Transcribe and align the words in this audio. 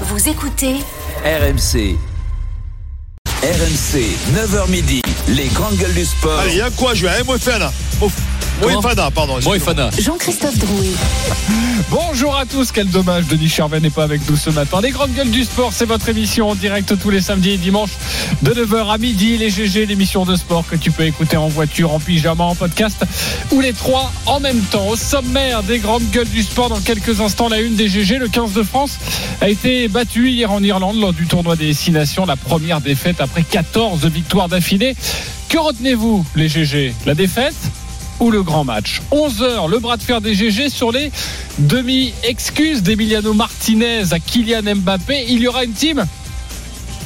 Vous 0.00 0.28
écoutez 0.28 0.74
RMC. 1.24 1.96
RMC, 3.44 4.00
9h 4.34 4.68
midi, 4.68 5.00
les 5.28 5.46
grandes 5.48 5.76
gueules 5.76 5.94
du 5.94 6.04
sport. 6.04 6.40
Allez, 6.40 6.54
il 6.54 6.58
y 6.58 6.60
a 6.62 6.70
quoi 6.70 6.94
jouer 6.94 7.10
à 7.10 7.22
Moefana. 7.22 7.72
Pardon. 9.14 9.40
Jean-Christophe 9.98 10.58
Drouet. 10.58 10.92
Bonjour 11.90 12.36
à 12.36 12.46
tous, 12.46 12.70
quel 12.72 12.88
dommage, 12.88 13.26
Denis 13.26 13.48
Charvet 13.48 13.80
n'est 13.80 13.90
pas 13.90 14.04
avec 14.04 14.28
nous 14.28 14.36
ce 14.36 14.50
matin. 14.50 14.80
Les 14.80 14.90
grandes 14.90 15.12
gueules 15.12 15.30
du 15.30 15.44
sport, 15.44 15.72
c'est 15.72 15.84
votre 15.84 16.08
émission 16.08 16.50
en 16.50 16.54
direct 16.54 16.98
tous 17.00 17.10
les 17.10 17.20
samedis 17.20 17.50
et 17.50 17.56
dimanches 17.56 17.96
de 18.42 18.52
9h 18.52 18.92
à 18.92 18.98
midi. 18.98 19.36
Les 19.38 19.50
GG, 19.50 19.86
l'émission 19.86 20.24
de 20.24 20.36
sport 20.36 20.64
que 20.68 20.76
tu 20.76 20.92
peux 20.92 21.04
écouter 21.04 21.36
en 21.36 21.48
voiture, 21.48 21.92
en 21.92 21.98
pyjama, 21.98 22.44
en 22.44 22.54
podcast 22.54 23.04
ou 23.50 23.60
les 23.60 23.72
trois 23.72 24.12
en 24.26 24.40
même 24.40 24.60
temps. 24.60 24.88
Au 24.88 24.96
sommaire 24.96 25.62
des 25.64 25.78
grandes 25.78 26.08
gueules 26.10 26.28
du 26.28 26.42
sport, 26.42 26.68
dans 26.68 26.80
quelques 26.80 27.20
instants, 27.20 27.48
la 27.48 27.60
une 27.60 27.74
des 27.74 27.88
GG, 27.88 28.18
le 28.18 28.28
15 28.28 28.52
de 28.52 28.62
France 28.62 28.98
a 29.40 29.48
été 29.48 29.88
battu 29.88 30.30
hier 30.30 30.50
en 30.50 30.62
Irlande 30.62 31.00
lors 31.00 31.12
du 31.12 31.26
tournoi 31.26 31.56
des 31.56 31.74
Six 31.74 31.90
Nations, 31.90 32.24
la 32.24 32.36
première 32.36 32.80
défaite 32.80 33.20
après 33.20 33.42
14 33.42 34.06
victoires 34.06 34.48
d'affilée. 34.48 34.94
Que 35.48 35.58
retenez-vous, 35.58 36.24
les 36.34 36.48
GG 36.48 36.94
La 37.04 37.14
défaite? 37.14 37.54
Le 38.30 38.42
grand 38.42 38.64
match 38.64 39.00
11h, 39.12 39.68
le 39.68 39.78
bras 39.78 39.96
de 39.96 40.02
fer 40.02 40.20
des 40.20 40.34
GG 40.34 40.68
sur 40.68 40.92
les 40.92 41.10
demi-excuses 41.58 42.82
d'Emiliano 42.82 43.34
Martinez 43.34 44.12
à 44.12 44.18
Kylian 44.18 44.76
Mbappé. 44.76 45.26
Il 45.28 45.40
y 45.40 45.48
aura 45.48 45.64
une 45.64 45.72
team 45.72 46.04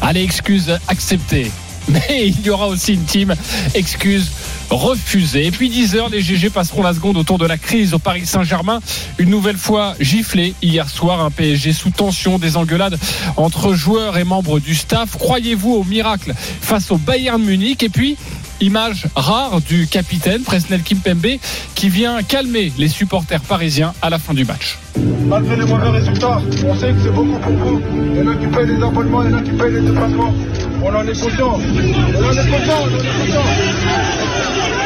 Allez, 0.01 0.23
excuses 0.23 0.79
acceptées. 0.87 1.51
Mais 1.89 2.29
il 2.29 2.41
y 2.43 2.51
aura 2.51 2.69
aussi 2.69 2.95
une 2.95 3.05
team 3.05 3.35
excuse 3.75 4.31
refusée. 4.71 5.47
Et 5.47 5.51
puis 5.51 5.71
10h, 5.71 6.11
les 6.11 6.21
GG 6.21 6.51
passeront 6.51 6.83
la 6.83 6.93
seconde 6.93 7.17
autour 7.17 7.39
de 7.39 7.47
la 7.47 7.57
crise 7.57 7.95
au 7.95 7.99
Paris 7.99 8.27
Saint-Germain. 8.27 8.81
Une 9.19 9.31
nouvelle 9.31 9.57
fois 9.57 9.95
giflé 9.99 10.55
hier 10.61 10.89
soir, 10.89 11.25
un 11.25 11.31
PSG 11.31 11.73
sous 11.73 11.91
tension, 11.91 12.39
des 12.39 12.57
engueulades 12.57 12.99
entre 13.37 13.73
joueurs 13.75 14.19
et 14.19 14.25
membres 14.25 14.61
du 14.61 14.75
staff. 14.75 15.17
Croyez-vous 15.19 15.73
au 15.73 15.85
miracle 15.85 16.35
face 16.61 16.91
au 16.91 16.99
Bayern 16.99 17.43
Munich? 17.43 17.83
Et 17.83 17.89
puis 17.89 18.17
image 18.61 19.07
rare 19.15 19.61
du 19.61 19.87
capitaine 19.87 20.43
Presnel 20.43 20.83
Kimpembe 20.83 21.39
qui 21.75 21.89
vient 21.89 22.23
calmer 22.23 22.73
les 22.79 22.89
supporters 22.89 23.41
parisiens 23.41 23.93
à 24.03 24.11
la 24.11 24.19
fin 24.19 24.35
du 24.35 24.45
match. 24.45 24.79
Malgré 25.27 25.57
les 25.57 25.65
mauvais 25.65 25.91
résultats, 25.91 26.41
on 26.67 26.75
sait 26.75 26.93
que 26.93 27.03
c'est 27.03 27.15
beaucoup 27.15 27.39
pour 27.39 27.53
vous. 27.53 27.81
Il 27.93 28.19
y 28.19 28.23
en 28.23 28.31
a 28.31 28.35
qui 28.37 28.47
payent 28.47 28.67
les 28.67 28.83
abonnements, 28.83 29.23
il 29.23 29.31
y 29.31 29.35
en 29.35 29.39
a 29.39 29.43
qui 29.43 29.53
payent 29.53 29.73
les 29.73 29.83
déplacements. 29.83 30.35
On 30.83 30.95
en 30.95 31.03
est 31.03 31.21
conscient. 31.21 31.55
On 31.55 32.25
en 32.25 32.33
est 32.33 32.51
conscient, 32.51 32.79
on 32.81 32.95
en 32.95 32.99
est 32.99 33.19
conscient. 33.19 34.78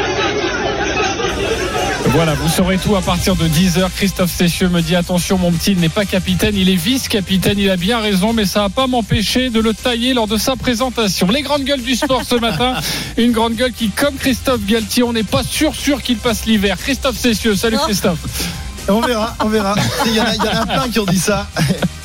Voilà, 2.07 2.33
vous 2.35 2.49
saurez 2.49 2.77
tout 2.77 2.95
à 2.95 3.01
partir 3.01 3.35
de 3.35 3.47
10h. 3.47 3.89
Christophe 3.95 4.31
Cessieux 4.31 4.69
me 4.69 4.81
dit 4.81 4.95
attention, 4.95 5.37
mon 5.37 5.51
petit, 5.51 5.75
n'est 5.75 5.89
pas 5.89 6.05
capitaine, 6.05 6.55
il 6.55 6.69
est 6.69 6.75
vice-capitaine. 6.75 7.57
Il 7.57 7.69
a 7.69 7.77
bien 7.77 7.99
raison, 7.99 8.33
mais 8.33 8.45
ça 8.45 8.61
va 8.61 8.69
pas 8.69 8.87
m'empêcher 8.87 9.49
de 9.49 9.59
le 9.59 9.73
tailler 9.73 10.13
lors 10.13 10.27
de 10.27 10.37
sa 10.37 10.55
présentation. 10.55 11.27
Les 11.29 11.41
grandes 11.41 11.63
gueules 11.63 11.81
du 11.81 11.95
sport 11.95 12.23
ce 12.23 12.35
matin. 12.35 12.75
Une 13.17 13.31
grande 13.31 13.55
gueule 13.55 13.73
qui, 13.73 13.89
comme 13.89 14.15
Christophe 14.15 14.65
Galtier, 14.65 15.03
on 15.03 15.13
n'est 15.13 15.23
pas 15.23 15.43
sûr, 15.43 15.75
sûr 15.75 16.01
qu'il 16.01 16.17
passe 16.17 16.45
l'hiver. 16.45 16.77
Christophe 16.77 17.17
Cessieux, 17.17 17.55
salut 17.55 17.77
Christophe. 17.77 18.19
On 18.89 19.01
verra, 19.01 19.35
on 19.39 19.47
verra. 19.47 19.75
Il 20.05 20.13
y, 20.13 20.19
en 20.19 20.25
a, 20.25 20.35
il 20.35 20.43
y 20.43 20.47
en 20.47 20.61
a 20.61 20.65
plein 20.65 20.89
qui 20.89 20.99
ont 20.99 21.05
dit 21.05 21.19
ça. 21.19 21.47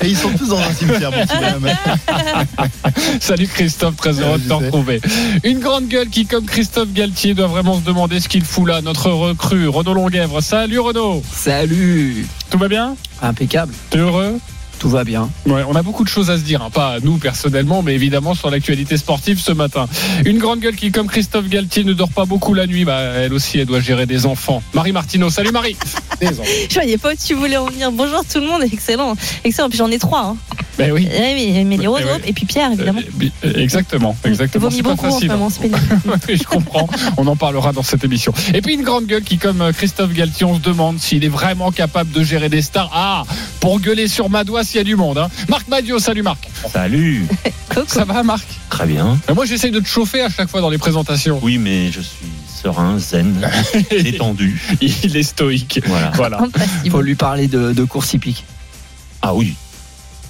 Et 0.01 0.09
ils 0.09 0.17
sont 0.17 0.31
tous 0.31 0.49
dans 0.49 0.59
un 0.59 0.73
cimetière, 0.73 1.11
mon 1.11 1.27
petit 1.27 1.37
bonhomme. 1.37 1.69
Salut 3.21 3.49
Christophe, 3.49 3.97
très 3.97 4.13
heureux 4.21 4.39
de 4.39 4.45
te 4.45 4.55
je 4.55 4.59
sais. 4.59 4.65
retrouver. 4.67 5.01
Une 5.43 5.59
grande 5.59 5.89
gueule 5.89 6.09
qui, 6.09 6.27
comme 6.27 6.45
Christophe 6.45 6.93
Galtier, 6.93 7.35
doit 7.35 7.49
vraiment 7.49 7.77
se 7.77 7.85
demander 7.85 8.21
ce 8.21 8.29
qu'il 8.29 8.45
fout 8.45 8.69
là. 8.69 8.81
Notre 8.81 9.11
recrue, 9.11 9.69
Renaud 9.69 9.95
Longuèvre. 9.95 10.41
Salut 10.41 10.79
Renaud. 10.79 11.23
Salut. 11.33 12.27
Tout 12.51 12.59
va 12.59 12.69
bien? 12.69 12.95
Impeccable. 13.23 13.73
T'es 13.91 13.99
heureux? 13.99 14.39
Tout 14.79 14.89
va 14.89 15.05
bien. 15.05 15.29
Ouais, 15.47 15.63
on 15.69 15.75
a 15.75 15.83
beaucoup 15.83 16.05
de 16.05 16.09
choses 16.09 16.31
à 16.31 16.39
se 16.39 16.43
dire, 16.43 16.63
hein. 16.63 16.71
pas 16.71 16.99
nous 17.03 17.19
personnellement, 17.19 17.83
mais 17.83 17.95
évidemment 17.95 18.35
sur 18.35 18.51
l'actualité 18.51 18.97
sportive 18.97 19.41
ce 19.41 19.53
matin. 19.53 19.87
Une 20.25 20.39
grande 20.39 20.61
gueule 20.61 20.77
qui, 20.77 20.93
comme 20.93 21.09
Christophe 21.09 21.49
Galtier, 21.49 21.85
ne 21.85 21.93
dort 21.93 22.11
pas 22.11 22.27
beaucoup 22.27 22.55
la 22.55 22.67
nuit, 22.67 22.85
bah, 22.85 23.01
elle 23.01 23.33
aussi, 23.33 23.59
elle 23.59 23.67
doit 23.67 23.81
gérer 23.81 24.07
des 24.07 24.27
enfants. 24.27 24.63
Marie 24.75 24.93
Martineau, 24.93 25.31
salut 25.31 25.51
Marie. 25.51 25.77
Je 26.21 26.75
voyais 26.75 26.99
pas 26.99 27.13
où 27.13 27.17
tu 27.17 27.35
voulais 27.35 27.57
en 27.57 27.67
venir. 27.67 27.91
Bonjour 27.93 28.25
tout 28.25 28.41
le 28.41 28.47
monde, 28.47 28.63
excellent. 28.63 29.15
Excellent, 29.45 29.69
puis 29.69 29.79
j'en 29.79 29.91
ai 29.91 29.99
trois. 29.99 30.21
Hein. 30.21 30.37
Ben 30.79 30.93
oui. 30.93 31.09
Oui, 31.11 31.65
Mélie 31.65 31.89
Ouais, 31.89 32.03
Roseau 32.03 32.15
ouais. 32.15 32.23
et 32.27 32.33
puis 32.33 32.47
Pierre, 32.47 32.71
évidemment. 32.73 33.01
Euh, 33.01 33.27
euh, 33.45 33.53
exactement, 33.57 34.17
exactement. 34.25 34.71
C'est 34.71 34.83
pas 34.83 34.97
facile. 34.97 35.29
moment. 35.31 35.49
Oui, 36.29 36.37
je 36.37 36.45
comprends. 36.45 36.89
On 37.17 37.27
en 37.27 37.37
parlera 37.37 37.73
dans 37.73 37.83
cette 37.83 38.05
émission. 38.05 38.33
Et 38.55 38.63
puis 38.63 38.75
une 38.75 38.83
grande 38.83 39.07
gueule 39.07 39.23
qui, 39.23 39.39
comme 39.39 39.61
euh, 39.61 39.73
Christophe 39.73 40.13
Galtier, 40.13 40.47
on 40.47 40.55
se 40.55 40.61
demande 40.61 40.99
s'il 41.01 41.25
est 41.25 41.29
vraiment 41.29 41.73
capable 41.73 42.13
de 42.13 42.23
gérer 42.23 42.49
des 42.49 42.63
stars. 42.63 42.91
Ah, 42.95 43.25
pour 43.61 43.81
gueuler 43.81 44.07
sur 44.09 44.31
Madois 44.31 44.63
s'il 44.65 44.77
y 44.77 44.81
a 44.81 44.85
du 44.85 44.95
monde. 44.97 45.19
Hein. 45.19 45.29
Marc 45.49 45.67
Madio, 45.69 45.99
salut 45.99 46.23
Marc. 46.23 46.49
Salut, 46.73 47.27
Coucou. 47.69 47.83
Ça 47.89 48.05
va 48.05 48.23
Marc? 48.23 48.47
Très 48.71 48.87
bien. 48.87 49.19
Moi 49.35 49.47
j'essaye 49.47 49.71
de 49.73 49.81
te 49.81 49.89
chauffer 49.89 50.23
à 50.23 50.29
chaque 50.31 50.49
fois 50.49 50.61
dans 50.61 50.71
les 50.71 50.79
présentations. 50.79 51.39
Oui, 51.43 51.59
mais 51.59 51.91
je 51.91 52.01
suis 52.01 52.27
serein, 52.63 52.99
zen, 52.99 53.49
détendu. 53.91 54.61
Il 54.81 55.17
est 55.17 55.23
stoïque. 55.23 55.81
Voilà. 55.87 56.13
Voilà. 56.15 56.41
Faut 56.91 57.01
lui 57.03 57.15
parler 57.15 57.47
de, 57.49 57.73
de 57.73 57.85
course 57.85 58.13
hippique. 58.15 58.45
Ah 59.23 59.35
oui, 59.35 59.55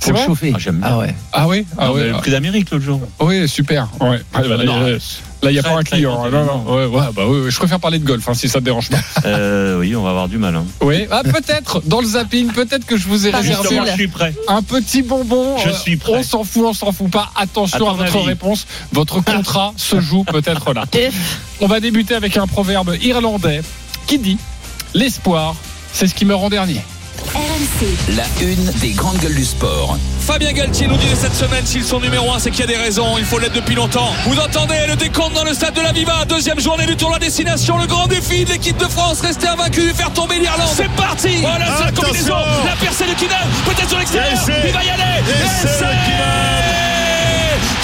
Pour 0.01 0.13
vrai 0.13 0.27
chauffer. 0.27 0.53
Ah, 0.55 0.59
j'aime 0.59 0.79
bien. 0.79 0.89
Ah 0.91 0.99
ouais. 0.99 1.15
Ah 1.33 1.49
oui 1.49 1.67
Ah 1.77 1.85
Ah, 1.87 1.93
ouais. 1.93 2.09
le 2.09 2.13
prix 2.15 2.31
d'Amérique 2.31 2.71
l'autre 2.71 2.85
jour. 2.85 3.01
Ah 3.21 3.25
oui, 3.25 3.49
super. 3.49 3.89
Ouais. 4.01 4.21
Ah, 4.33 4.43
bah, 4.43 4.57
là, 4.57 4.65
Non, 4.65 4.81
euh, 4.83 4.99
Là, 5.41 5.51
il 5.51 5.53
n'y 5.53 5.59
a 5.61 5.63
très, 5.63 5.73
pas 5.73 5.79
un 5.79 5.83
client. 5.85 6.29
Non, 6.31 6.45
non. 6.45 6.75
Ouais, 6.75 6.87
ouais, 6.87 7.07
bah, 7.15 7.23
oui, 7.29 7.41
oui. 7.45 7.51
Je 7.51 7.57
préfère 7.59 7.79
parler 7.79 8.01
de 8.01 8.05
golf, 8.05 8.29
hein, 8.29 8.35
si 8.35 8.49
ça 8.49 8.59
te 8.59 8.65
dérange 8.65 8.91
pas. 8.91 8.97
Euh, 9.25 9.79
oui, 9.79 9.95
on 9.95 10.03
va 10.03 10.11
avoir 10.11 10.29
du 10.29 10.37
mal. 10.39 10.57
Hein. 10.57 10.65
Oui, 10.81 11.07
ah, 11.11 11.23
peut-être, 11.23 11.81
dans 11.87 12.01
le 12.01 12.07
zapping, 12.07 12.49
peut-être 12.53 12.87
que 12.87 12.97
je 12.97 13.07
vous 13.07 13.27
ai 13.27 13.31
Pas 13.31 13.39
réservé 13.39 13.79
je 13.87 13.93
suis 13.93 14.09
prêt. 14.09 14.35
un 14.49 14.63
petit 14.63 15.03
bonbon. 15.03 15.57
Je 15.59 15.69
Euh, 15.69 15.73
suis 15.75 15.97
prêt. 15.97 16.13
On 16.17 16.23
s'en 16.23 16.43
fout, 16.45 16.65
on 16.67 16.73
s'en 16.73 16.91
fout 16.93 17.11
pas. 17.11 17.31
Attention 17.37 17.89
À 17.91 17.93
votre 17.95 18.17
avis. 18.17 18.27
réponse. 18.27 18.67
Votre 18.93 19.21
contrat 19.21 19.73
se 19.77 20.01
joue 20.01 20.25
peut-être 20.25 20.73
là. 20.73 20.85
On 21.61 21.67
va 21.69 21.79
débuter 21.81 22.15
avec 22.15 22.37
un 22.37 22.47
proverbe 22.47 22.97
irlandais 23.03 23.61
qui 24.07 24.19
dit 24.19 24.39
L'espoir, 24.95 25.55
c'est 25.93 26.07
ce 26.09 26.15
qui 26.15 26.25
meurt 26.25 26.43
en 26.43 26.49
dernier. 26.51 26.81
RMC, 27.59 28.15
La 28.17 28.23
une 28.41 28.65
des 28.79 28.93
grandes 28.93 29.19
gueules 29.19 29.35
du 29.35 29.45
sport. 29.45 29.99
Fabien 30.21 30.53
Galtier 30.53 30.87
nous 30.87 30.97
dit 30.97 31.09
cette 31.17 31.35
semaine 31.35 31.67
s'ils 31.67 31.83
sont 31.83 31.99
numéro 31.99 32.33
1 32.33 32.39
c'est 32.39 32.51
qu'il 32.53 32.61
y 32.61 32.63
a 32.63 32.67
des 32.69 32.77
raisons, 32.77 33.19
il 33.19 33.25
faut 33.25 33.41
l'être 33.41 33.55
depuis 33.55 33.75
longtemps. 33.75 34.13
Vous 34.27 34.39
entendez 34.39 34.77
le 34.87 34.95
décompte 34.95 35.35
dans 35.35 35.43
le 35.43 35.53
stade 35.55 35.75
de 35.75 35.81
la 35.81 35.91
Viva, 35.91 36.25
deuxième 36.29 36.61
journée 36.61 36.87
du 36.87 36.95
tournoi 36.97 37.19
destination, 37.19 37.77
le 37.79 37.87
grand 37.89 38.07
défi 38.07 38.45
de 38.45 38.51
l'équipe 38.51 38.77
de 38.77 38.85
France, 38.85 39.21
rester 39.23 39.49
invaincu 39.49 39.91
et 39.91 39.95
faire 39.95 40.13
tomber 40.13 40.39
l'Irlande. 40.39 40.69
C'est 40.73 40.91
parti. 40.93 41.39
Voilà 41.41 41.65
c'est 41.77 41.83
la 41.83 41.89
Attention. 41.89 42.03
combinaison, 42.05 42.37
la 42.65 42.77
percée 42.77 43.07
de 43.07 43.15
Kinan, 43.15 43.35
peut-être 43.65 43.89
sur 43.89 43.99
l'extérieur, 43.99 44.39
il 44.65 44.73
va 44.73 44.85
y 44.85 44.91
aller 44.91 45.03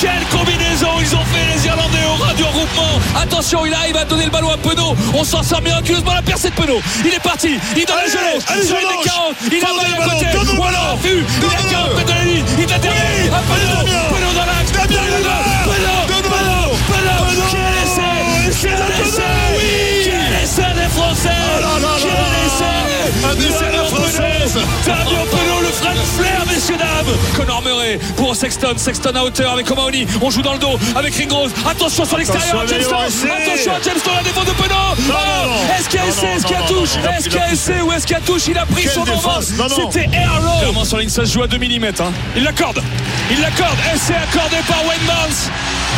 quelle 0.01 0.25
combinaison 0.31 0.89
ils 1.01 1.15
ont 1.15 1.25
fait 1.25 1.55
les 1.55 1.67
Irlandais 1.67 2.05
au 2.09 2.23
ras 2.23 2.35
du 2.35 2.43
regroupement 2.43 2.99
Attention 3.21 3.65
il 3.67 3.75
arrive 3.75 3.97
à 3.97 4.05
donner 4.05 4.25
le 4.25 4.31
ballon 4.31 4.51
à 4.51 4.57
Penaud 4.57 4.97
On 5.15 5.25
s'en 5.25 5.43
sort 5.43 5.63
miraculeusement 5.63 6.15
la 6.15 6.23
percée 6.23 6.51
de 6.51 6.55
Penaud 6.55 6.81
Il 7.05 7.13
est 7.15 7.21
parti, 7.23 7.59
il 7.77 7.85
donne 7.85 7.97
Allez, 7.99 8.13
la 8.13 8.59
gelée 8.59 8.67
Sur 8.67 8.77
des 8.77 8.83
40 9.05 9.37
Il 9.51 9.55
a 9.55 9.59
le 9.59 9.65
à 9.65 10.05
ballon, 10.05 10.11
côté 10.11 10.27
Voilà, 10.57 10.79
ballon. 10.79 10.97
vu 11.03 11.25
Il 11.25 11.25
a 11.25 11.41
Donne 11.41 11.51
le 11.51 11.71
40 11.71 11.87
ballon. 11.87 11.97
mètres 11.97 12.07
de 12.07 12.13
la 12.13 12.25
ligne 12.25 12.45
Il 12.59 12.67
derrière 12.67 13.05
Oui. 13.23 13.29
à 13.29 13.43
Penaud. 13.49 13.85
Penaud 14.15 14.33
dans 14.35 14.47
l'axe 14.47 14.73
Penaud. 14.73 14.89
Penaud 15.65 16.03
Penaud 16.09 16.75
Quel 17.51 17.75
essai 17.85 18.13
Quel 18.63 19.07
essai 19.07 19.23
Quel 20.05 20.43
essai 20.43 20.71
des 20.75 20.89
Français 20.91 21.39
là. 21.61 21.69
Quel 21.99 22.33
essai 22.47 22.77
Un 23.25 23.37
essai 23.39 23.67
de 23.71 23.77
Fabio 23.79 23.97
Française. 23.97 24.53
Penaud. 24.55 24.69
Fabio 24.85 25.21
Penaud, 25.31 25.54
de 25.83 26.23
flair, 26.23 26.43
messieurs 26.53 26.77
dames. 26.77 27.07
Connor 27.37 27.63
Murray 27.63 27.99
pour 28.17 28.35
Sexton. 28.37 28.75
Sexton 28.77 29.13
à 29.17 29.23
hauteur 29.25 29.53
avec 29.53 29.71
O'Mahony. 29.71 30.07
On 30.21 30.31
joue 30.31 30.43
dans 30.43 30.53
le 30.53 30.59
dos 30.59 30.79
avec 30.97 31.15
Ringrose. 31.17 31.51
Attention 31.69 32.05
sur 32.05 32.17
l'extérieur. 32.19 32.65
Essai. 32.65 32.77
Attention 32.77 33.73
à 33.73 33.83
Jameson, 33.83 34.11
la 34.17 34.23
défense 34.23 34.45
de 34.47 34.53
Penaud. 34.53 35.09
non. 35.09 35.15
Est-ce 35.79 35.89
qu'il 35.89 35.99
y 36.01 36.03
a 36.03 36.07
essai 36.07 36.27
Est-ce 36.37 36.47
qu'il 36.47 36.57
y 36.57 36.61
a 36.61 36.67
touche 36.67 36.91
Est-ce 37.17 37.29
qu'il 37.29 37.39
y 37.39 37.43
a 37.43 37.53
essai 37.53 37.81
ou 37.81 37.93
est-ce 37.93 38.07
qu'il 38.07 38.17
y 38.17 38.19
a 38.19 38.23
touche 38.23 38.43
Il 38.49 38.59
a 38.59 38.67
pris 38.67 38.89
son 38.89 39.01
envol. 39.03 39.43
C'était. 39.43 40.09
Clairement 40.61 40.85
sur 40.85 40.99
ligne, 40.99 41.09
ça 41.09 41.25
se 41.27 41.33
joue 41.33 41.43
à 41.43 41.47
2 41.47 41.59
mm. 41.59 41.93
Il 42.37 42.45
l'accorde. 42.45 42.81
Il 43.31 43.41
l'accorde. 43.41 43.77
Essai 43.95 44.15
accordé 44.15 44.57
par 44.69 44.85
Wayne 44.87 45.01
Barnes 45.07 45.51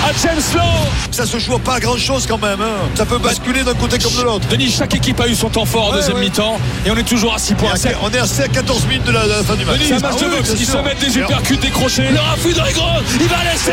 à 0.04 0.10
James 0.22 0.42
Lowe. 0.54 0.90
Ça 1.10 1.26
se 1.26 1.38
joue 1.38 1.58
pas 1.58 1.74
à 1.76 1.80
grand 1.80 1.96
chose 1.96 2.26
quand 2.26 2.38
même. 2.40 2.60
hein. 2.60 2.88
Ça 2.94 3.06
peut 3.06 3.18
basculer 3.18 3.62
d'un 3.64 3.74
côté 3.74 3.98
comme 3.98 4.14
de 4.14 4.22
l'autre. 4.22 4.46
Denis, 4.48 4.70
chaque 4.76 4.94
équipe 4.94 5.18
a 5.20 5.26
eu 5.26 5.34
son 5.34 5.48
temps 5.48 5.64
fort 5.64 5.86
en 5.86 5.90
Ouais, 5.90 5.96
deuxième 5.96 6.16
ouais. 6.16 6.24
mi-temps 6.24 6.58
et 6.84 6.90
on 6.90 6.96
est 6.96 7.02
toujours 7.02 7.34
à 7.34 7.38
6 7.38 7.54
On 7.54 7.56
points. 7.56 7.72
à- 7.72 7.88
On 8.02 8.10
est 8.10 8.18
assez 8.18 8.42
à 8.42 8.48
14 8.48 8.84
minutes 8.86 9.04
de 9.04 9.12
la, 9.12 9.24
de 9.24 9.30
la 9.30 9.42
fin 9.42 9.54
du 9.56 9.64
match. 9.66 9.78
Denis, 9.78 9.86
c'est 9.88 9.94
un 9.94 9.98
match 10.08 10.14
Ah 10.20 10.24
de 10.24 10.28
boxe. 10.36 10.50
Ils 10.58 10.66
se 10.66 10.76
mettent 10.78 10.98
des 10.98 11.18
uppercuts 11.18 11.56
décrochés. 11.56 12.08
Le 12.10 12.18
raffut 12.20 12.52
de 12.54 12.60
Rigrose. 12.60 13.04
Il 13.20 13.28
va 13.28 13.36
laisser. 13.50 13.72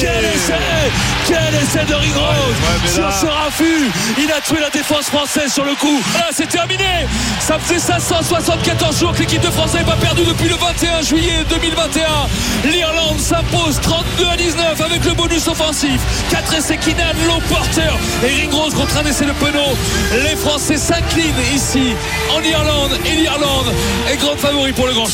Quel 0.00 0.24
essai 0.24 0.54
Quel 1.26 1.54
essai 1.62 1.84
de 1.88 1.94
Rigrose 1.94 2.54
mais 2.82 2.90
Sur 2.90 3.02
là- 3.02 3.14
ce 3.20 3.26
raffut, 3.26 3.90
il 4.18 4.30
a 4.32 4.40
tué 4.40 4.60
la 4.60 4.70
défense 4.70 5.06
française 5.06 5.52
sur 5.52 5.64
le 5.64 5.74
coup. 5.74 6.00
Là, 6.14 6.26
c'est 6.32 6.48
terminé. 6.48 6.84
Ça 7.40 7.58
faisait 7.58 7.78
574 7.80 8.98
jours 8.98 9.12
que 9.12 9.20
l'équipe 9.20 9.40
de 9.40 9.50
France 9.50 9.72
n'avait 9.72 9.84
pas 9.84 9.96
perdu 9.96 10.22
depuis 10.24 10.48
le 10.48 10.56
21 10.56 11.02
juillet 11.02 11.44
2021. 11.48 12.06
L'Irlande 12.70 13.18
s'impose 13.20 13.80
32 13.80 14.26
à 14.32 14.36
19 14.36 14.80
avec 14.80 15.04
le 15.04 15.14
bonus 15.14 15.46
offensif. 15.48 16.00
4 16.30 16.54
essais 16.54 16.76
Kinan, 16.76 17.12
Low 17.26 17.40
Porter 17.48 17.90
et 18.24 18.42
Ringrose 18.42 18.74
contre 18.74 18.96
un 18.98 19.06
essai 19.06 19.24
de 19.26 19.32
Penaud. 19.32 19.76
Les 20.24 20.36
Français 20.36 20.76
s'inclinent 20.76 21.34
ici 21.54 21.94
en 22.36 22.42
Irlande 22.42 22.98
et 23.06 23.16
l'Irlande 23.16 23.72
est 24.10 24.16
grande 24.16 24.38
favori 24.38 24.72
pour 24.72 24.86
le 24.86 24.92
Grand. 24.94 25.06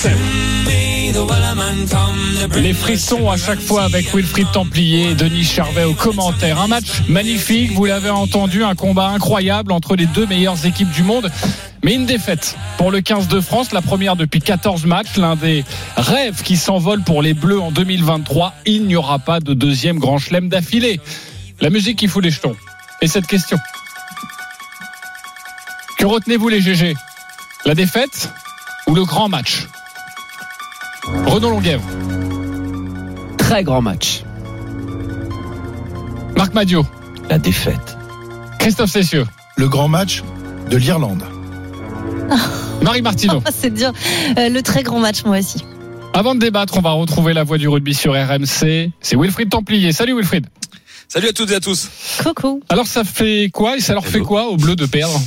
Les 2.57 2.73
frissons 2.73 3.31
à 3.31 3.37
chaque 3.37 3.61
fois 3.61 3.83
avec 3.83 4.15
Wilfried 4.15 4.51
Templier 4.53 5.11
et 5.11 5.15
Denis 5.15 5.45
Charvet 5.45 5.85
au 5.85 5.95
commentaire. 5.95 6.61
Un 6.61 6.67
match 6.67 7.03
magnifique, 7.09 7.73
vous 7.73 7.85
l'avez 7.85 8.11
entendu, 8.11 8.65
un 8.65 8.75
combat 8.75 9.09
incroyable 9.09 9.73
entre 9.73 9.97
les 9.97 10.07
deux 10.07 10.27
meilleures 10.27 10.65
équipes 10.65 10.91
du 10.91 11.03
monde. 11.03 11.31
Mais 11.83 11.95
une 11.95 12.07
défaite 12.07 12.57
pour 12.79 12.91
le 12.91 13.01
15 13.01 13.29
de 13.29 13.41
France, 13.41 13.73
la 13.73 13.83
première 13.83 14.17
depuis 14.17 14.41
14 14.41 14.87
matchs, 14.87 15.17
l'un 15.17 15.37
des 15.37 15.65
rêves 15.97 16.43
qui 16.43 16.57
s'envolent 16.57 17.03
pour 17.03 17.23
les 17.23 17.35
Bleus 17.35 17.61
en 17.61 17.71
2023. 17.71 18.55
Il 18.67 18.87
n'y 18.87 18.97
aura 18.97 19.19
pas 19.19 19.41
de 19.41 19.53
deuxième 19.53 19.99
grand 19.99 20.19
chelem 20.19 20.49
d'affilée. 20.49 21.01
La 21.61 21.71
musique 21.71 21.99
qui 21.99 22.09
fout 22.09 22.25
les 22.25 22.31
jetons. 22.31 22.57
Et 23.03 23.09
cette 23.09 23.27
question. 23.27 23.59
Que 25.99 26.07
retenez-vous 26.07 26.49
les 26.49 26.61
GG 26.61 26.95
La 27.67 27.75
défaite 27.75 28.31
ou 28.87 28.95
le 28.95 29.05
grand 29.05 29.29
match? 29.29 29.67
Renaud 31.07 31.51
Longuèvre. 31.51 31.85
Très 33.37 33.63
grand 33.63 33.83
match. 33.83 34.23
Marc 36.37 36.55
Madio. 36.55 36.85
La 37.29 37.39
défaite. 37.39 37.97
Christophe 38.59 38.91
Cessieux. 38.91 39.27
Le 39.57 39.69
grand 39.69 39.89
match 39.89 40.23
de 40.71 40.77
l'Irlande. 40.77 41.23
Marie 42.83 43.03
Martineau. 43.03 43.43
C'est 43.55 43.73
dur. 43.73 43.93
Euh, 44.39 44.49
le 44.49 44.63
très 44.63 44.83
grand 44.83 44.99
match, 44.99 45.25
moi 45.25 45.39
aussi. 45.39 45.65
Avant 46.15 46.35
de 46.35 46.41
débattre, 46.41 46.77
on 46.79 46.81
va 46.81 46.93
retrouver 46.93 47.35
la 47.35 47.45
voix 47.45 47.59
du 47.59 47.69
rugby 47.69 47.93
sur 47.95 48.13
RMC. 48.13 48.91
C'est 49.01 49.17
Wilfried 49.17 49.51
Templier. 49.51 49.93
Salut 49.93 50.15
Wilfried. 50.17 50.47
Salut 51.09 51.29
à 51.29 51.33
toutes 51.33 51.51
et 51.51 51.57
à 51.57 51.61
tous. 51.61 51.89
Coucou. 52.23 52.61
Alors 52.69 52.87
ça 52.87 53.05
fait 53.05 53.51
quoi 53.53 53.77
et 53.77 53.81
ça 53.81 53.93
leur 53.93 54.07
fait 54.07 54.21
quoi 54.21 54.49
aux 54.49 54.57
Bleus 54.57 54.77
de 54.77 54.87
perdre? 54.87 55.21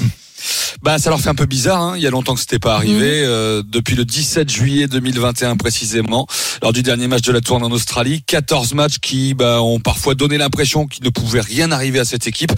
Bah, 0.81 0.99
ça 0.99 1.09
leur 1.09 1.19
fait 1.19 1.29
un 1.29 1.35
peu 1.35 1.45
bizarre. 1.45 1.81
Hein. 1.81 1.93
Il 1.97 2.03
y 2.03 2.07
a 2.07 2.09
longtemps 2.09 2.33
que 2.33 2.39
c'était 2.39 2.59
pas 2.59 2.75
arrivé. 2.75 3.21
Mhm. 3.21 3.27
Euh, 3.27 3.63
depuis 3.67 3.95
le 3.95 4.05
17 4.05 4.49
juillet 4.49 4.87
2021 4.87 5.57
précisément, 5.57 6.27
lors 6.61 6.73
du 6.73 6.83
dernier 6.83 7.07
match 7.07 7.21
de 7.21 7.31
la 7.31 7.41
tournée 7.41 7.65
en 7.65 7.71
Australie, 7.71 8.23
14 8.25 8.73
matchs 8.73 8.99
qui 8.99 9.33
bah, 9.33 9.61
ont 9.61 9.79
parfois 9.79 10.15
donné 10.15 10.37
l'impression 10.37 10.87
qu'il 10.87 11.03
ne 11.03 11.09
pouvait 11.09 11.41
rien 11.41 11.71
arriver 11.71 11.99
à 11.99 12.05
cette 12.05 12.27
équipe. 12.27 12.51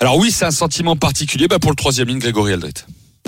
Alors 0.00 0.16
oui, 0.18 0.30
c'est 0.30 0.44
un 0.44 0.50
sentiment 0.50 0.96
particulier 0.96 1.48
bah, 1.48 1.58
pour 1.58 1.70
le 1.70 1.76
troisième 1.76 2.08
ligne, 2.08 2.18
Grégory 2.18 2.52
Aldrit. 2.52 2.74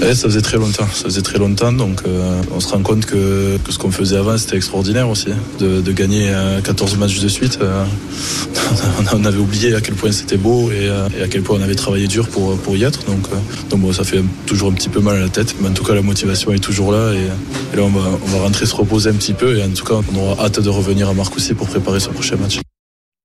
Ça 0.00 0.14
faisait 0.28 0.40
très 0.40 0.56
longtemps, 0.56 0.86
ça 0.92 1.04
faisait 1.04 1.22
très 1.22 1.38
longtemps, 1.38 1.72
donc 1.72 2.00
euh, 2.06 2.40
on 2.52 2.60
se 2.60 2.68
rend 2.68 2.82
compte 2.82 3.04
que, 3.04 3.56
que 3.58 3.72
ce 3.72 3.78
qu'on 3.78 3.90
faisait 3.90 4.16
avant 4.16 4.38
c'était 4.38 4.56
extraordinaire 4.56 5.08
aussi, 5.08 5.28
de, 5.58 5.80
de 5.80 5.92
gagner 5.92 6.30
euh, 6.30 6.60
14 6.60 6.96
matchs 6.96 7.20
de 7.20 7.28
suite. 7.28 7.58
euh, 7.60 7.84
on 9.14 9.24
avait 9.24 9.38
oublié 9.38 9.74
à 9.74 9.80
quel 9.80 9.94
point 9.94 10.10
c'était 10.10 10.36
beau 10.36 10.70
et, 10.70 10.88
euh, 10.88 11.08
et 11.18 11.22
à 11.22 11.28
quel 11.28 11.42
point 11.42 11.58
on 11.58 11.62
avait 11.62 11.74
travaillé 11.74 12.06
dur 12.06 12.26
pour, 12.28 12.56
pour 12.58 12.76
y 12.76 12.84
être, 12.84 13.04
donc, 13.06 13.26
euh, 13.32 13.36
donc 13.70 13.80
bon, 13.80 13.92
ça 13.92 14.02
fait 14.04 14.22
toujours 14.46 14.70
un 14.70 14.74
petit 14.74 14.88
peu 14.88 15.00
mal 15.00 15.16
à 15.16 15.20
la 15.20 15.28
tête, 15.28 15.54
mais 15.60 15.68
en 15.68 15.72
tout 15.72 15.84
cas 15.84 15.94
la 15.94 16.02
motivation 16.02 16.52
est 16.52 16.58
toujours 16.58 16.90
là 16.92 17.12
et, 17.12 17.74
et 17.74 17.76
là 17.76 17.82
on 17.82 17.90
va, 17.90 18.08
on 18.24 18.28
va 18.30 18.38
rentrer 18.44 18.66
se 18.66 18.74
reposer 18.74 19.10
un 19.10 19.14
petit 19.14 19.34
peu 19.34 19.58
et 19.58 19.62
en 19.62 19.70
tout 19.70 19.84
cas 19.84 20.00
on 20.14 20.18
aura 20.18 20.44
hâte 20.44 20.60
de 20.60 20.68
revenir 20.70 21.08
à 21.08 21.14
Marcoussis 21.14 21.54
pour 21.54 21.66
préparer 21.68 22.00
ce 22.00 22.08
prochain 22.08 22.36
match. 22.36 22.58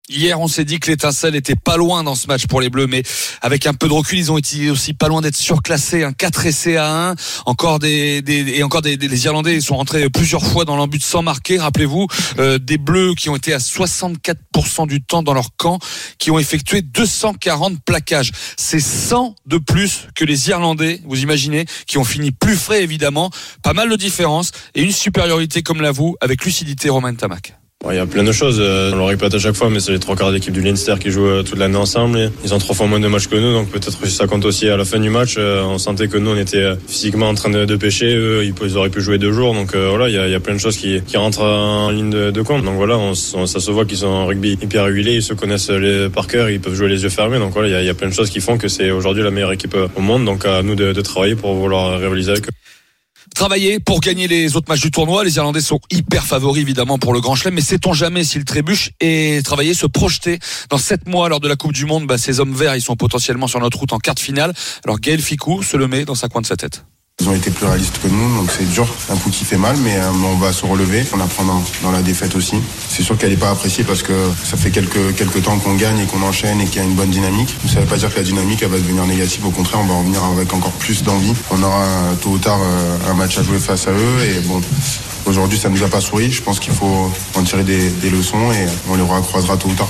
Hier, 0.10 0.38
on 0.38 0.50
s'est 0.50 0.66
dit 0.66 0.82
que 0.82 0.92
l'étincelle 0.92 1.34
était 1.34 1.56
pas 1.56 1.78
loin 1.78 2.04
dans 2.04 2.16
ce 2.16 2.28
match 2.28 2.46
pour 2.48 2.60
les 2.60 2.70
Bleus, 2.70 2.88
mais 2.88 3.04
avec 3.42 3.66
un 3.66 3.74
peu 3.74 3.88
de 3.88 3.94
recul, 3.94 4.20
ils 4.20 4.34
ont 4.34 4.38
été 4.38 4.70
aussi 4.70 4.94
pas 4.94 5.08
loin 5.08 5.22
d'être 5.22 5.38
surclassés. 5.38 6.04
Un 6.04 6.12
4 6.12 6.46
essais 6.46 6.76
à 6.76 7.12
1. 7.12 7.16
Encore 7.46 7.80
des, 7.80 8.22
et 8.28 8.64
encore 8.64 8.82
des, 8.82 8.98
les 8.98 9.26
Irlandais 9.26 9.62
sont 9.62 9.78
rentrés 9.78 10.10
plusieurs 10.10 10.44
fois 10.44 10.66
dans 10.66 10.76
l'embut 10.76 11.02
sans 11.02 11.22
marquer. 11.22 11.58
Rappelez-vous, 11.58 12.08
euh, 12.38 12.60
des 12.60 12.78
Bleus 12.78 13.16
qui 13.16 13.30
ont 13.30 13.38
été 13.38 13.54
à 13.54 13.60
64% 13.60 14.88
du 14.88 15.02
temps 15.02 15.24
dans 15.24 15.34
leur 15.34 15.56
camp, 15.56 15.80
qui 16.18 16.32
ont 16.32 16.38
effectué 16.38 16.82
240 16.82 17.82
plaquages. 17.86 18.34
C'est 18.58 18.82
100 18.82 19.36
de 19.46 19.58
plus 19.58 20.10
que 20.16 20.26
les 20.26 20.50
Irlandais, 20.50 21.00
vous 21.06 21.22
imaginez, 21.22 21.66
qui 21.88 21.98
ont 21.98 22.04
fini 22.04 22.32
plus 22.32 22.58
frais 22.58 22.84
évidemment. 22.84 23.32
Pas 23.64 23.72
mal 23.72 23.90
de 23.90 23.96
différence 23.96 24.52
et 24.76 24.82
une 24.82 24.92
supériorité 24.92 25.64
comme 25.64 25.82
la 25.82 25.94
vous 25.94 26.18
avec 26.20 26.44
lucidité 26.44 26.90
Romain 26.90 27.16
Tamac. 27.16 27.54
Il 27.91 27.97
y 27.97 28.00
a 28.00 28.06
plein 28.06 28.24
de 28.24 28.31
choses, 28.31 28.59
euh, 28.62 28.91
on 28.94 28.95
le 28.95 29.03
répète 29.03 29.33
à 29.33 29.39
chaque 29.39 29.56
fois, 29.56 29.69
mais 29.69 29.81
c'est 29.81 29.91
les 29.91 30.00
trois 30.00 30.15
quarts 30.15 30.31
d'équipe 30.31 30.53
du 30.53 30.62
Leinster 30.62 30.95
qui 31.01 31.12
jouent 31.12 31.27
euh, 31.27 31.44
toute 31.44 31.59
l'année 31.59 31.75
ensemble. 31.75 32.31
Ils 32.45 32.53
ont 32.53 32.57
trois 32.57 32.74
fois 32.74 32.88
moins 32.88 33.00
de 33.00 33.09
matchs 33.09 33.27
que 33.27 33.35
nous, 33.35 33.51
donc 33.51 33.69
peut-être 33.69 34.00
que 34.00 34.07
ça 34.07 34.25
compte 34.25 34.45
aussi 34.45 34.69
à 34.69 34.77
la 34.77 34.85
fin 34.85 35.00
du 35.00 35.09
match. 35.09 35.35
euh, 35.38 35.63
On 35.63 35.77
sentait 35.77 36.07
que 36.07 36.18
nous, 36.18 36.31
on 36.31 36.38
était 36.38 36.65
physiquement 36.88 37.27
en 37.27 37.33
train 37.33 37.50
de, 37.50 37.75
pêcher, 37.75 38.15
eux, 38.15 38.45
ils 38.45 38.77
auraient 38.77 38.89
pu 38.89 39.01
jouer 39.01 39.18
deux 39.18 39.33
jours. 39.33 39.53
Donc 39.53 39.75
voilà, 39.75 40.07
il 40.07 40.31
y 40.31 40.33
a, 40.33 40.39
plein 40.39 40.53
de 40.53 40.59
choses 40.59 40.77
qui, 40.77 41.01
qui 41.01 41.18
rentrent 41.18 41.44
en 41.44 41.89
ligne 41.89 42.31
de, 42.31 42.41
compte. 42.41 42.63
Donc 42.63 42.75
voilà, 42.75 42.97
on, 42.97 43.15
ça 43.15 43.59
se 43.59 43.71
voit 43.71 43.83
qu'ils 43.83 43.97
sont 43.97 44.07
en 44.07 44.27
rugby 44.27 44.57
hyper 44.62 44.85
réguliers, 44.85 45.15
ils 45.15 45.24
se 45.24 45.33
connaissent 45.33 45.69
les, 45.69 46.07
par 46.09 46.27
cœur, 46.27 46.50
ils 46.50 46.62
peuvent 46.62 46.75
jouer 46.75 46.88
les 46.88 47.03
yeux 47.03 47.09
fermés. 47.09 47.38
Donc 47.38 47.51
voilà, 47.51 47.81
il 47.81 47.85
y 47.85 47.89
a, 47.89 47.94
plein 47.94 48.07
de 48.07 48.13
choses 48.13 48.30
qui 48.30 48.39
font 48.39 48.57
que 48.57 48.69
c'est 48.69 48.91
aujourd'hui 48.91 49.24
la 49.24 49.31
meilleure 49.31 49.51
équipe 49.51 49.75
au 49.95 50.01
monde. 50.01 50.24
Donc 50.24 50.45
à 50.45 50.63
nous 50.63 50.75
de, 50.75 50.94
de 50.94 51.01
travailler 51.01 51.35
pour 51.35 51.53
vouloir 51.53 52.00
rivaliser 52.00 52.31
avec 52.31 52.47
eux. 52.47 52.53
Travailler 53.33 53.80
pour 53.80 54.00
gagner 54.00 54.27
les 54.27 54.56
autres 54.56 54.69
matchs 54.69 54.81
du 54.81 54.91
tournoi. 54.91 55.24
Les 55.24 55.35
Irlandais 55.38 55.62
sont 55.62 55.80
hyper 55.91 56.25
favoris 56.25 56.62
évidemment 56.62 56.97
pour 56.97 57.13
le 57.13 57.21
Grand 57.21 57.35
Chelem, 57.35 57.56
mais 57.56 57.62
sait-on 57.62 57.94
jamais 57.94 58.24
s'ils 58.24 58.45
trébuchent 58.45 58.91
et 59.00 59.41
travailler, 59.44 59.74
se 59.74 59.85
projeter 59.85 60.39
dans 60.69 60.77
sept 60.77 61.07
mois 61.07 61.30
lors 61.30 61.39
de 61.39 61.47
la 61.47 61.56
Coupe 61.56 61.74
du 61.74 61.85
Monde? 61.85 62.07
Bah, 62.07 62.18
ces 62.18 62.39
hommes 62.39 62.53
verts, 62.53 62.75
ils 62.75 62.81
sont 62.81 62.95
potentiellement 62.95 63.47
sur 63.47 63.59
notre 63.59 63.80
route 63.80 63.94
en 63.94 64.00
quart 64.00 64.15
de 64.15 64.19
finale. 64.19 64.53
Alors 64.85 65.00
Gaël 65.00 65.21
Ficou 65.21 65.63
se 65.63 65.77
le 65.77 65.88
met 65.88 66.06
dans 66.06 66.15
sa 66.15 66.30
coin 66.30 66.41
de 66.41 66.47
sa 66.47 66.56
tête. 66.56 66.83
Ils 67.24 67.30
ont 67.30 67.36
été 67.36 67.51
plus 67.51 67.65
réalistes 67.65 68.00
que 68.04 68.10
nous, 68.10 68.38
donc 68.38 68.51
c'est 68.51 68.69
dur. 68.69 68.86
Un 69.10 69.15
coup 69.15 69.30
qui 69.30 69.45
fait 69.45 69.57
mal, 69.57 69.77
mais 69.77 69.95
euh, 69.95 70.12
on 70.25 70.36
va 70.36 70.51
se 70.51 70.65
relever. 70.65 71.06
On 71.15 71.21
apprend 71.21 71.45
dans, 71.45 71.92
la 71.92 72.01
défaite 72.01 72.36
aussi. 72.36 72.57
C'est 72.89 73.01
sûr 73.01 73.18
qu'elle 73.18 73.30
n'est 73.30 73.38
pas 73.38 73.51
appréciée 73.51 73.86
parce 73.86 74.04
que 74.04 74.12
ça 74.44 74.57
fait 74.57 74.71
quelques, 74.71 75.15
quelques 75.15 75.42
temps 75.42 75.57
qu'on 75.57 75.75
gagne 75.75 76.00
et 76.00 76.06
qu'on 76.06 76.21
enchaîne 76.21 76.60
et 76.60 76.65
qu'il 76.65 76.77
y 76.77 76.80
a 76.80 76.83
une 76.83 76.95
bonne 76.95 77.12
dynamique. 77.12 77.56
Ça 77.65 77.75
ne 77.75 77.81
veut 77.81 77.89
pas 77.89 77.95
dire 77.95 78.12
que 78.12 78.18
la 78.18 78.24
dynamique 78.24 78.62
elle 78.62 78.71
va 78.71 78.77
devenir 78.77 79.06
négative. 79.06 79.45
Au 79.45 79.51
contraire, 79.51 79.80
on 79.81 79.86
va 79.86 79.95
revenir 80.00 80.21
avec 80.21 80.51
encore 80.54 80.74
plus 80.74 81.04
d'envie. 81.04 81.33
On 81.50 81.63
aura 81.63 81.83
euh, 81.83 82.15
tôt 82.21 82.31
ou 82.31 82.39
tard 82.39 82.60
euh, 82.62 83.12
un 83.12 83.13
match 83.13 83.38
à 83.38 83.44
jouer 83.44 83.59
face 83.59 83.88
à 83.88 83.92
eux. 83.92 84.24
Et 84.25 84.42
bon, 84.42 84.59
aujourd'hui, 85.25 85.57
ça 85.57 85.69
nous 85.69 85.81
a 85.81 85.88
pas 85.88 86.01
souri. 86.01 86.30
Je 86.30 86.42
pense 86.42 86.59
qu'il 86.59 86.74
faut 86.74 87.09
en 87.36 87.44
tirer 87.44 87.63
des, 87.63 87.89
des 87.89 88.09
leçons 88.09 88.51
et 88.51 88.66
on 88.89 88.95
les 88.95 89.01
recroisera 89.01 89.56
tôt 89.56 89.69
ou 89.69 89.74
tard. 89.75 89.88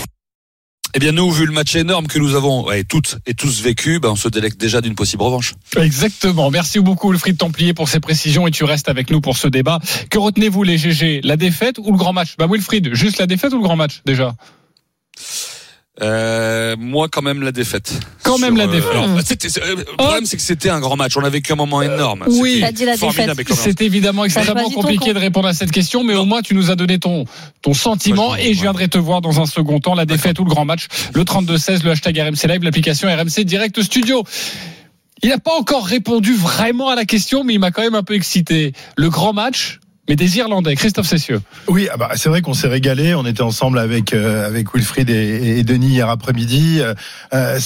Eh 0.95 0.99
bien 0.99 1.11
nous, 1.11 1.31
vu 1.31 1.45
le 1.47 1.51
match 1.51 1.75
énorme 1.75 2.05
que 2.05 2.19
nous 2.19 2.35
avons 2.35 2.65
ouais, 2.67 2.83
toutes 2.83 3.17
et 3.25 3.33
tous 3.33 3.61
vécu, 3.61 3.99
bah, 3.99 4.09
on 4.11 4.15
se 4.15 4.29
délecte 4.29 4.59
déjà 4.59 4.79
d'une 4.79 4.93
possible 4.93 5.23
revanche. 5.23 5.55
Exactement. 5.75 6.51
Merci 6.51 6.79
beaucoup, 6.79 7.09
Wilfried 7.09 7.37
Templier, 7.37 7.73
pour 7.73 7.89
ces 7.89 7.99
précisions 7.99 8.45
et 8.45 8.51
tu 8.51 8.63
restes 8.63 8.89
avec 8.89 9.09
nous 9.09 9.19
pour 9.19 9.35
ce 9.35 9.47
débat. 9.47 9.79
Que 10.11 10.19
retenez-vous, 10.19 10.61
les 10.61 10.77
GG 10.77 11.21
La 11.23 11.35
défaite 11.35 11.79
ou 11.79 11.91
le 11.91 11.97
grand 11.97 12.13
match? 12.13 12.35
Bah, 12.37 12.45
Wilfried, 12.49 12.93
juste 12.93 13.17
la 13.17 13.25
défaite 13.25 13.53
ou 13.53 13.57
le 13.57 13.63
grand 13.63 13.75
match, 13.75 14.01
déjà? 14.05 14.35
Euh, 16.01 16.75
moi, 16.79 17.07
quand 17.07 17.21
même, 17.21 17.43
la 17.43 17.51
défaite. 17.51 17.99
Quand 18.23 18.39
même 18.39 18.57
la 18.57 18.63
euh, 18.63 18.67
défaite. 18.67 18.91
alors, 18.91 19.21
c'était- 19.23 19.47
c'est- 19.49 19.61
euh, 19.61 19.75
le 19.75 19.83
problème, 19.83 20.25
c'est 20.25 20.37
que 20.37 20.41
c'était 20.41 20.69
un 20.71 20.79
grand 20.79 20.95
match. 20.95 21.15
On 21.17 21.23
a 21.23 21.29
vécu 21.29 21.53
un 21.53 21.55
moment 21.55 21.83
énorme. 21.83 22.23
Oui, 22.27 22.61
c'est 23.55 23.81
évidemment 23.81 24.25
extrêmement 24.25 24.69
compliqué 24.81 25.13
de 25.13 25.19
répondre 25.19 25.47
à 25.47 25.53
cette 25.53 25.71
question, 25.71 26.03
mais 26.03 26.15
au 26.15 26.25
moins 26.25 26.41
tu 26.41 26.55
nous 26.55 26.71
as 26.71 26.75
donné 26.75 26.97
ton, 26.97 27.25
ton 27.61 27.73
sentiment 27.75 28.29
Moi, 28.29 28.37
je- 28.39 28.47
et 28.47 28.53
je 28.55 28.61
viendrai 28.61 28.87
te 28.87 28.97
voir 28.97 29.21
dans 29.21 29.39
un 29.39 29.45
second 29.45 29.79
temps, 29.79 29.93
la 29.93 30.05
défaite 30.05 30.39
ou 30.39 30.45
le 30.45 30.50
grand 30.50 30.65
match, 30.65 30.88
le 31.13 31.23
32-16, 31.25 31.83
le 31.83 31.91
hashtag 31.91 32.17
RMC 32.17 32.47
Live, 32.47 32.63
l'application 32.63 33.07
RMC 33.07 33.43
Direct 33.45 33.79
Studio. 33.83 34.23
Il 35.21 35.29
n'a 35.29 35.38
pas 35.38 35.53
encore 35.57 35.85
répondu 35.85 36.33
vraiment 36.33 36.89
à 36.89 36.95
la 36.95 37.05
question, 37.05 37.43
mais 37.43 37.53
il 37.53 37.59
m'a 37.59 37.69
quand 37.71 37.83
même 37.83 37.95
un 37.95 38.03
peu 38.03 38.15
excité. 38.15 38.73
Le 38.97 39.09
grand 39.09 39.31
match, 39.31 39.79
mais 40.10 40.17
des 40.17 40.38
Irlandais, 40.38 40.75
Christophe 40.75 41.07
Cessieux. 41.07 41.41
Oui, 41.69 41.88
ah 41.91 41.95
bah, 41.95 42.10
c'est 42.15 42.27
vrai 42.27 42.41
qu'on 42.41 42.53
s'est 42.53 42.67
régalé. 42.67 43.15
On 43.15 43.25
était 43.25 43.41
ensemble 43.41 43.79
avec 43.79 44.13
euh, 44.13 44.45
avec 44.45 44.74
Wilfried 44.74 45.10
et, 45.10 45.60
et 45.60 45.63
Denis 45.63 45.91
hier 45.93 46.10
après-midi. 46.10 46.79
Euh, 46.81 46.93
euh, 47.33 47.60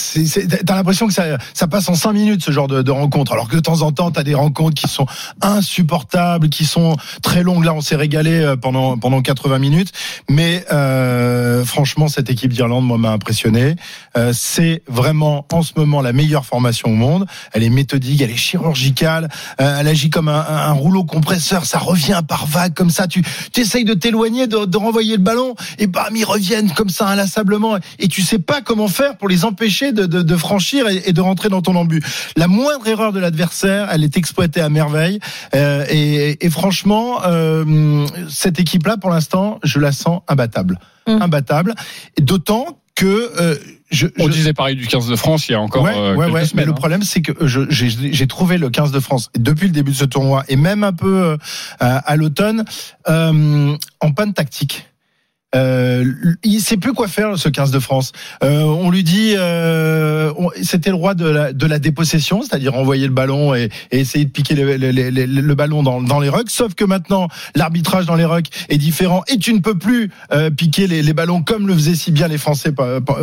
T'as 0.66 0.76
l'impression 0.76 1.08
que 1.08 1.14
ça, 1.14 1.38
ça 1.56 1.68
passe 1.68 1.90
en 1.90 1.96
cinq 1.96 2.14
minutes 2.14 2.44
ce 2.44 2.52
genre 2.52 2.68
de, 2.68 2.84
de 2.84 2.92
rencontre, 2.92 3.34
alors 3.34 3.48
que 3.48 3.56
de 3.56 3.62
temps 3.62 3.82
en 3.82 3.92
temps 3.92 4.12
t'as 4.12 4.22
des 4.24 4.36
rencontres 4.36 4.80
qui 4.80 4.88
sont 4.88 5.08
insupportables, 5.42 6.50
qui 6.50 6.66
sont 6.66 6.96
très 7.24 7.42
longues. 7.42 7.64
Là, 7.66 7.74
on 7.74 7.82
s'est 7.82 7.96
régalé 7.96 8.40
euh, 8.42 8.56
pendant 8.56 9.00
pendant 9.00 9.22
80 9.22 9.58
minutes. 9.58 9.92
Mais 10.30 10.64
euh, 10.72 11.66
franchement, 11.66 12.08
cette 12.08 12.30
équipe 12.30 12.54
d'Irlande, 12.54 12.86
moi, 12.86 13.00
m'a 13.00 13.12
impressionné. 13.12 13.76
Euh, 14.16 14.32
c'est 14.34 14.84
vraiment 14.88 15.48
en 15.52 15.64
ce 15.64 15.74
moment 15.76 16.02
la 16.02 16.14
meilleure 16.14 16.46
formation 16.46 16.90
au 16.90 16.96
monde. 16.96 17.26
Elle 17.54 17.64
est 17.64 17.70
méthodique, 17.70 18.22
elle 18.22 18.30
est 18.30 18.36
chirurgicale, 18.36 19.28
euh, 19.60 19.78
elle 19.80 19.88
agit 19.88 20.12
comme 20.12 20.28
un, 20.28 20.46
un 20.48 20.74
rouleau 20.74 21.04
compresseur. 21.04 21.66
Ça 21.66 21.80
revient 21.80 22.22
par 22.28 22.46
vagues 22.46 22.74
comme 22.74 22.90
ça. 22.90 23.08
Tu, 23.08 23.24
essayes 23.56 23.86
de 23.86 23.94
t'éloigner, 23.94 24.48
de, 24.48 24.66
de 24.66 24.78
renvoyer 24.78 25.18
le 25.18 25.24
ballon, 25.24 25.56
et 25.80 25.88
bam, 25.88 26.16
ils 26.16 26.26
reviennent 26.26 26.72
comme 26.72 26.90
ça 26.90 27.08
inlassablement. 27.08 27.78
Et 28.00 28.08
tu 28.08 28.22
sais 28.22 28.40
pas 28.40 28.62
comment 28.62 28.88
faire 28.88 29.18
pour 29.18 29.30
les 29.30 29.46
empêcher 29.46 29.92
de, 29.92 30.06
de, 30.06 30.22
de 30.22 30.36
franchir 30.36 30.88
et, 30.88 31.02
et 31.06 31.14
de 31.14 31.22
rentrer 31.22 31.50
dans 31.50 31.62
ton 31.62 31.76
embut. 31.76 32.04
La 32.36 32.48
moindre 32.48 32.88
erreur 32.88 33.14
de 33.14 33.20
l'adversaire, 33.20 33.90
elle 33.92 34.04
est 34.04 34.18
exploitée 34.18 34.62
à 34.62 34.70
merveille. 34.70 35.20
Euh, 35.56 35.86
et, 35.90 36.46
et 36.46 36.50
franchement, 36.50 37.22
euh, 37.26 38.06
cette 38.30 38.60
équipe-là, 38.60 38.98
pour 38.98 39.10
l'instant, 39.10 39.60
je 39.64 39.80
la 39.80 39.92
sens 39.92 40.22
imbattable. 40.28 40.80
Mm. 41.08 41.22
Imbattable. 41.22 41.76
D'autant 42.20 42.80
que 42.96 43.32
euh, 43.40 43.56
je, 43.90 44.08
On 44.20 44.28
je- 44.28 44.32
disait 44.32 44.54
pareil 44.54 44.76
du 44.76 44.86
15 44.88 45.08
de 45.08 45.16
France 45.16 45.48
il 45.48 45.54
y 45.54 45.56
a 45.56 45.62
encore 45.62 45.84
ouais, 45.84 45.94
euh, 45.96 46.16
ouais, 46.16 46.26
quelques 46.26 46.36
ouais. 46.36 46.44
Mais 46.56 46.66
le 46.66 46.72
hein. 46.72 46.76
problème, 46.76 47.04
c'est 47.04 47.22
que 47.22 47.32
j'ai 47.48 48.28
trouvé 48.28 48.58
le 48.58 48.70
15 48.70 48.92
de 48.92 49.00
France 49.00 49.30
depuis 49.38 49.68
le 49.68 49.74
début 49.74 49.92
de 49.92 49.98
ce 49.98 50.06
tournoi 50.06 50.44
et 50.48 50.56
même 50.56 50.84
un 50.84 50.94
peu 50.94 51.16
euh, 51.24 51.38
à, 51.80 51.98
à 51.98 52.16
l'automne 52.16 52.66
euh, 53.08 53.76
en 54.02 54.12
panne 54.12 54.34
tactique. 54.34 54.86
Euh, 55.56 56.14
il 56.44 56.60
sait 56.60 56.76
plus 56.76 56.94
quoi 56.94 57.08
faire 57.08 57.38
ce 57.38 57.48
15 57.48 57.72
de 57.72 57.80
France. 57.80 58.12
Euh, 58.44 58.64
on 58.64 58.90
lui 58.90 59.04
dit, 59.04 59.34
euh, 59.38 60.32
c'était 60.62 60.90
le 60.90 60.96
roi 60.96 61.14
de 61.14 61.26
la, 61.26 61.80
dépossession, 61.80 62.42
c'est-à-dire 62.42 62.76
envoyer 62.76 63.08
le 63.08 63.14
ballon 63.14 63.56
et, 63.56 63.70
essayer 63.92 64.26
de 64.26 64.30
piquer 64.30 64.56
le, 64.56 65.54
ballon 65.54 65.84
dans, 65.84 66.20
les 66.20 66.30
rucks. 66.30 66.50
Sauf 66.50 66.74
que 66.76 66.84
maintenant, 66.84 67.30
l'arbitrage 67.56 68.06
dans 68.06 68.16
les 68.16 68.26
rucks 68.26 68.50
est 68.68 68.78
différent 68.78 69.24
et 69.28 69.38
tu 69.38 69.54
ne 69.54 69.60
peux 69.60 69.78
plus 69.78 70.12
euh, 70.34 70.50
piquer 70.50 70.86
les, 70.88 71.02
les 71.02 71.14
ballons 71.14 71.42
comme 71.42 71.68
le 71.68 71.74
faisaient 71.74 71.96
si 71.96 72.12
bien 72.12 72.28
les 72.28 72.38
Français 72.38 72.74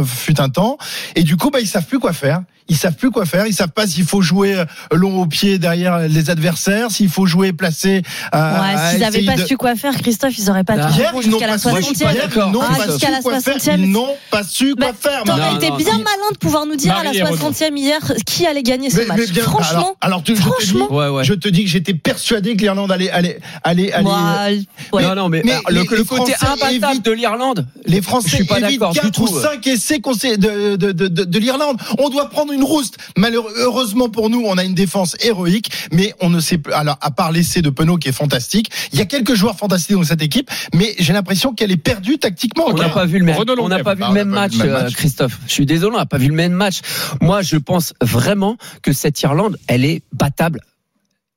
fut 0.07 0.41
un 0.41 0.49
temps. 0.49 0.79
Et 1.17 1.25
du 1.25 1.37
coup, 1.37 1.51
bah, 1.51 1.61
ils 1.61 1.67
savent 1.67 1.87
plus 1.87 1.99
quoi 1.99 2.15
faire. 2.15 2.43
Ils 2.69 2.77
savent 2.77 2.95
plus 2.95 3.11
quoi 3.11 3.27
faire. 3.27 3.47
Ils 3.47 3.53
savent 3.53 3.73
pas 3.73 3.87
s'il 3.87 4.05
faut 4.05 4.23
jouer 4.23 4.55
euh, 4.55 4.65
long 4.93 5.21
au 5.21 5.27
pied 5.27 5.59
derrière 5.59 5.99
les 6.09 6.31
adversaires, 6.31 6.91
s'il 6.91 7.11
faut 7.11 7.27
jouer 7.27 7.53
placé. 7.53 8.03
à- 8.33 8.61
Ouais, 8.63 8.75
à 8.75 8.91
s'ils 8.91 9.01
n'avaient 9.01 9.23
pas 9.23 9.37
de- 9.37 9.45
su 9.47 9.57
quoi 9.59 9.77
faire, 9.77 9.95
Christophe, 9.95 10.39
ils 10.39 10.49
auraient 10.49 10.65
pas 10.65 10.77
n'ont 10.77 10.89
jusqu'à 11.21 11.47
la 11.47 11.53
pas 11.53 11.59
su- 11.59 11.69
moi, 11.69 11.81
je 11.81 11.85
suis 11.85 11.95
pas 11.95 12.13
60e. 12.13 12.17
d'accord. 12.23 12.49
Ils 12.49 12.53
n'ont 12.53 12.61
Ah, 12.63 12.75
pas 12.75 12.87
jusqu'à 12.87 13.07
su 13.09 13.13
la 13.13 13.21
quoi 13.21 13.41
faire. 13.41 13.55
60e. 13.61 13.81
Ils 13.85 13.91
n'ont 13.93 14.09
pas 14.31 14.43
su 14.45 14.75
quoi 14.77 14.93
faire. 14.99 15.25
T'aurais 15.25 15.55
été 15.57 15.71
bien 15.77 15.93
malin 15.99 16.31
de 16.33 16.39
pouvoir 16.39 16.65
nous 16.65 16.77
dire 16.77 16.97
à 16.97 17.05
la 17.05 17.11
Renaud. 17.11 17.37
60e 17.37 17.77
hier 17.77 18.01
qui 18.25 18.47
allait 18.47 18.63
gagner 18.63 18.89
ce 18.89 18.97
Mais- 18.97 19.07
match. 19.07 19.19
mais 19.19 19.27
bien- 19.27 19.43
Franchement, 19.43 19.79
alors, 19.79 19.97
alors 20.01 20.23
tu- 20.23 20.35
je, 20.35 20.41
te 20.41 20.45
dis, 20.47 20.51
franchement. 20.71 20.93
Ouais, 20.95 21.09
ouais. 21.09 21.25
je 21.25 21.35
te 21.35 21.49
dis 21.49 21.65
que 21.65 21.71
j'étais 21.71 21.93
persuadé 21.95 22.57
que 22.57 22.63
l'Irlande 22.63 22.91
allait 22.91 23.11
aller 23.11 23.37
aller 23.63 23.93
aller. 23.93 24.05
Moi, 24.05 24.49
ouais. 24.95 25.03
Non, 25.03 25.15
non, 25.15 25.29
mais, 25.29 25.43
le, 25.43 25.85
côté 26.05 26.33
imbattable 26.41 27.03
de 27.03 27.11
l'Irlande, 27.13 27.67
Les 27.87 28.01
Français 28.01 28.31
Je 28.31 28.35
suis 28.37 28.45
pas 28.45 28.59
évitent 28.61 28.81
d'accord 28.81 28.93
du 28.95 29.01
4 29.01 29.13
tout. 29.13 29.25
ou 29.25 29.41
5 29.41 29.67
essais 29.67 29.99
de 29.99 31.39
l'Irlande. 31.39 31.77
On 31.99 32.09
doit 32.09 32.31
prendre 32.31 32.54
une 32.55 32.65
rouste. 32.65 32.97
Malheureusement 33.17 34.09
pour 34.09 34.31
nous, 34.31 34.43
on 34.45 34.57
a 34.57 34.65
une 34.65 34.75
défense 34.75 35.17
héroïque, 35.21 35.71
mais 35.93 36.15
on 36.21 36.31
ne 36.31 36.41
sait 36.41 36.59
plus. 36.59 36.73
Alors, 36.73 36.99
à 37.01 37.11
part 37.11 37.33
l'essai 37.33 37.63
de 37.63 37.71
Penaud 37.71 37.99
qui 37.99 38.09
est 38.09 38.13
fantastique, 38.13 38.71
il 38.93 38.99
y 38.99 39.03
a 39.03 39.07
quelques 39.07 39.35
joueurs 39.35 39.57
fantastiques 39.57 39.97
dans 39.97 40.05
cette 40.05 40.23
équipe, 40.23 40.51
mais 40.75 40.95
j'ai 40.99 41.13
l'impression 41.13 41.55
qu'elle 41.55 41.73
est 41.73 41.77
perdue 41.77 42.19
tactiquement. 42.19 42.67
on 42.69 42.75
n'a 42.75 42.89
pas 42.89 43.07
vu 43.07 43.19
le 43.19 43.25
même, 43.25 43.37
on 43.59 43.69
n'a 43.69 43.83
pas 43.83 43.95
vu 43.95 44.03
le 44.03 44.25
match. 44.25 44.55
Christophe. 44.95 45.39
Je 45.47 45.53
suis 45.53 45.67
désolé, 45.67 45.95
on 45.95 45.99
n'a 45.99 46.07
pas 46.07 46.19
vu 46.19 46.29
le 46.29 46.35
même 46.35 46.53
match. 46.53 46.81
Moi, 47.21 47.43
je 47.43 47.57
pense 47.57 47.95
vraiment 48.01 48.57
que 48.83 48.93
cette 48.93 49.21
Irlande, 49.23 49.59
elle 49.67 49.85
est 49.85 50.03
battable. 50.13 50.61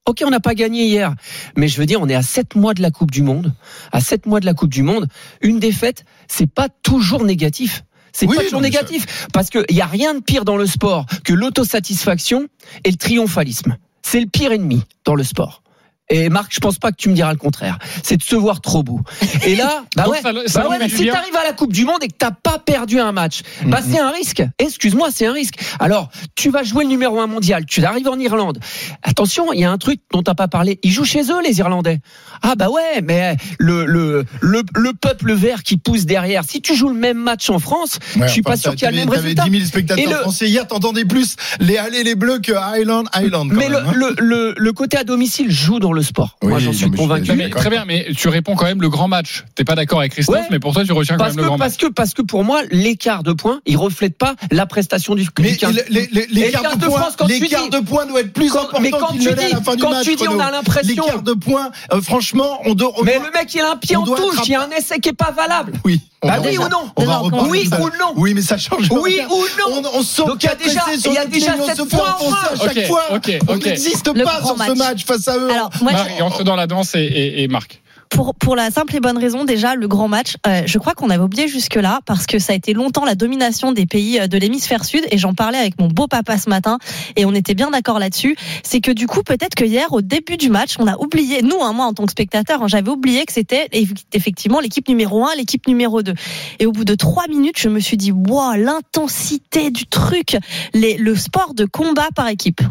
Ok, 0.06 0.24
on 0.26 0.30
n'a 0.30 0.40
pas 0.40 0.56
gagné 0.56 0.86
hier, 0.86 1.14
mais 1.58 1.68
je 1.68 1.78
veux 1.78 1.86
dire, 1.86 2.00
on 2.02 2.08
est 2.08 2.16
à 2.16 2.22
7 2.22 2.56
mois 2.56 2.74
de 2.74 2.82
la 2.82 2.92
Coupe 2.92 3.12
du 3.12 3.24
Monde. 3.24 3.54
À 3.92 4.00
7 4.00 4.26
mois 4.26 4.40
de 4.40 4.46
la 4.46 4.54
Coupe 4.54 4.70
du 4.70 4.82
Monde, 4.82 5.08
une 5.42 5.60
défaite, 5.60 6.06
c'est 6.30 6.50
pas 6.50 6.70
toujours 6.70 7.26
négatif. 7.26 7.84
C'est 8.20 8.26
Oui, 8.26 8.36
pas 8.36 8.44
toujours 8.46 8.62
ça- 8.62 8.64
négatif. 8.64 9.28
Parce 9.32 9.52
qu'il 9.52 9.64
n'y 9.70 9.82
a 9.82 9.86
rien 9.86 10.16
de 10.16 10.22
pire 10.22 10.44
dans 10.44 10.58
le 10.58 10.66
sport 10.66 11.06
que 11.24 11.34
l'autosatisfaction 11.34 12.48
et 12.84 12.90
le 12.90 12.98
triomphalisme. 12.98 13.78
C'est 14.02 14.20
le 14.20 14.26
pire 14.26 14.52
ennemi 14.52 14.82
dans 15.06 15.14
le 15.14 15.24
sport. 15.24 15.62
Et 16.10 16.30
Marc, 16.30 16.54
je 16.54 16.60
pense 16.60 16.78
pas 16.80 16.92
que 16.92 16.96
tu 16.98 17.10
me 17.10 17.14
diras 17.16 17.32
le 17.34 17.38
contraire. 17.38 17.78
C'est 18.04 18.18
de 18.18 18.24
se 18.24 18.36
voir 18.36 18.62
trop 18.62 18.82
beau. 18.84 19.02
Et 19.46 19.56
là, 19.56 19.84
bah 19.96 20.08
ouais, 20.08 20.22
ça- 20.22 20.32
ça 20.48 20.62
bah 20.64 20.70
ouais, 20.70 20.78
mais 20.80 20.88
si 20.90 21.06
t'arrives 21.08 21.36
à 21.36 21.44
la 21.44 21.52
Coupe 21.54 21.74
du 21.74 21.84
Monde 21.86 22.02
et 22.02 22.08
que 22.08 22.16
t'as 22.18 22.32
pas 22.32 22.60
perdu 22.60 23.00
un 23.00 23.12
match, 23.12 23.42
bah 23.66 23.80
c'est 23.88 24.00
un 24.00 24.12
risque. 24.12 24.42
Excuse-moi, 24.60 25.10
c'est 25.14 25.26
un 25.26 25.34
risque. 25.34 25.56
Alors, 25.80 26.10
tu 26.36 26.50
vas 26.50 26.64
jouer 26.64 26.84
le 26.86 26.90
numéro 26.90 27.20
un 27.20 27.28
mondial, 27.28 27.66
tu 27.66 27.84
arrives 27.84 28.08
en 28.08 28.18
Irlande. 28.20 28.60
Attention, 29.04 29.52
il 29.54 29.60
y 29.60 29.66
a 29.66 29.72
un 29.72 29.78
truc 29.78 30.00
dont 30.14 30.24
t'as 30.24 30.34
pas 30.36 30.48
parlé. 30.48 30.80
Ils 30.84 30.92
jouent 30.92 31.04
chez 31.06 31.24
eux, 31.32 31.42
les 31.44 31.60
Irlandais. 31.60 32.00
Ah 32.42 32.56
bah 32.56 32.70
ouais, 32.70 33.02
mais 33.04 33.36
le 33.60 33.86
le 33.86 34.26
le, 34.42 34.64
le 34.76 34.94
peuple 34.94 35.34
vert 35.34 35.64
qui 35.64 35.78
pousse 35.78 36.06
derrière. 36.06 36.44
Si 36.48 36.62
tu 36.62 36.76
joues 36.76 36.90
le 36.90 36.96
même 36.96 37.18
match 37.18 37.50
en 37.50 37.60
France, 37.60 38.00
Ouais, 38.16 38.28
je 38.28 38.32
suis 38.32 38.42
enfin, 38.46 38.52
pas 38.52 38.58
sûr 38.58 38.72
qu'il 38.72 38.84
y 38.84 38.86
a 38.86 38.92
le 38.92 38.98
même 38.98 39.10
résultat. 39.10 39.44
10 39.44 39.52
000 39.52 39.66
spectateurs 39.66 40.04
Et 40.06 40.08
le- 40.10 40.16
français 40.20 40.48
hier, 40.48 40.66
t'entendais 40.68 41.04
plus 41.06 41.36
les 41.60 41.78
allées 41.78 42.04
les 42.04 42.16
bleus 42.16 42.40
que 42.40 42.54
Highland 42.54 43.06
Highland. 43.14 43.46
Mais 43.52 43.70
même, 43.70 43.84
hein. 43.88 43.92
le, 43.94 44.16
le, 44.20 44.54
le 44.58 44.74
côté 44.74 44.98
à 44.98 45.04
domicile 45.04 45.52
joue 45.52 45.80
dans 45.80 45.92
le 45.94 45.97
sport. 46.04 46.38
Moi, 46.44 46.60
j'en 46.60 46.74
suis 46.74 46.90
convaincu. 46.92 47.32
Mais 47.34 47.50
très 47.50 47.70
bien, 47.70 47.86
mais 47.86 48.08
tu 48.16 48.28
réponds 48.30 48.56
quand 48.56 48.66
même 48.66 48.82
le 48.82 48.90
grand 48.90 49.08
match. 49.08 49.44
T'es 49.56 49.64
pas 49.64 49.76
d'accord 49.76 50.00
avec 50.00 50.12
Christophe, 50.14 50.36
Ouais. 50.38 50.48
mais 50.52 50.60
pour 50.60 50.74
toi, 50.74 50.84
tu 50.86 50.92
retiens 50.94 51.16
quand 51.18 51.24
Parce 51.26 51.36
même 51.36 51.38
que, 51.38 51.42
le 51.42 51.48
grand 51.48 51.58
match. 51.58 51.68
parce 51.70 51.78
que, 51.78 51.88
parce 51.94 52.14
que 52.14 52.22
pour 52.22 52.44
moi, 52.44 52.62
l'écart 52.72 53.24
de 53.24 53.34
points, 53.34 53.60
il 53.66 53.78
reflète 53.78 54.18
pas 54.18 54.36
la 54.52 54.66
prestation 54.66 55.16
du, 55.16 55.28
Mais 55.40 55.52
du 55.52 55.58
15. 55.58 55.84
les, 55.90 56.08
les, 56.12 56.28
les 56.30 56.42
Et 56.42 56.52
quarts 56.52 56.64
le 56.64 56.70
15 56.70 56.78
de 56.78 56.82
de 56.82 56.86
points, 56.88 57.00
France, 57.00 57.14
quand 57.18 57.28
les 57.28 57.40
tu 57.40 57.48
quarts 57.48 57.64
dis- 57.64 57.70
de 57.70 57.80
points 57.80 58.06
doivent 58.06 58.24
être 58.26 58.34
plus 58.34 58.50
Quand- 58.52 58.68
mais 58.80 58.88
importants 58.90 59.08
quand 59.08 59.14
tu 59.14 59.20
ne 59.20 59.24
l'est 59.26 59.32
à 59.44 59.48
dis- 59.48 59.54
la 59.54 59.62
fin 59.62 59.76
du 59.76 59.84
quand 59.84 59.90
match. 59.92 60.06
tu 60.06 60.16
dis, 60.16 60.28
on 60.28 60.40
a 60.40 60.52
l'impression- 60.52 61.04
Les 61.06 61.12
quarts 61.12 61.22
de 61.24 61.34
points, 61.34 61.72
euh, 61.94 62.02
franchement, 62.02 62.60
on 62.66 62.74
doit. 62.74 62.92
Mais 63.04 63.16
doit- 63.16 63.26
le 63.26 63.32
mec, 63.32 63.54
il 63.54 63.62
a 63.62 63.72
un 63.72 63.76
pied 63.78 63.96
en 63.96 64.04
doit 64.04 64.18
touche, 64.18 64.40
il 64.46 64.52
y 64.52 64.56
a 64.56 64.62
un 64.64 64.70
essai 64.70 65.00
qui 65.00 65.10
est 65.10 65.14
pas 65.14 65.32
valable. 65.32 65.74
Oui. 65.86 66.02
On 66.24 66.28
Bah 66.30 66.40
va- 66.40 66.48
oui 66.50 66.58
ou 66.58 66.62
non 66.68 66.92
on 66.96 67.06
va 67.06 67.14
Non, 67.14 67.20
reparler 67.24 67.50
oui 67.50 67.70
ou 67.80 67.86
non 68.00 68.14
Oui, 68.16 68.34
mais 68.34 68.42
ça 68.42 68.58
change. 68.58 68.88
Oui 68.92 69.16
rien. 69.18 69.28
ou 69.30 69.44
non 69.60 69.82
On, 69.94 70.00
on 70.00 70.02
sort 70.04 70.28
Donc, 70.28 70.44
il 70.44 70.48
y 70.48 70.50
a 70.50 70.56
déjà- 70.56 70.82
il 71.06 71.14
y 71.14 71.18
a 71.18 71.26
déjà 71.26 71.52
ligne, 71.54 71.62
on 71.62 71.68
sept 71.68 71.78
se 71.78 71.84
fait 71.86 71.96
points 71.98 72.06
en 72.20 72.26
enfoncer 72.28 72.48
à 72.54 72.74
chaque 72.74 72.88
fois. 72.88 73.04
On 73.48 73.56
n'existe 73.58 74.24
pas 74.24 74.38
sur 74.40 74.54
ce 74.54 74.58
match. 74.58 74.78
match 74.78 75.06
face 75.06 75.28
à 75.28 75.38
eux. 75.38 75.50
Alors, 75.52 75.70
moi, 75.82 75.92
je- 75.92 75.98
Marie, 75.98 76.22
entre 76.22 76.44
dans 76.44 76.56
la 76.56 76.66
danse 76.68 76.96
et, 76.96 77.00
et, 77.02 77.44
et 77.44 77.48
Marc. 77.48 77.82
Pour, 78.10 78.36
pour 78.36 78.56
la 78.56 78.72
simple 78.72 78.96
et 78.96 79.00
bonne 79.00 79.18
raison, 79.18 79.46
déjà, 79.46 79.76
le 79.76 79.88
grand 79.88 80.08
match, 80.08 80.36
euh, 80.46 80.64
je 80.66 80.78
crois 80.78 80.94
qu'on 80.94 81.10
avait 81.10 81.24
oublié 81.24 81.48
jusque-là, 81.48 82.00
parce 82.06 82.26
que 82.26 82.40
ça 82.40 82.54
a 82.54 82.56
été 82.56 82.74
longtemps 82.74 83.06
la 83.06 83.16
domination 83.16 83.72
des 83.72 83.86
pays 83.86 84.20
euh, 84.20 84.28
de 84.28 84.38
l'hémisphère 84.38 84.86
sud, 84.86 85.04
et 85.12 85.18
j'en 85.18 85.34
parlais 85.34 85.58
avec 85.58 85.80
mon 85.80 85.88
beau 85.88 86.08
papa 86.08 86.38
ce 86.38 86.50
matin, 86.50 86.78
et 87.16 87.26
on 87.26 87.34
était 87.34 87.54
bien 87.54 87.72
d'accord 87.72 88.00
là-dessus. 88.00 88.36
C'est 88.64 88.82
que 88.82 88.92
du 88.92 89.08
coup, 89.08 89.24
peut-être 89.24 89.56
que 89.56 89.66
hier, 89.66 89.92
au 89.92 90.02
début 90.02 90.38
du 90.38 90.50
match, 90.50 90.76
on 90.80 90.88
a 90.88 90.98
oublié, 90.98 91.42
nous, 91.42 91.62
hein, 91.62 91.74
moi, 91.74 91.86
en 91.86 91.94
tant 91.94 92.06
que 92.06 92.12
spectateur, 92.12 92.64
hein, 92.64 92.68
j'avais 92.68 92.90
oublié 92.90 93.26
que 93.26 93.34
c'était 93.34 93.68
eff- 93.74 94.04
effectivement 94.14 94.60
l'équipe 94.60 94.88
numéro 94.88 95.26
1, 95.26 95.36
l'équipe 95.36 95.68
numéro 95.68 96.02
2. 96.02 96.14
Et 96.60 96.66
au 96.66 96.72
bout 96.72 96.86
de 96.86 96.96
trois 96.96 97.28
minutes, 97.28 97.60
je 97.60 97.70
me 97.70 97.80
suis 97.80 97.98
dit, 97.98 98.12
wow, 98.12 98.54
l'intensité 98.56 99.72
du 99.72 99.86
truc, 99.86 100.38
le 100.74 101.16
sport 101.16 101.54
de 101.54 101.66
combat 101.66 102.08
par 102.16 102.28
équipe. 102.30 102.62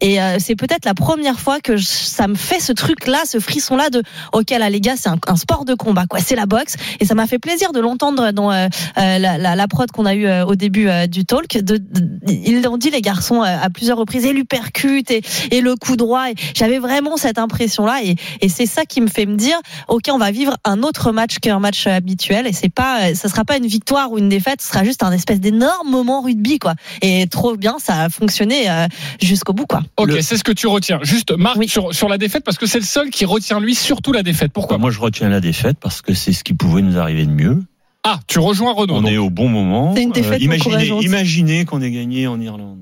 Et 0.00 0.20
euh, 0.20 0.36
c'est 0.38 0.56
peut-être 0.56 0.84
la 0.84 0.94
première 0.94 1.38
fois 1.40 1.60
que 1.60 1.76
ça 1.76 2.28
me 2.28 2.34
fait 2.34 2.60
ce 2.60 2.72
truc-là, 2.72 3.22
ce 3.26 3.38
frisson-là 3.40 3.90
de, 3.90 4.02
ok, 4.32 4.50
là, 4.50 4.70
les 4.70 4.80
gars, 4.84 4.94
c'est 4.96 5.08
un, 5.08 5.18
un 5.26 5.36
sport 5.36 5.64
de 5.64 5.74
combat, 5.74 6.04
quoi. 6.08 6.20
C'est 6.20 6.36
la 6.36 6.46
boxe. 6.46 6.76
Et 7.00 7.04
ça 7.04 7.14
m'a 7.14 7.26
fait 7.26 7.38
plaisir 7.38 7.72
de 7.72 7.80
l'entendre 7.80 8.30
dans 8.32 8.52
euh, 8.52 8.68
euh, 8.98 9.18
la, 9.18 9.38
la, 9.38 9.56
la 9.56 9.68
prod 9.68 9.90
qu'on 9.90 10.06
a 10.06 10.14
eu 10.14 10.28
au 10.42 10.54
début 10.54 10.88
euh, 10.88 11.06
du 11.06 11.24
talk. 11.24 11.52
De, 11.58 11.76
de- 11.78 11.82
ils 12.28 12.62
l'ont 12.62 12.76
dit, 12.78 12.90
les 12.90 13.00
garçons, 13.02 13.42
euh, 13.42 13.56
à 13.62 13.70
plusieurs 13.70 13.98
reprises, 13.98 14.24
et 14.24 14.32
l'uppercut 14.32 15.04
et, 15.10 15.22
et 15.50 15.60
le 15.60 15.74
coup 15.76 15.96
droit. 15.96 16.30
Et 16.30 16.34
J'avais 16.54 16.78
vraiment 16.78 17.16
cette 17.16 17.38
impression-là. 17.38 18.00
Et, 18.04 18.16
et 18.40 18.48
c'est 18.48 18.66
ça 18.66 18.84
qui 18.84 19.00
me 19.00 19.08
fait 19.08 19.26
me 19.26 19.36
dire, 19.36 19.56
ok, 19.88 20.04
on 20.12 20.18
va 20.18 20.30
vivre 20.30 20.56
un 20.64 20.82
autre 20.82 21.12
match 21.12 21.38
qu'un 21.40 21.58
match 21.58 21.86
habituel. 21.86 22.46
Et 22.46 22.52
c'est 22.52 22.68
pas, 22.72 23.10
euh, 23.10 23.14
ça 23.14 23.28
sera 23.28 23.44
pas 23.44 23.56
une 23.56 23.66
victoire 23.66 24.12
ou 24.12 24.18
une 24.18 24.28
défaite, 24.28 24.60
ce 24.62 24.68
sera 24.68 24.84
juste 24.84 25.02
un 25.02 25.12
espèce 25.12 25.40
d'énorme 25.40 25.88
moment 25.90 26.20
rugby, 26.22 26.58
quoi. 26.58 26.74
Et 27.02 27.26
trop 27.26 27.56
bien, 27.56 27.76
ça 27.78 28.02
a 28.02 28.08
fonctionné 28.10 28.70
euh, 28.70 28.86
jusqu'au 29.20 29.52
bout, 29.52 29.66
quoi. 29.66 29.82
Ok, 29.96 30.08
Le- 30.08 30.20
c'est 30.22 30.36
ce 30.36 30.44
que 30.44 30.52
tu 30.52 30.66
retiens. 30.66 30.98
Juste, 31.02 31.32
Marc, 31.36 31.56
Oui. 31.56 31.68
sur, 31.68 31.94
sur 31.94 32.08
la 32.08 32.18
défaite, 32.18 32.44
parce 32.44 32.58
que 32.58 32.66
c'est 32.66 32.78
le 32.78 32.84
seul 32.84 33.10
qui 33.10 33.24
retient, 33.24 33.60
lui, 33.60 33.74
surtout 33.74 34.12
la 34.12 34.22
défaite. 34.22 34.52
Pourquoi? 34.52 34.73
Bah, 34.74 34.78
moi, 34.80 34.90
je 34.90 34.98
retiens 35.00 35.28
la 35.28 35.40
défaite 35.40 35.78
parce 35.80 36.02
que 36.02 36.14
c'est 36.14 36.32
ce 36.32 36.44
qui 36.44 36.54
pouvait 36.54 36.82
nous 36.82 36.98
arriver 36.98 37.24
de 37.26 37.30
mieux. 37.32 37.62
Ah, 38.02 38.20
tu 38.26 38.38
rejoins 38.38 38.72
Renaud. 38.74 38.94
On 38.96 39.02
donc. 39.02 39.10
est 39.10 39.16
au 39.16 39.30
bon 39.30 39.48
moment. 39.48 39.92
Euh, 39.92 39.94
C'est 39.96 40.02
une 40.02 40.10
défaite 40.12 40.42
imaginez, 40.42 40.74
encourageante. 40.74 41.04
imaginez 41.04 41.64
qu'on 41.64 41.80
ait 41.80 41.90
gagné 41.90 42.26
en 42.26 42.38
Irlande. 42.40 42.80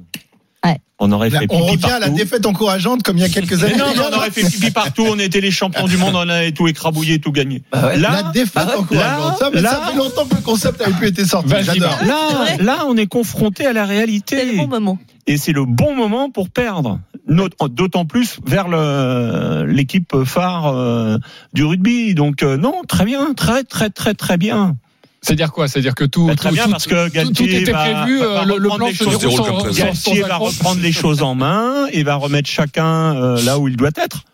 Ouais. 0.65 0.79
On 1.01 1.11
aurait 1.11 1.31
Là, 1.31 1.41
fait 1.41 1.47
on 1.51 1.67
pipi 1.67 1.73
revient 1.73 1.87
à 1.87 1.99
la 1.99 2.07
partout. 2.07 2.15
défaite 2.17 2.47
encourageante 2.47 3.03
comme 3.03 3.19
il 3.19 3.23
y 3.23 3.25
a 3.25 3.29
quelques 3.29 3.55
Mais 3.55 3.65
années. 3.65 3.77
non, 3.77 3.87
mais 3.97 4.03
on 4.13 4.17
aurait 4.17 4.31
fait 4.31 4.49
pipi 4.49 4.71
partout. 4.71 5.05
On 5.09 5.19
était 5.19 5.41
les 5.41 5.51
champions 5.51 5.89
du 5.89 5.97
monde. 5.97 6.15
On 6.15 6.29
avait 6.29 6.53
tout 6.53 6.69
écrabouillé, 6.69 7.19
tout 7.19 7.33
gagné. 7.33 7.63
Bah 7.73 7.89
ouais. 7.89 7.99
la 7.99 8.23
défaite 8.33 8.55
bah 8.55 8.79
encourageante. 8.79 9.39
Ça, 9.39 9.51
mais 9.53 9.61
là- 9.61 9.71
ça 9.71 9.91
fait 9.91 9.97
longtemps 9.99 10.25
que 10.27 10.37
le 10.37 10.41
concept 10.43 10.81
avait 10.81 10.93
plus 10.93 11.09
été 11.09 11.25
sorti. 11.25 11.53
J'adore. 11.63 11.91
Marc. 11.91 12.07
Là, 12.07 12.57
là, 12.61 12.79
on 12.87 12.97
est 12.97 13.07
confronté 13.09 13.67
à 13.67 13.73
la 13.73 13.85
réalité. 13.85 14.37
C'est 14.39 14.53
le 14.53 14.57
bon 14.59 14.69
moment. 14.69 14.99
Et 15.27 15.37
c'est 15.37 15.53
le 15.53 15.65
bon 15.65 15.97
moment 15.97 16.31
pour 16.31 16.49
perdre. 16.51 17.01
D'autant 17.29 18.05
plus 18.05 18.39
vers 18.47 18.69
l'équipe 19.67 20.15
phare 20.25 20.67
euh, 20.69 21.19
du 21.53 21.65
rugby. 21.65 22.15
Donc 22.15 22.43
euh, 22.43 22.57
non, 22.57 22.75
très 22.87 23.05
bien, 23.05 23.33
très 23.35 23.65
très 23.65 23.91
très 23.91 24.15
très 24.15 24.37
bien. 24.37 24.77
C'est-à-dire 25.25 25.53
quoi? 25.53 25.69
C'est-à-dire 25.69 25.95
que 25.95 26.05
tout, 26.05 26.27
Bah, 26.27 26.35
très 26.35 26.49
tout- 26.49 26.55
bien 26.57 26.65
tout- 26.65 26.71
parce 26.73 26.87
que 26.87 27.07
tout, 27.07 27.13
Galtier 27.15 27.35
tout 27.49 27.55
était 27.55 27.71
va- 27.73 27.79
prévu, 28.03 28.19
va 28.19 28.25
euh, 28.25 28.45
le, 28.45 28.57
le 28.59 28.69
reprendre 28.69 28.77
plan 28.79 28.87
les 28.89 28.95
se 28.95 29.05
déroule 29.05 29.37
sans, 29.37 29.71
Galtier 29.85 30.23
va 30.23 30.37
reprendre 30.37 30.81
les 30.83 30.93
choses 30.93 31.23
en 31.23 31.35
main 31.37 31.87
et 31.93 32.03
va 32.03 32.17
remettre 32.17 32.51
chacun 32.51 33.15
euh, 33.15 33.41
là 33.43 33.59
où 33.59 33.69
il 33.69 33.77
doit 33.77 33.91
être. 33.97 34.25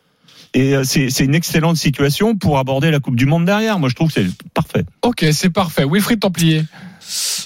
Et 0.55 0.75
euh, 0.75 0.83
c'est 0.85 1.11
c'est 1.11 1.25
une 1.25 1.35
excellente 1.35 1.77
situation 1.77 2.35
pour 2.35 2.59
aborder 2.59 2.91
la 2.91 3.01
Coupe 3.01 3.17
du 3.17 3.27
Monde 3.27 3.45
derrière. 3.45 3.79
Moi, 3.79 3.91
je 3.91 3.95
trouve 3.95 4.09
que 4.11 4.15
c'est 4.23 4.27
parfait. 4.55 4.85
Ok, 5.03 5.27
c'est 5.33 5.51
parfait. 5.51 5.85
Wilfried 5.85 6.21
Templier. 6.21 6.65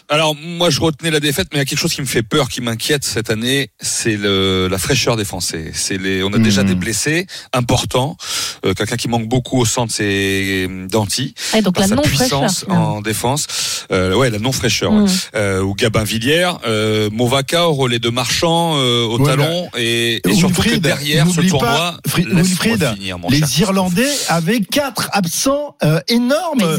Alors 0.08 0.34
moi 0.34 0.70
je 0.70 0.80
retenais 0.80 1.10
la 1.10 1.20
défaite, 1.20 1.48
mais 1.52 1.58
il 1.58 1.60
y 1.60 1.62
a 1.62 1.64
quelque 1.64 1.78
chose 1.78 1.94
qui 1.94 2.00
me 2.00 2.06
fait 2.06 2.22
peur, 2.22 2.48
qui 2.48 2.60
m'inquiète 2.60 3.04
cette 3.04 3.30
année, 3.30 3.70
c'est 3.80 4.16
le, 4.16 4.68
la 4.70 4.78
fraîcheur 4.78 5.16
des 5.16 5.24
Français. 5.24 5.70
C'est 5.74 5.98
les, 5.98 6.22
on 6.22 6.32
a 6.32 6.38
déjà 6.38 6.62
Mhm. 6.62 6.68
des 6.68 6.74
blessés 6.74 7.26
importants, 7.52 8.16
euh, 8.66 8.74
quelqu'un 8.74 8.96
qui 8.96 9.08
manque 9.08 9.28
beaucoup 9.28 9.58
au 9.58 9.64
centre, 9.64 9.92
c'est 9.92 10.68
Danti, 10.90 11.34
Et 11.56 11.62
donc 11.62 11.74
par 11.74 11.82
la 11.82 11.88
sa 11.88 11.94
non 11.96 12.02
fraîcheur. 12.02 12.40
puissance 12.40 12.64
en 12.68 13.00
défense. 13.00 13.46
Euh, 13.90 14.14
ouais, 14.14 14.30
la 14.30 14.38
non 14.38 14.52
fraîcheur. 14.52 14.92
Mm. 14.92 15.06
Euh, 15.34 15.62
ou 15.62 15.74
Gabin 15.74 16.04
Villiers, 16.04 16.50
euh, 16.66 17.08
Movaca 17.12 17.68
au 17.68 17.72
relais 17.74 17.98
de 17.98 18.08
Marchand 18.10 18.76
euh, 18.76 19.04
au 19.04 19.18
Ouais, 19.18 19.26
talon 19.26 19.68
et, 19.76 20.16
et 20.16 20.20
Wilfried, 20.24 20.38
surtout 20.38 20.62
que 20.62 20.76
derrière 20.76 21.26
ce 21.28 21.40
tournoi, 21.42 21.96
pas, 22.02 22.10
finir, 22.10 22.36
Les 23.30 23.38
cher 23.40 23.48
Irlandais 23.68 24.08
avaient 24.28 24.60
quatre 24.60 25.08
absents 25.12 25.76
euh, 25.82 26.00
énormes 26.08 26.62
euh, 26.62 26.78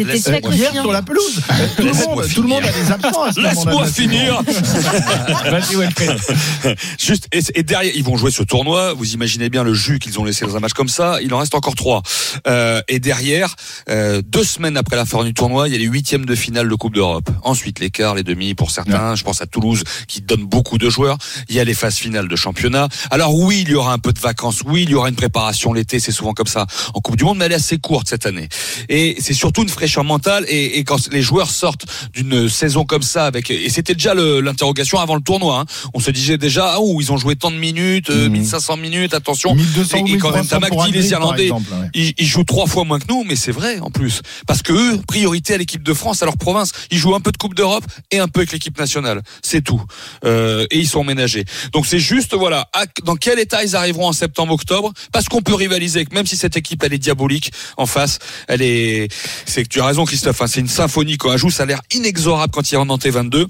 hier 0.51 0.71
sur 0.73 0.91
la 0.91 1.01
pelouse. 1.01 1.41
Tout 1.77 1.83
le 1.83 1.93
monde, 1.93 2.25
tout 2.33 2.41
le 2.41 2.47
monde 2.47 2.63
absents. 2.91 3.41
Laisse-moi 3.41 3.87
finir. 3.87 4.41
Juste 6.99 7.27
et, 7.31 7.39
et 7.55 7.63
derrière, 7.63 7.93
ils 7.95 8.03
vont 8.03 8.17
jouer 8.17 8.31
ce 8.31 8.43
tournoi. 8.43 8.93
Vous 8.93 9.13
imaginez 9.13 9.49
bien 9.49 9.63
le 9.63 9.73
jus 9.73 9.99
qu'ils 9.99 10.19
ont 10.19 10.23
laissé 10.23 10.45
dans 10.45 10.55
un 10.55 10.59
match 10.59 10.73
comme 10.73 10.89
ça. 10.89 11.19
Il 11.21 11.33
en 11.33 11.39
reste 11.39 11.55
encore 11.55 11.75
trois. 11.75 12.01
Euh, 12.47 12.81
et 12.87 12.99
derrière, 12.99 13.55
euh, 13.89 14.21
deux 14.25 14.43
semaines 14.43 14.77
après 14.77 14.95
la 14.95 15.05
fin 15.05 15.23
du 15.23 15.33
tournoi, 15.33 15.67
il 15.67 15.73
y 15.73 15.75
a 15.75 15.79
les 15.79 15.85
huitièmes 15.85 16.25
de 16.25 16.35
finale 16.35 16.69
de 16.69 16.75
Coupe 16.75 16.93
d'Europe. 16.93 17.29
Ensuite, 17.43 17.79
les 17.79 17.89
quarts, 17.89 18.15
les 18.15 18.23
demi 18.23 18.55
pour 18.55 18.71
certains. 18.71 19.15
Je 19.15 19.23
pense 19.23 19.41
à 19.41 19.45
Toulouse 19.45 19.83
qui 20.07 20.21
donne 20.21 20.45
beaucoup 20.45 20.77
de 20.77 20.89
joueurs. 20.89 21.17
Il 21.49 21.55
y 21.55 21.59
a 21.59 21.63
les 21.63 21.73
phases 21.73 21.97
finales 21.97 22.27
de 22.27 22.35
championnat. 22.35 22.87
Alors 23.11 23.35
oui, 23.35 23.63
il 23.65 23.69
y 23.69 23.75
aura 23.75 23.93
un 23.93 23.99
peu 23.99 24.13
de 24.13 24.19
vacances. 24.19 24.61
Oui, 24.65 24.83
il 24.83 24.89
y 24.89 24.95
aura 24.95 25.09
une 25.09 25.15
préparation 25.15 25.73
l'été. 25.73 25.99
C'est 25.99 26.11
souvent 26.11 26.33
comme 26.33 26.47
ça 26.47 26.65
en 26.93 26.99
Coupe 26.99 27.15
du 27.15 27.23
Monde, 27.23 27.37
mais 27.37 27.45
elle 27.45 27.51
est 27.51 27.55
assez 27.55 27.77
courte 27.77 28.07
cette 28.07 28.25
année. 28.25 28.49
Et 28.89 29.17
c'est 29.19 29.33
surtout 29.33 29.63
une 29.63 29.69
fraîcheur 29.69 30.03
mentale. 30.03 30.45
Et, 30.47 30.79
et 30.79 30.83
quand 30.83 31.11
les 31.11 31.21
joueurs 31.21 31.49
sortent 31.49 31.85
d'une 32.13 32.49
saison 32.67 32.85
comme 32.85 33.03
ça, 33.03 33.25
avec 33.25 33.49
et 33.51 33.69
c'était 33.69 33.93
déjà 33.93 34.13
l'interrogation 34.15 34.99
avant 34.99 35.15
le 35.15 35.21
tournoi. 35.21 35.59
hein. 35.59 35.65
On 35.93 35.99
se 35.99 36.11
disait 36.11 36.37
déjà, 36.37 36.73
ah, 36.73 36.77
oh, 36.79 36.99
ils 37.01 37.11
ont 37.11 37.17
joué 37.17 37.35
tant 37.35 37.51
de 37.51 37.57
minutes, 37.57 38.09
euh, 38.09 38.29
1500 38.29 38.77
minutes. 38.77 39.13
Attention. 39.13 39.53
1200 39.55 39.99
ou 40.01 40.07
et, 40.07 40.11
et 40.11 40.17
quand 40.17 40.31
même, 40.31 40.41
1300 40.41 40.59
Tamak 40.59 40.85
dit 40.87 40.91
les 40.93 41.09
Irlandais, 41.11 41.43
exemple, 41.43 41.71
ouais. 41.73 41.89
ils, 41.93 42.13
ils 42.17 42.25
jouent 42.27 42.43
trois 42.43 42.67
fois 42.67 42.83
moins 42.85 42.99
que 42.99 43.05
nous, 43.09 43.23
mais 43.23 43.35
c'est 43.35 43.51
vrai 43.51 43.79
en 43.79 43.91
plus. 43.91 44.21
Parce 44.47 44.61
que 44.61 44.73
eux, 44.73 44.99
priorité 45.07 45.53
à 45.53 45.57
l'équipe 45.57 45.83
de 45.83 45.93
France, 45.93 46.21
à 46.23 46.25
leur 46.25 46.37
province. 46.37 46.71
Ils 46.91 46.97
jouent 46.97 47.15
un 47.15 47.19
peu 47.19 47.31
de 47.31 47.37
Coupe 47.37 47.55
d'Europe 47.55 47.83
et 48.11 48.19
un 48.19 48.27
peu 48.27 48.39
avec 48.41 48.51
l'équipe 48.53 48.77
nationale. 48.79 49.21
C'est 49.41 49.61
tout. 49.61 49.81
Euh, 50.25 50.65
et 50.71 50.79
ils 50.79 50.87
sont 50.87 51.03
ménagés. 51.03 51.43
Donc 51.73 51.85
c'est 51.85 51.99
juste, 51.99 52.33
voilà, 52.33 52.69
à- 52.73 52.85
dans 53.03 53.15
quel 53.15 53.39
état 53.39 53.63
ils 53.63 53.75
arriveront 53.75 54.07
en 54.07 54.13
septembre-octobre? 54.13 54.91
Parce 55.11 55.27
qu'on 55.27 55.41
peut 55.41 55.55
rivaliser, 55.55 56.05
même 56.13 56.25
si 56.25 56.37
cette 56.37 56.55
équipe, 56.57 56.83
elle 56.83 56.93
est 56.93 56.97
diabolique 56.97 57.51
en 57.77 57.85
face. 57.85 58.19
Elle 58.47 58.61
est, 58.61 59.07
c'est 59.45 59.63
que 59.63 59.67
tu 59.69 59.81
as 59.81 59.85
raison, 59.85 60.05
Christophe. 60.05 60.41
hein, 60.41 60.47
c'est 60.47 60.59
une 60.61 60.67
symphonie 60.67 61.17
quand 61.17 61.31
elle 61.33 61.39
joue. 61.39 61.49
Ça 61.51 61.63
a 61.63 61.65
l'air 61.65 61.81
inexorable 61.93 62.52
quand 62.53 62.71
il 62.71 62.77
rentre 62.77 62.87
dans 62.89 62.97
T22 62.97 63.47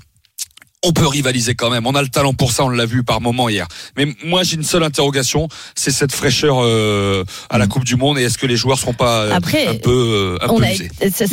on 0.84 0.92
peut 0.92 1.08
rivaliser 1.08 1.56
quand 1.56 1.70
même. 1.70 1.88
On 1.88 1.96
a 1.96 2.02
le 2.02 2.10
talent 2.10 2.34
pour 2.34 2.52
ça, 2.52 2.66
on 2.66 2.70
l'a 2.70 2.86
vu 2.86 3.04
par 3.04 3.22
moment 3.22 3.50
hier. 3.50 3.68
Mais 3.98 4.08
moi, 4.26 4.44
j'ai 4.44 4.56
une 4.56 4.64
seule 4.64 4.84
interrogation, 4.84 5.48
c'est 5.76 5.92
cette 5.92 6.12
fraîcheur 6.12 6.58
euh, 6.62 7.24
à 7.50 7.58
la 7.58 7.68
Coupe 7.68 7.84
du 7.86 7.96
Monde 7.96 8.18
et 8.20 8.24
est-ce 8.24 8.38
que 8.38 8.46
les 8.46 8.56
joueurs 8.58 8.78
seront 8.78 8.94
pas 8.94 9.22
euh, 9.24 9.34
Après, 9.34 9.68
un 9.68 9.76
peu, 9.76 10.38
euh, 10.42 10.46
un 10.46 10.50
on 10.50 10.58
peu 10.58 10.66
a, 10.66 10.72
usés 10.74 10.90
cette, 11.12 11.32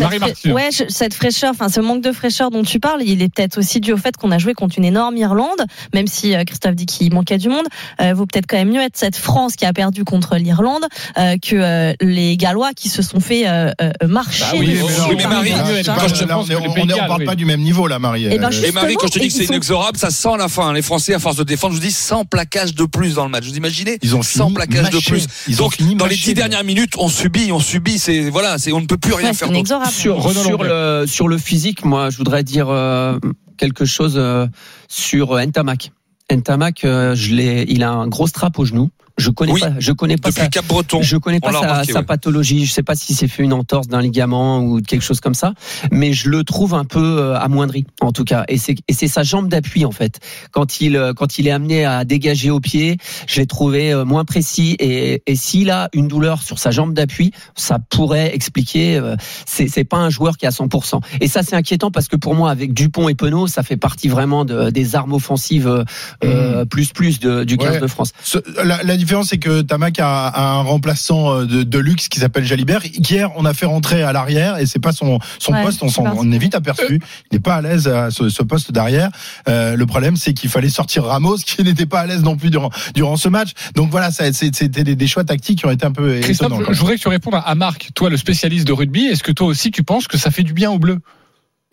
ouais, 0.52 0.68
je- 0.72 0.84
cette 0.88 1.14
fraîcheur, 1.14 1.50
enfin 1.50 1.68
ce 1.68 1.80
manque 1.80 2.02
de 2.02 2.12
fraîcheur 2.12 2.50
dont 2.50 2.62
tu 2.62 2.80
parles, 2.80 3.02
il 3.04 3.22
est 3.22 3.28
peut-être 3.34 3.58
aussi 3.58 3.80
dû 3.80 3.92
au 3.92 3.96
fait 3.96 4.16
qu'on 4.16 4.30
a 4.30 4.38
joué 4.38 4.54
contre 4.54 4.78
une 4.78 4.84
énorme 4.84 5.16
Irlande, 5.16 5.64
même 5.94 6.06
si 6.06 6.34
euh, 6.34 6.44
Christophe 6.44 6.74
dit 6.76 6.86
qu'il 6.86 7.12
manquait 7.12 7.38
du 7.38 7.48
monde. 7.48 7.66
Euh, 8.00 8.14
vaut 8.14 8.26
peut-être 8.26 8.46
quand 8.46 8.56
même 8.56 8.70
mieux 8.70 8.82
être 8.82 8.96
cette 8.96 9.16
France 9.16 9.56
qui 9.56 9.64
a 9.66 9.72
perdu 9.72 10.04
contre 10.04 10.36
l'Irlande 10.36 10.84
euh, 11.18 11.36
que 11.42 11.56
euh, 11.56 11.92
les 12.00 12.36
Gallois 12.36 12.70
qui 12.74 12.88
se 12.88 13.02
sont 13.02 13.20
fait 13.20 13.48
euh, 13.48 13.70
euh, 13.82 13.90
marcher. 14.06 14.44
Bah 14.44 14.50
oui, 14.58 14.66
mais, 14.68 15.16
mais 15.16 15.24
Marie, 15.26 15.52
on 15.52 15.66
est- 15.74 16.54
on 16.82 16.86
est- 16.88 16.94
on 16.94 17.06
parle 17.08 17.24
pas 17.24 17.34
du 17.34 17.44
même 17.44 17.60
niveau 17.60 17.86
là, 17.86 17.98
Marie. 17.98 18.26
Eh 18.30 18.38
ben, 18.38 18.50
Euh, 18.50 18.66
Et 18.66 18.72
Marie, 18.72 18.94
quand 18.96 19.06
je 19.06 19.12
te 19.12 19.18
dis 19.18 19.28
que 19.28 19.34
c'est 19.46 19.52
inexorable, 19.52 19.98
ça 19.98 20.10
sent 20.10 20.36
la 20.38 20.48
fin. 20.48 20.72
Les 20.72 20.82
Français, 20.82 21.14
à 21.14 21.18
force 21.18 21.36
de 21.36 21.44
défendre, 21.44 21.74
je 21.74 21.80
vous 21.80 21.86
dis 21.86 21.92
100 21.92 22.24
plaquages 22.26 22.74
de 22.74 22.84
plus 22.84 23.14
dans 23.14 23.24
le 23.24 23.30
match. 23.30 23.44
Vous 23.44 23.56
imaginez 23.56 23.98
Ils 24.02 24.16
ont 24.16 24.22
100 24.22 24.44
fini 24.44 24.54
plaquages 24.54 24.90
de 24.90 24.98
plus. 24.98 25.26
Ils 25.48 25.60
ont 25.60 25.64
Donc, 25.64 25.74
fini 25.74 25.94
dans 25.94 26.06
les 26.06 26.12
mâchés, 26.16 26.32
10 26.32 26.34
dernières 26.34 26.64
minutes, 26.64 26.94
on 26.98 27.08
subit, 27.08 27.52
on 27.52 27.60
subit. 27.60 27.98
C'est 27.98 28.30
voilà, 28.30 28.58
c'est 28.58 28.72
on 28.72 28.80
ne 28.80 28.86
peut 28.86 28.98
plus 28.98 29.14
rien 29.14 29.32
faire 29.32 29.50
d'autre. 29.50 29.90
Sur, 29.90 30.32
sur 30.32 30.62
le, 30.62 31.04
sur 31.06 31.28
le 31.28 31.38
physique, 31.38 31.84
moi, 31.84 32.10
je 32.10 32.16
voudrais 32.16 32.44
dire 32.44 32.68
euh, 32.68 33.18
quelque 33.60 33.84
chose 33.84 34.14
euh, 34.16 34.46
sur 34.88 35.32
euh, 35.32 35.44
Ntamak. 35.44 35.92
Ntamak, 36.32 36.84
euh, 36.84 37.14
je 37.14 37.34
l'ai, 37.34 37.64
il 37.68 37.82
a 37.82 37.90
un 37.90 38.08
gros 38.08 38.26
strap 38.26 38.58
au 38.58 38.64
genou. 38.64 38.90
Je 39.20 39.30
connais 39.30 39.52
Oui. 39.52 39.60
pas, 39.60 39.72
je 39.78 39.92
connais 39.92 40.16
pas 40.16 40.30
Depuis 40.30 40.40
sa, 40.42 40.48
Cap 40.48 40.66
Breton. 40.66 41.02
je 41.02 41.16
connais 41.16 41.38
On 41.42 41.46
pas 41.46 41.52
sa, 41.52 41.58
remarqué, 41.60 41.92
sa 41.92 41.98
ouais. 42.00 42.04
pathologie. 42.04 42.64
Je 42.66 42.72
sais 42.72 42.82
pas 42.82 42.94
si 42.94 43.14
c'est 43.14 43.28
fait 43.28 43.42
une 43.42 43.52
entorse 43.52 43.86
d'un 43.88 44.00
ligament 44.00 44.60
ou 44.62 44.80
quelque 44.80 45.02
chose 45.02 45.20
comme 45.20 45.34
ça, 45.34 45.52
mais 45.92 46.12
je 46.12 46.28
le 46.28 46.42
trouve 46.44 46.74
un 46.74 46.84
peu 46.84 46.98
euh, 47.18 47.38
amoindri, 47.38 47.84
en 48.00 48.12
tout 48.12 48.24
cas. 48.24 48.44
Et 48.48 48.58
c'est, 48.58 48.74
et 48.88 48.92
c'est 48.92 49.08
sa 49.08 49.22
jambe 49.22 49.48
d'appui, 49.48 49.84
en 49.84 49.90
fait. 49.92 50.18
Quand 50.52 50.80
il, 50.80 50.96
euh, 50.96 51.12
quand 51.12 51.38
il 51.38 51.46
est 51.46 51.50
amené 51.50 51.84
à 51.84 52.04
dégager 52.04 52.50
au 52.50 52.60
pied, 52.60 52.96
je 53.26 53.40
l'ai 53.40 53.46
trouvé 53.46 53.92
euh, 53.92 54.04
moins 54.04 54.24
précis. 54.24 54.76
Et, 54.80 55.22
et 55.26 55.36
s'il 55.36 55.70
a 55.70 55.88
une 55.92 56.08
douleur 56.08 56.42
sur 56.42 56.58
sa 56.58 56.70
jambe 56.70 56.94
d'appui, 56.94 57.32
ça 57.54 57.78
pourrait 57.90 58.34
expliquer. 58.34 58.96
euh, 58.96 59.16
c'est, 59.46 59.68
c'est 59.68 59.84
pas 59.84 59.98
un 59.98 60.10
joueur 60.10 60.36
qui 60.36 60.44
est 60.46 60.48
à 60.48 60.52
100%. 60.52 61.00
Et 61.20 61.28
ça, 61.28 61.42
c'est 61.42 61.56
inquiétant 61.56 61.90
parce 61.90 62.08
que 62.08 62.16
pour 62.16 62.34
moi, 62.34 62.50
avec 62.50 62.72
Dupont 62.74 63.08
et 63.08 63.14
Penaud, 63.14 63.46
ça 63.46 63.62
fait 63.62 63.76
partie 63.76 64.08
vraiment 64.08 64.44
de, 64.44 64.70
des 64.70 64.94
armes 64.96 65.12
offensives 65.12 65.66
euh, 65.68 65.84
euh, 66.24 66.64
plus 66.64 66.92
plus 66.92 67.20
de, 67.20 67.44
du 67.44 67.56
15 67.56 67.70
Mmh. 67.70 67.72
Ouais. 67.74 67.80
de 67.80 67.86
France. 67.86 68.12
Ce- 68.22 68.38
la, 68.64 68.82
la 68.82 68.96
différence, 69.10 69.28
c'est 69.30 69.38
que 69.38 69.60
Tamac 69.62 69.98
a, 69.98 70.28
a 70.28 70.50
un 70.52 70.62
remplaçant 70.62 71.32
euh, 71.40 71.44
de, 71.44 71.62
de 71.64 71.78
luxe 71.80 72.08
qui 72.08 72.20
s'appelle 72.20 72.44
Jalibert. 72.44 72.82
Hier, 72.84 73.28
on 73.34 73.44
a 73.44 73.52
fait 73.54 73.66
rentrer 73.66 74.04
à 74.04 74.12
l'arrière 74.12 74.58
et 74.58 74.66
c'est 74.66 74.78
pas 74.78 74.92
son, 74.92 75.18
son 75.40 75.52
Ouais, 75.52 75.64
poste. 75.64 75.82
On, 75.82 75.88
s'en- 75.88 76.04
on 76.16 76.30
est 76.30 76.38
vite 76.38 76.54
aperçu. 76.54 77.00
Il 77.30 77.34
n'est 77.34 77.40
pas 77.40 77.56
à 77.56 77.60
l'aise 77.60 77.88
à 77.88 78.12
ce, 78.12 78.28
ce 78.28 78.42
poste 78.44 78.70
d'arrière. 78.70 79.10
Euh, 79.48 79.74
le 79.74 79.84
problème, 79.86 80.14
c'est 80.14 80.32
qu'il 80.32 80.48
fallait 80.48 80.68
sortir 80.68 81.04
Ramos, 81.06 81.36
qui 81.44 81.62
n'était 81.64 81.86
pas 81.86 82.00
à 82.00 82.06
l'aise 82.06 82.22
non 82.22 82.36
plus 82.36 82.50
durant, 82.50 82.70
durant 82.94 83.16
ce 83.16 83.28
match. 83.28 83.50
Donc 83.74 83.90
voilà, 83.90 84.12
ça, 84.12 84.32
c'est- 84.32 84.54
c'était 84.54 84.84
des, 84.84 84.94
des 84.94 85.06
choix 85.08 85.24
tactiques 85.24 85.58
qui 85.58 85.66
ont 85.66 85.70
été 85.72 85.84
un 85.84 85.90
peu 85.92 86.20
Christophe, 86.20 86.52
étonnants. 86.52 86.72
je 86.72 86.78
voudrais 86.78 86.96
que 86.96 87.02
tu 87.02 87.08
répondes 87.08 87.34
à 87.44 87.54
Marc, 87.56 87.90
toi 87.96 88.10
le 88.10 88.16
spécialiste 88.16 88.66
de 88.66 88.72
rugby. 88.72 89.06
Est-ce 89.06 89.24
que 89.24 89.32
toi 89.32 89.48
aussi 89.48 89.72
tu 89.72 89.82
penses 89.82 90.06
que 90.06 90.18
ça 90.18 90.30
fait 90.30 90.44
du 90.44 90.52
bien 90.52 90.70
aux 90.70 90.78
Bleus? 90.78 91.00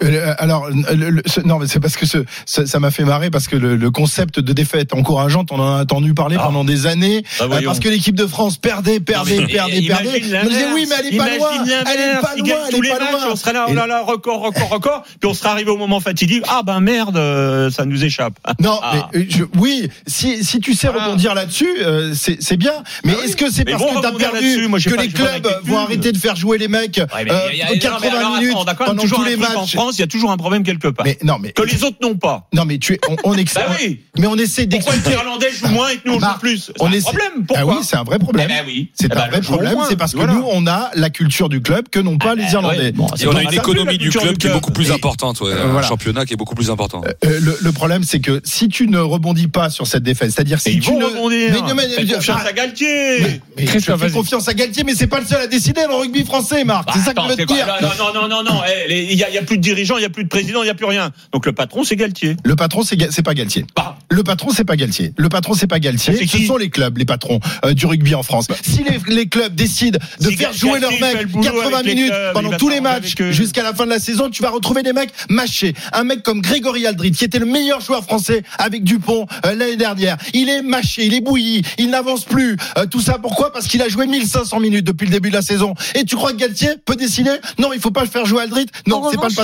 Euh, 0.03 0.35
alors, 0.37 0.69
le- 0.69 1.09
le- 1.09 1.23
ce- 1.25 1.41
non, 1.41 1.57
mais 1.57 1.65
c'est 1.65 1.79
parce 1.79 1.97
que 1.97 2.05
ce, 2.05 2.19
ça 2.45 2.79
m'a 2.79 2.91
fait 2.91 3.03
marrer 3.03 3.31
parce 3.31 3.47
que 3.47 3.55
le, 3.55 3.75
le 3.75 3.89
concept 3.89 4.39
de 4.39 4.53
défaite 4.53 4.93
encourageante, 4.93 5.51
on 5.51 5.59
en 5.59 5.75
a 5.77 5.81
entendu 5.81 6.13
parler 6.13 6.35
pendant 6.37 6.63
des 6.63 6.85
années, 6.85 7.23
Ah, 7.39 7.45
euh, 7.45 7.61
parce 7.65 7.79
que 7.79 7.89
l'équipe 7.89 8.13
de 8.15 8.27
France 8.27 8.57
perdait, 8.57 8.99
perdait, 8.99 9.37
mais 9.39 9.47
perdait, 9.47 9.81
perdait. 9.81 10.21
On 10.43 10.47
disait 10.49 10.65
oui, 10.71 10.85
mais 10.87 10.95
elle 10.99 11.15
est 11.15 11.17
pas 11.17 11.35
loin, 11.37 11.49
elle 11.65 11.71
est 11.71 12.21
pas 12.21 12.35
loin, 12.35 12.47
elle 12.67 12.73
tous 12.75 12.77
est 12.77 12.81
les 12.83 12.89
pas 12.89 12.99
matchs, 12.99 13.11
loin. 13.11 13.31
on 13.31 13.35
serait 13.35 13.53
là, 13.53 13.65
oh 13.69 13.73
là 13.73 13.87
là, 13.87 14.03
record, 14.03 14.41
record, 14.41 14.69
record, 14.69 15.03
puis 15.19 15.27
on 15.31 15.33
serait 15.33 15.49
arrivé 15.49 15.71
au 15.71 15.77
moment 15.77 15.99
fatidique. 15.99 16.43
Ah 16.47 16.61
ben 16.63 16.79
merde, 16.79 17.17
euh, 17.17 17.71
ça 17.71 17.85
nous 17.85 18.05
échappe. 18.05 18.33
Non, 18.59 18.79
Ah. 18.83 19.09
mais 19.13 19.21
euh, 19.21 19.25
je, 19.27 19.43
oui, 19.57 19.89
si, 20.05 20.43
si 20.45 20.59
tu 20.59 20.75
sais 20.75 20.89
rebondir 20.89 21.33
là-dessus, 21.33 21.69
euh, 21.81 22.13
c'est 22.13 22.37
c'est 22.39 22.57
bien. 22.57 22.83
Mais 23.03 23.13
Ah 23.19 23.25
est-ce 23.25 23.35
que 23.35 23.49
c'est 23.51 23.65
parce 23.65 23.81
que 23.83 23.99
t'as 24.01 24.11
perdu 24.11 24.69
que 24.85 25.01
les 25.01 25.07
clubs 25.09 25.47
vont 25.63 25.79
arrêter 25.79 26.11
de 26.11 26.17
faire 26.19 26.35
jouer 26.35 26.59
les 26.59 26.67
mecs 26.67 26.97
Ouais, 27.15 27.23
mais 27.25 27.31
euh, 27.31 27.39
il 27.51 27.57
y 27.57 27.61
a- 27.63 27.73
il 27.73 27.81
y 27.81 27.87
a- 27.87 27.89
80 27.89 28.09
non, 28.09 28.11
mais 28.11 28.17
alors, 28.19 28.37
minutes 28.37 28.57
pendant 28.85 29.03
tous 29.03 29.23
les 29.23 29.37
matchs 29.37 29.75
France, 29.87 29.97
il 29.97 30.01
y 30.01 30.03
a 30.03 30.07
toujours 30.07 30.31
un 30.31 30.37
problème 30.37 30.63
quelque 30.63 30.87
part. 30.89 31.05
Mais 31.05 31.17
non, 31.23 31.37
mais 31.39 31.51
que 31.51 31.61
les 31.63 31.83
autres 31.83 31.97
n'ont 32.01 32.15
pas. 32.17 32.47
non, 32.53 32.65
mais 32.65 32.77
tu 32.77 32.93
es, 32.93 32.99
on, 33.09 33.15
on 33.23 33.33
Bah 33.55 33.61
oui. 33.79 34.01
mais 34.17 34.27
on 34.27 34.35
essaie 34.35 34.67
Pourquoi 34.67 34.93
les 34.93 34.99
d'expliquer. 34.99 35.17
Irlandais 35.23 35.51
jouent 35.51 35.67
moins 35.69 35.89
et 35.89 35.97
que 35.97 36.07
nous 36.07 36.15
on 36.15 36.19
Bah, 36.19 36.31
joue 36.33 36.39
plus 36.39 36.57
C'est 36.65 36.73
on 36.81 36.87
un 36.87 36.91
essaie- 36.91 37.03
problème. 37.03 37.31
Ah 37.37 37.43
Pourquoi 37.47 37.75
oui, 37.77 37.83
c'est 37.83 37.95
un 37.95 38.03
vrai 38.03 38.19
problème. 38.19 38.47
Eh 38.49 38.53
ben 38.53 38.63
oui. 38.67 38.91
C'est 38.93 39.07
Eh 39.07 39.11
un 39.13 39.15
ben, 39.15 39.29
vrai 39.29 39.41
problème, 39.41 39.77
c'est 39.87 39.95
parce 39.95 40.11
que 40.13 40.17
Voilà. 40.17 40.33
nous, 40.33 40.43
on 40.51 40.67
a 40.67 40.89
la 40.95 41.09
culture 41.09 41.49
du 41.49 41.61
club 41.61 41.87
que 41.89 41.99
n'ont 41.99 42.17
pas 42.17 42.35
les 42.35 42.43
Irlandais. 42.51 42.77
ouais. 42.77 42.91
Bon, 42.91 43.07
Et 43.19 43.27
on 43.27 43.35
a 43.35 43.43
une 43.43 43.49
ça 43.49 43.55
économie 43.55 43.97
du 43.97 44.09
club 44.09 44.33
du 44.33 44.37
qui 44.37 44.47
est 44.47 44.53
beaucoup 44.53 44.71
plus 44.71 44.89
Et- 44.89 44.93
importante, 44.93 45.39
ouais, 45.41 45.51
Euh, 45.53 45.77
un 45.77 45.81
championnat 45.81 46.25
qui 46.25 46.33
est 46.33 46.37
beaucoup 46.37 46.55
plus 46.55 46.69
important. 46.69 47.01
Euh, 47.25 47.39
le, 47.39 47.57
le 47.61 47.71
problème, 47.71 48.03
c'est 48.03 48.19
que 48.19 48.41
si 48.43 48.67
tu 48.67 48.87
ne 48.87 48.99
rebondis 48.99 49.47
pas 49.47 49.69
sur 49.69 49.87
cette 49.87 50.03
défaite, 50.03 50.31
c'est-à-dire 50.31 50.59
si 50.59 50.79
tu 50.79 50.91
ne 50.93 51.05
rebondir. 51.05 51.51
mais, 51.75 52.05
confiance 52.13 52.41
ah, 52.43 52.47
à 52.49 52.53
Galtier. 52.53 53.19
mais- 53.21 53.41
mais 53.57 53.63
je 53.65 53.67
Christophe, 53.71 54.01
fais 54.01 54.11
confiance 54.11 54.47
à 54.47 54.53
Galtier, 54.53 54.83
mais 54.83 54.93
c'est 54.95 55.07
pas 55.07 55.19
le 55.19 55.25
seul 55.25 55.41
à 55.41 55.47
décider 55.47 55.83
dans 55.83 55.89
le 55.89 55.95
rugby 55.95 56.25
français, 56.25 56.63
Marc. 56.63 56.87
Bah, 56.87 56.93
c'est 56.95 57.01
ça 57.03 57.11
attends, 57.11 57.27
que 57.27 57.33
je 57.33 57.37
veux 57.37 57.45
te 57.45 57.53
dire. 57.53 57.67
Non, 57.81 57.89
non, 58.13 58.21
non, 58.21 58.27
non, 58.27 58.43
non. 58.43 58.61
Eh, 58.89 59.11
il 59.13 59.17
y 59.17 59.23
a 59.37 59.41
plus 59.43 59.57
de 59.57 59.61
dirigeants, 59.77 59.97
il 59.97 60.01
y 60.01 60.05
a 60.05 60.09
plus 60.09 60.23
de 60.23 60.29
président, 60.29 60.63
il 60.63 60.67
y 60.67 60.69
a 60.69 60.75
plus 60.75 60.85
rien. 60.85 61.11
Donc 61.31 61.45
le 61.45 61.53
patron, 61.53 61.83
c'est 61.83 61.95
Galtier. 61.95 62.35
Le 62.43 62.55
patron, 62.55 62.81
c'est 62.83 62.97
Ga- 62.97 63.07
c'est 63.11 63.21
pas 63.23 63.33
Galtier. 63.33 63.65
Bah. 63.75 63.97
Le 64.09 64.23
patron, 64.23 64.49
c'est 64.53 64.63
pas 64.65 64.75
Galtier. 64.75 65.13
Le 65.17 65.29
patron, 65.29 65.53
c'est 65.53 65.67
pas 65.67 65.79
Galtier. 65.79 66.15
C'est 66.17 66.27
Ce 66.27 66.45
sont 66.45 66.57
les 66.57 66.69
clubs, 66.69 66.97
les 66.97 67.05
patrons 67.05 67.39
euh, 67.65 67.73
du 67.73 67.85
rugby 67.85 68.15
en 68.15 68.23
France. 68.23 68.47
Si 68.63 68.83
les, 68.83 68.99
les 69.13 69.27
clubs 69.27 69.53
décident 69.53 69.99
de 70.19 70.29
Si 70.29 70.35
faire 70.37 70.49
Galtier 70.49 70.69
jouer 70.69 70.79
leurs 70.79 70.91
mecs 70.99 71.21
le 71.21 71.27
boulot 71.27 71.43
80 71.43 71.67
avec 71.73 71.85
les 71.85 71.95
minutes 71.95 72.09
clubs, 72.11 72.33
pendant 72.33 72.57
tous 72.57 72.69
les 72.69 72.81
matchs 72.81 73.15
jusqu'à 73.31 73.63
la 73.63 73.73
fin 73.73 73.85
de 73.85 73.91
la 73.91 73.99
saison, 73.99 74.29
tu 74.29 74.41
vas 74.41 74.49
retrouver 74.49 74.83
des 74.83 74.93
mecs 74.93 75.11
mâchés. 75.29 75.73
Un 75.93 76.03
mec 76.03 76.23
comme 76.23 76.41
Grégory 76.41 76.85
Aldrit, 76.87 77.11
qui 77.11 77.23
était 77.23 77.39
le 77.39 77.45
meilleur 77.45 77.81
joueur 77.81 78.03
français 78.03 78.43
avec 78.57 78.83
Dupont 78.83 79.25
euh, 79.45 79.55
l'année 79.55 79.77
dernière. 79.77 80.17
Il 80.33 80.49
est 80.49 80.61
mâché, 80.61 81.05
il 81.05 81.13
est 81.13 81.21
bouilli, 81.21 81.61
il 81.77 81.89
n'avance 81.89 82.25
plus. 82.25 82.57
Euh, 82.77 82.85
tout 82.85 83.01
ça 83.01 83.17
pourquoi? 83.21 83.51
Parce 83.53 83.67
qu'il 83.67 83.81
a 83.81 83.89
joué 83.89 84.07
1500 84.07 84.59
minutes 84.59 84.85
depuis 84.85 85.05
le 85.05 85.11
début 85.11 85.29
de 85.29 85.35
la 85.35 85.41
saison. 85.41 85.73
Et 85.95 86.03
tu 86.05 86.15
crois 86.15 86.31
que 86.31 86.37
Galtier 86.37 86.69
peut 86.85 86.95
décider? 86.95 87.31
Non, 87.59 87.73
il 87.73 87.79
faut 87.79 87.91
pas 87.91 88.01
le 88.03 88.09
faire 88.09 88.25
jouer 88.25 88.41
Aldrit. 88.43 88.65
Non, 88.87 88.97
En 89.03 89.09
c'est 89.11 89.17
pas 89.17 89.27
le 89.27 89.33
revanche- 89.33 89.35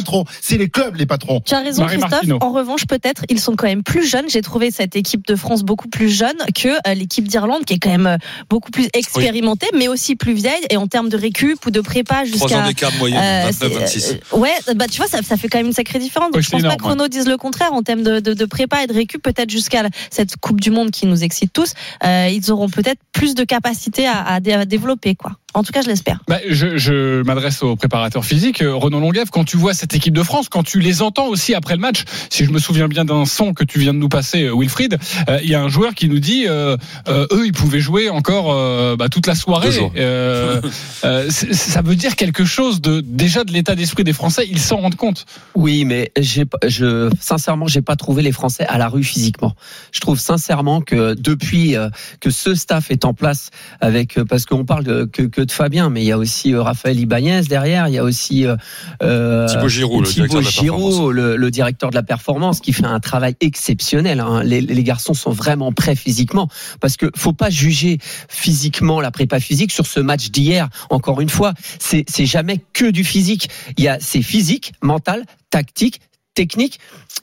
C'est 0.41 0.57
les 0.57 0.69
clubs, 0.69 0.95
les 0.95 1.05
patrons. 1.05 1.41
Tu 1.45 1.53
as 1.53 1.59
raison, 1.59 1.83
Marie 1.83 1.97
Christophe. 1.99 2.29
En 2.41 2.51
revanche, 2.51 2.85
peut-être, 2.87 3.23
ils 3.29 3.39
sont 3.39 3.55
quand 3.55 3.67
même 3.67 3.83
plus 3.83 4.05
jeunes. 4.07 4.29
J'ai 4.29 4.41
trouvé 4.41 4.71
cette 4.71 4.95
équipe 4.95 5.25
de 5.27 5.35
France 5.35 5.63
beaucoup 5.63 5.87
plus 5.87 6.09
jeune 6.09 6.35
que 6.55 6.69
euh, 6.69 6.93
l'équipe 6.93 7.27
d'Irlande, 7.27 7.65
qui 7.65 7.73
est 7.75 7.79
quand 7.79 7.89
même 7.89 8.07
euh, 8.07 8.17
beaucoup 8.49 8.71
plus 8.71 8.87
expérimentée, 8.93 9.67
mais 9.73 9.87
aussi 9.87 10.15
plus 10.15 10.33
vieille. 10.33 10.63
Et 10.69 10.77
en 10.77 10.87
termes 10.87 11.09
de 11.09 11.17
récup 11.17 11.65
ou 11.65 11.71
de 11.71 11.81
prépa 11.81 12.15
Trois 12.15 12.23
ans 12.23 12.25
jusqu'à. 12.47 12.61
d'écart 12.67 12.91
de 12.91 12.97
moyenne, 12.97 13.19
Euh, 13.21 13.51
29, 13.51 13.71
c'est- 13.73 13.79
26. 13.79 14.17
euh, 14.33 14.37
ouais, 14.37 14.51
bah 14.75 14.85
tu 14.89 14.97
vois, 14.97 15.07
ça, 15.07 15.21
ça 15.21 15.37
fait 15.37 15.47
quand 15.47 15.57
même 15.59 15.67
une 15.67 15.73
sacrée 15.73 15.99
différence. 15.99 16.27
Donc, 16.29 16.35
Ouais, 16.37 16.41
je 16.41 16.49
pense 16.49 16.61
pas 16.63 16.75
que 16.75 16.83
Renaud 16.83 17.07
dise 17.07 17.27
le 17.27 17.37
contraire 17.37 17.73
en 17.73 17.81
termes 17.83 18.03
de, 18.03 18.19
de, 18.19 18.33
de 18.33 18.45
prépa 18.45 18.83
et 18.83 18.87
de 18.87 18.93
récup. 18.93 19.21
Peut-être 19.21 19.49
jusqu'à 19.49 19.83
cette 20.09 20.37
Coupe 20.37 20.59
du 20.61 20.71
Monde 20.71 20.91
qui 20.91 21.05
nous 21.05 21.23
excite 21.23 21.53
tous, 21.53 21.73
euh, 22.03 22.27
ils 22.31 22.51
auront 22.51 22.69
peut-être 22.69 22.99
plus 23.11 23.35
de 23.35 23.43
capacité 23.43 24.05
à, 24.07 24.23
à 24.25 24.39
développer, 24.65 25.15
quoi. 25.15 25.31
En 25.53 25.63
tout 25.63 25.71
cas, 25.71 25.81
je 25.81 25.87
l'espère. 25.87 26.19
Bah, 26.27 26.39
je 26.49 26.77
je 26.77 27.21
m'adresse 27.23 27.61
au 27.63 27.75
préparateur 27.75 28.25
physique, 28.25 28.61
euh, 28.61 28.73
Renaud 28.73 28.99
Longuev. 28.99 29.29
Quand 29.31 29.43
tu 29.43 29.57
vois 29.57 29.73
cette 29.73 29.93
équipe 29.93 30.13
de 30.13 30.23
France, 30.23 30.49
quand 30.49 30.63
tu 30.63 30.79
les 30.79 31.01
entends 31.01 31.27
aussi 31.27 31.53
après 31.53 31.75
le 31.75 31.79
match, 31.81 32.03
si 32.29 32.45
je 32.45 32.51
me 32.51 32.59
souviens 32.59 32.87
bien 32.87 33.05
d'un 33.05 33.25
son 33.25 33.53
que 33.53 33.63
tu 33.63 33.79
viens 33.79 33.93
de 33.93 33.99
nous 33.99 34.09
passer, 34.09 34.43
euh, 34.43 34.55
Wilfried, 34.57 34.97
euh, 35.29 35.39
il 35.43 35.49
y 35.49 35.55
a 35.55 35.61
un 35.61 35.69
joueur 35.69 35.93
qui 35.93 36.09
nous 36.09 36.19
dit, 36.19 36.45
euh, 36.47 36.75
euh, 37.07 37.27
eux, 37.31 37.45
ils 37.45 37.53
pouvaient 37.53 37.79
jouer 37.79 38.09
encore 38.09 38.51
euh, 38.51 38.95
bah, 38.95 39.09
toute 39.09 39.27
la 39.27 39.35
soirée. 39.35 39.69
Euh, 39.95 40.59
euh, 41.03 41.29
ça 41.29 41.81
veut 41.81 41.95
dire 41.95 42.15
quelque 42.15 42.45
chose 42.45 42.81
de 42.81 43.01
déjà 43.01 43.43
de 43.43 43.51
l'état 43.51 43.75
d'esprit 43.75 44.03
des 44.03 44.13
Français. 44.13 44.47
Ils 44.49 44.59
s'en 44.59 44.77
rendent 44.77 44.95
compte. 44.95 45.25
Oui, 45.55 45.85
mais 45.85 46.11
j'ai, 46.19 46.45
je, 46.65 47.11
sincèrement, 47.19 47.67
j'ai 47.67 47.81
pas 47.81 47.95
trouvé 47.95 48.23
les 48.23 48.31
Français 48.31 48.65
à 48.67 48.77
la 48.77 48.87
rue 48.87 49.03
physiquement. 49.03 49.55
Je 49.91 49.99
trouve 49.99 50.19
sincèrement 50.19 50.81
que 50.81 51.13
depuis 51.13 51.75
euh, 51.75 51.89
que 52.19 52.29
ce 52.31 52.55
staff 52.55 52.89
est 52.89 53.05
en 53.05 53.13
place, 53.13 53.51
avec 53.81 54.17
euh, 54.17 54.25
parce 54.25 54.45
qu'on 54.45 54.65
parle 54.65 54.83
de, 54.83 55.05
que, 55.05 55.23
que 55.23 55.42
de 55.45 55.51
Fabien, 55.51 55.89
mais 55.89 56.01
il 56.01 56.07
y 56.07 56.11
a 56.11 56.17
aussi 56.17 56.53
euh, 56.53 56.61
Raphaël 56.61 56.99
Ibanez 56.99 57.41
derrière, 57.43 57.87
il 57.87 57.93
y 57.93 57.97
a 57.97 58.03
aussi 58.03 58.45
euh, 58.45 58.55
euh, 59.01 59.47
Thibaut 59.47 59.67
Giroud, 59.67 60.05
le 60.05 60.11
directeur 60.11 60.39
de 60.39 60.45
la 60.45 60.49
Giroud, 60.51 60.79
performance. 60.81 61.13
le, 61.13 61.35
le 61.35 61.51
directeur 61.51 61.89
de 61.89 61.95
la 61.95 62.03
performance, 62.03 62.59
qui 62.59 62.73
fait 62.73 62.85
un 62.85 62.99
travail 62.99 63.35
exceptionnel. 63.39 64.19
hein. 64.19 64.43
Les, 64.43 64.61
les 64.61 64.83
garçons 64.83 65.13
sont 65.13 65.31
vraiment 65.31 65.71
prêts 65.71 65.95
physiquement, 65.95 66.47
parce 66.79 66.97
que 66.97 67.11
faut 67.15 67.33
pas 67.33 67.49
juger 67.49 67.99
physiquement 68.29 69.01
la 69.01 69.11
prépa 69.11 69.39
physique 69.39 69.71
sur 69.71 69.85
ce 69.85 69.99
match 69.99 70.29
d'hier. 70.31 70.69
Encore 70.89 71.21
une 71.21 71.29
fois, 71.29 71.53
c'est 71.79 72.05
jamais 72.25 72.59
que 72.73 72.89
du 72.89 73.03
physique. 73.03 73.49
Il 73.77 73.83
y 73.83 73.87
a 73.87 73.97
c'est 73.99 74.21
physique, 74.21 74.73
mental, 74.81 75.25
tactique 75.49 76.01
technique, 76.35 76.79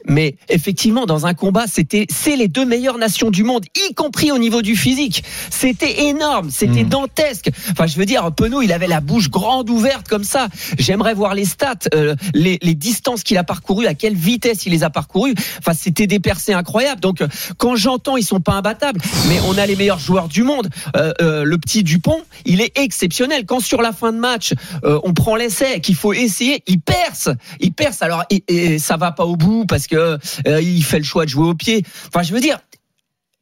mais 0.07 0.37
effectivement 0.49 1.07
dans 1.07 1.27
un 1.27 1.35
combat, 1.35 1.65
c'était 1.67 2.07
c'est 2.11 2.37
les 2.37 2.49
deux 2.49 2.65
meilleures 2.65 2.99
nations 2.99 3.31
du 3.31 3.45
monde, 3.45 3.65
y 3.75 3.95
compris 3.95 4.33
au 4.33 4.39
niveau 4.39 4.63
du 4.63 4.77
physique. 4.77 5.23
C'était 5.51 6.05
énorme, 6.09 6.51
c'était 6.51 6.85
dantesque. 6.85 7.51
Enfin, 7.71 7.87
je 7.87 7.97
veux 7.97 8.07
dire, 8.07 8.31
Penaud, 8.33 8.63
il 8.63 8.73
avait 8.73 8.87
la 8.87 9.01
bouche 9.01 9.31
grande 9.31 9.71
ouverte 9.71 10.09
comme 10.09 10.25
ça. 10.25 10.49
J'aimerais 10.79 11.15
voir 11.15 11.35
les 11.35 11.45
stats, 11.45 11.75
euh, 11.95 12.15
les, 12.35 12.59
les 12.63 12.75
distances 12.75 13.23
qu'il 13.23 13.39
a 13.39 13.45
parcourues, 13.45 13.87
à 13.87 13.95
quelle 13.95 14.15
vitesse 14.15 14.67
il 14.67 14.73
les 14.73 14.83
a 14.83 14.91
parcourues. 14.91 15.35
Enfin, 15.59 15.73
c'était 15.75 16.07
des 16.07 16.21
percées 16.21 16.53
incroyables. 16.53 17.01
Donc, 17.01 17.23
quand 17.59 17.77
j'entends, 17.77 18.17
ils 18.17 18.25
sont 18.25 18.41
pas 18.41 18.53
imbattables, 18.53 19.01
mais 19.29 19.39
on 19.49 19.59
a 19.59 19.67
les 19.67 19.77
meilleurs 19.77 19.99
joueurs 19.99 20.29
du 20.29 20.43
monde. 20.43 20.69
Euh, 20.97 21.13
euh, 21.21 21.45
le 21.45 21.59
petit 21.59 21.83
Dupont, 21.83 22.23
il 22.45 22.61
est 22.61 22.79
exceptionnel. 22.79 23.45
Quand 23.47 23.61
sur 23.61 23.83
la 23.83 23.93
fin 23.93 24.13
de 24.13 24.19
match, 24.19 24.55
euh, 24.85 25.01
on 25.05 25.15
prend 25.15 25.37
l'essai, 25.37 25.81
qu'il 25.81 25.95
faut 25.95 26.13
essayer, 26.13 26.63
il 26.67 26.81
perce, 26.81 27.29
il 27.61 27.73
perce. 27.73 28.03
Alors, 28.03 28.25
et, 28.31 28.45
et 28.49 28.79
ça 28.79 28.97
va 28.97 29.13
pas 29.13 29.25
au 29.25 29.37
bout 29.37 29.65
parce 29.67 29.80
que 29.87 30.19
euh, 30.47 30.61
il 30.61 30.85
fait 30.85 30.99
le 30.99 31.05
choix 31.05 31.25
de 31.25 31.31
jouer 31.31 31.49
au 31.49 31.55
pied. 31.55 31.85
Enfin, 32.09 32.23
je 32.23 32.33
veux 32.33 32.41
dire, 32.41 32.59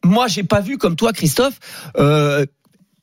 moi, 0.04 0.28
j'ai 0.28 0.42
pas 0.42 0.60
vu 0.60 0.78
comme 0.78 0.96
toi, 0.96 1.12
Christophe. 1.12 1.58
Euh, 1.98 2.46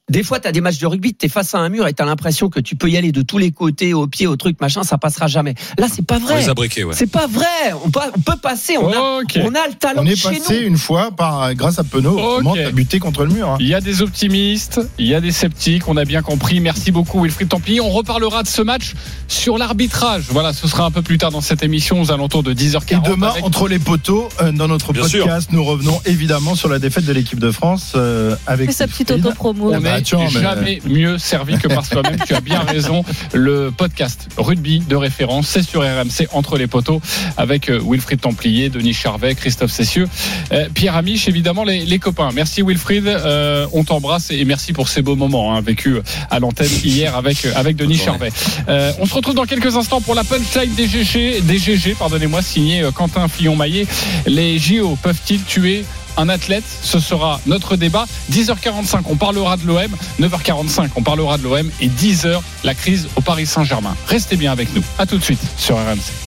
des 0.09 0.21
fois, 0.21 0.39
tu 0.39 0.47
as 0.47 0.51
des 0.51 0.61
matchs 0.61 0.77
de 0.77 0.85
rugby, 0.85 1.15
tu 1.15 1.25
es 1.25 1.29
face 1.29 1.55
à 1.55 1.59
un 1.59 1.69
mur 1.69 1.87
et 1.87 1.93
tu 1.93 2.01
as 2.03 2.05
l'impression 2.05 2.49
que 2.49 2.59
tu 2.59 2.75
peux 2.75 2.89
y 2.89 2.95
aller 2.97 3.11
de 3.11 3.23
tous 3.23 3.39
les 3.39 3.51
côtés, 3.51 3.93
au 3.95 4.05
pied, 4.05 4.27
au 4.27 4.35
truc, 4.35 4.61
machin, 4.61 4.83
ça 4.83 4.99
passera 4.99 5.25
jamais. 5.25 5.55
Là, 5.79 5.87
c'est 5.91 6.05
pas 6.05 6.19
vrai. 6.19 6.35
ouais. 6.47 6.93
C'est 6.93 7.09
pas 7.11 7.25
vrai. 7.25 7.45
On 7.83 7.89
peut, 7.89 7.99
on 8.15 8.19
peut 8.21 8.37
passer. 8.39 8.77
On, 8.77 8.87
a, 8.91 8.95
on 8.97 9.55
a 9.55 9.67
le 9.67 9.73
talent 9.79 10.03
On 10.03 10.05
est 10.05 10.15
chez 10.15 10.39
passé 10.39 10.61
nous. 10.61 10.67
une 10.67 10.77
fois 10.77 11.09
par 11.11 11.55
grâce 11.55 11.79
à 11.79 11.83
Penaud. 11.83 12.19
Autrement, 12.19 12.51
Ok. 12.51 12.59
t'as 12.63 12.71
buté 12.71 12.99
contre 12.99 13.25
le 13.25 13.33
mur. 13.33 13.49
hein. 13.49 13.57
Il 13.59 13.67
y 13.67 13.73
a 13.73 13.81
des 13.81 14.03
optimistes, 14.03 14.79
il 14.99 15.07
y 15.07 15.15
a 15.15 15.21
des 15.21 15.31
sceptiques, 15.31 15.87
on 15.87 15.97
a 15.97 16.05
bien 16.05 16.21
compris. 16.21 16.59
Merci 16.59 16.91
beaucoup 16.91 17.21
Wilfried 17.23 17.49
Templier. 17.49 17.81
On 17.81 17.89
reparlera 17.89 18.43
de 18.43 18.47
ce 18.47 18.61
match 18.61 18.93
sur 19.27 19.57
l'arbitrage. 19.57 20.25
Voilà, 20.29 20.53
ce 20.53 20.67
sera 20.67 20.85
un 20.85 20.91
peu 20.91 21.01
plus 21.01 21.17
tard 21.17 21.31
dans 21.31 21.41
cette 21.41 21.63
émission 21.63 21.99
aux 21.99 22.11
alentours 22.11 22.43
de 22.43 22.53
10h40. 22.53 22.91
Et 23.05 23.09
demain, 23.09 23.29
avec- 23.29 23.43
entre 23.43 23.67
les 23.67 23.79
poteaux, 23.79 24.29
euh, 24.41 24.51
dans 24.51 24.67
notre 24.67 24.93
Bien 24.93 25.01
podcast, 25.01 25.49
nous 25.51 25.63
revenons 25.63 25.99
évidemment 26.05 26.53
sur 26.53 26.69
la 26.69 26.77
défaite 26.79 27.05
de 27.05 27.13
l'équipe 27.13 27.39
de 27.39 27.49
France 27.51 27.93
euh, 27.95 28.35
avec 28.45 28.71
sa 28.71 28.85
petite 28.87 29.09
auto-promo. 29.11 29.73
On 29.73 29.79
bah, 29.81 29.94
n'est 29.97 30.03
tiens, 30.03 30.19
mais- 30.33 30.41
jamais 30.41 30.81
mieux 30.85 31.17
servi 31.17 31.57
que 31.57 31.67
par 31.67 31.85
soi-même. 31.85 32.17
tu 32.27 32.33
as 32.35 32.41
bien 32.41 32.59
raison. 32.67 33.03
Le 33.33 33.71
podcast 33.75 34.27
rugby 34.37 34.79
de 34.79 34.95
référence, 34.95 35.47
c'est 35.47 35.61
sur 35.63 35.81
RMC 35.81 36.27
entre 36.33 36.57
les 36.57 36.67
poteaux 36.67 37.01
avec 37.37 37.69
euh, 37.69 37.79
Wilfried 37.85 38.21
Templier, 38.21 38.69
Denis 38.69 38.93
Charvet, 38.93 39.35
Christophe 39.35 39.71
Cessieux, 39.71 40.07
euh, 40.51 40.67
Pierre 40.73 40.95
Amiche, 40.95 41.27
évidemment 41.27 41.63
les, 41.63 41.85
les 41.85 41.99
copains. 41.99 42.29
Merci 42.33 42.61
Wilfried, 42.61 43.07
euh, 43.07 43.67
on 43.73 43.83
t'embrasse 43.83 44.31
et 44.31 44.43
merci 44.45 44.73
pour 44.73 44.87
ces 44.89 45.01
beaux 45.01 45.15
moments 45.15 45.55
hein, 45.55 45.61
vécus 45.61 45.97
à 46.29 46.39
l'antenne 46.39 46.69
hier 46.83 47.15
avec 47.15 47.45
avec 47.55 47.75
Denis. 47.75 47.97
Charvet. 47.97 48.31
Euh, 48.69 48.91
on 48.99 49.05
se 49.05 49.13
retrouve 49.13 49.35
dans 49.35 49.45
quelques 49.45 49.75
instants 49.75 50.01
pour 50.01 50.15
la 50.15 50.23
punchline 50.23 50.73
des 50.75 50.87
GG, 50.87 51.41
des 51.41 51.57
GG, 51.57 51.95
pardonnez-moi, 51.97 52.41
signé 52.41 52.81
euh, 52.83 52.91
Quentin 52.91 53.27
Fillon-Maillet. 53.27 53.87
Les 54.27 54.59
JO 54.59 54.97
peuvent-ils 55.01 55.43
tuer 55.43 55.85
un 56.17 56.29
athlète, 56.29 56.63
ce 56.81 56.99
sera 56.99 57.39
notre 57.45 57.75
débat. 57.75 58.05
10h45, 58.31 59.01
on 59.05 59.15
parlera 59.15 59.57
de 59.57 59.65
l'OM. 59.65 59.95
9h45, 60.19 60.89
on 60.95 61.03
parlera 61.03 61.37
de 61.37 61.43
l'OM. 61.43 61.69
Et 61.81 61.87
10h, 61.87 62.41
la 62.63 62.73
crise 62.73 63.07
au 63.15 63.21
Paris 63.21 63.45
Saint-Germain. 63.45 63.95
Restez 64.07 64.37
bien 64.37 64.51
avec 64.51 64.73
nous. 64.75 64.83
À 64.97 65.05
tout 65.05 65.17
de 65.17 65.23
suite 65.23 65.41
sur 65.57 65.75
RMC. 65.75 66.25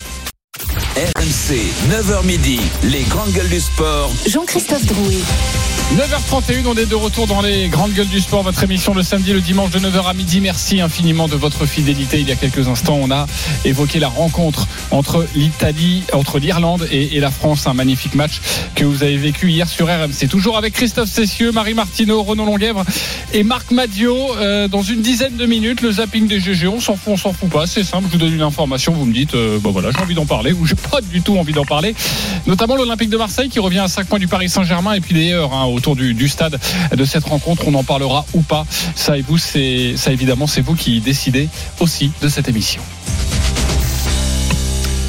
RMC, 0.97 1.59
9h 1.91 2.25
midi, 2.25 2.61
les 2.85 3.03
grandes 3.03 3.33
gueules 3.33 3.49
du 3.49 3.61
sport. 3.61 4.11
Jean-Christophe 4.27 4.87
Drouet. 4.87 5.23
9h31, 5.95 6.67
on 6.67 6.75
est 6.75 6.87
de 6.87 6.97
retour 6.97 7.29
dans 7.29 7.41
les 7.41 7.69
grandes 7.69 7.93
gueules 7.93 8.09
du 8.09 8.21
sport, 8.21 8.43
votre 8.43 8.63
émission 8.65 8.93
le 8.93 9.05
samedi, 9.05 9.33
le 9.33 9.41
dimanche 9.41 9.71
de 9.71 9.79
9h 9.79 10.11
à 10.11 10.15
midi. 10.15 10.41
Merci 10.41 10.81
infiniment 10.81 11.29
de 11.29 11.37
votre 11.37 11.65
fidélité. 11.65 12.19
Il 12.19 12.29
y 12.29 12.33
a 12.33 12.35
quelques 12.35 12.67
instants, 12.67 12.99
on 13.01 13.11
a 13.13 13.27
évoqué 13.65 14.01
la 14.01 14.09
rencontre 14.09 14.67
entre 14.91 15.25
l'Italie, 15.37 16.03
entre 16.13 16.41
l'Irlande 16.41 16.89
et, 16.91 17.21
la 17.21 17.31
France. 17.31 17.69
Un 17.69 17.73
magnifique 17.73 18.17
match 18.17 18.41
que 18.75 18.85
vous 18.85 19.05
avez 19.05 19.17
vécu 19.17 19.51
hier 19.51 19.69
sur 19.69 19.87
RMC. 19.87 20.29
Toujours 20.29 20.59
avec 20.59 20.75
Christophe 20.75 21.09
Cessieux, 21.09 21.53
Marie 21.53 21.75
Martineau, 21.75 22.25
Renaud 22.25 22.47
Longuèvre 22.47 22.85
et 23.33 23.45
Marc 23.45 23.71
Madio. 23.71 24.35
Euh, 24.39 24.67
dans 24.67 24.83
une 24.83 25.03
dizaine 25.03 25.37
de 25.37 25.47
minutes, 25.47 25.83
le 25.83 25.93
zapping 25.93 26.27
des 26.27 26.41
GG, 26.41 26.67
on 26.67 26.81
s'en 26.81 26.97
fout, 26.97 27.13
on 27.13 27.17
s'en 27.17 27.33
fout 27.33 27.49
pas. 27.49 27.69
C'est 27.69 27.85
simple, 27.85 28.07
je 28.09 28.13
vous 28.13 28.19
donne 28.19 28.35
une 28.35 28.43
information, 28.43 28.93
vous 28.93 29.07
me 29.07 29.15
dites, 29.15 29.35
euh, 29.35 29.61
bon 29.61 29.71
voilà, 29.71 29.93
j'ai 29.93 30.01
envie 30.01 30.17
d'en 30.17 30.27
parler 30.27 30.53
ou 30.53 30.67
j'ai 30.67 30.75
pas 30.75 31.01
du 31.01 31.23
tout 31.23 31.39
envie 31.39 31.53
d'en 31.53 31.65
parler. 31.65 31.95
Notamment 32.47 32.75
l'Olympique 32.75 33.09
de 33.09 33.17
Marseille 33.17 33.49
qui 33.49 33.61
revient 33.61 33.79
à 33.79 33.89
5 33.89 34.09
points 34.09 34.19
du 34.19 34.27
Paris 34.27 34.49
Saint-Germain 34.49 34.93
et 34.93 35.01
puis 35.01 35.15
d'ailleurs 35.15 35.53
autour 35.77 35.97
du, 35.97 36.29
stade 36.29 36.59
de 36.95 37.05
cette 37.05 37.25
rencontre, 37.25 37.69
on 37.69 37.75
en 37.75 37.85
parlera 37.85 38.25
ou 38.35 38.43
pas. 38.43 38.67
Ça 38.95 39.17
évidemment, 40.13 40.47
c'est 40.47 40.63
vous 40.63 40.75
qui 40.75 41.01
décidez 41.01 41.49
aussi 41.81 42.11
de 42.21 42.29
cette 42.29 42.49
émission. 42.49 42.83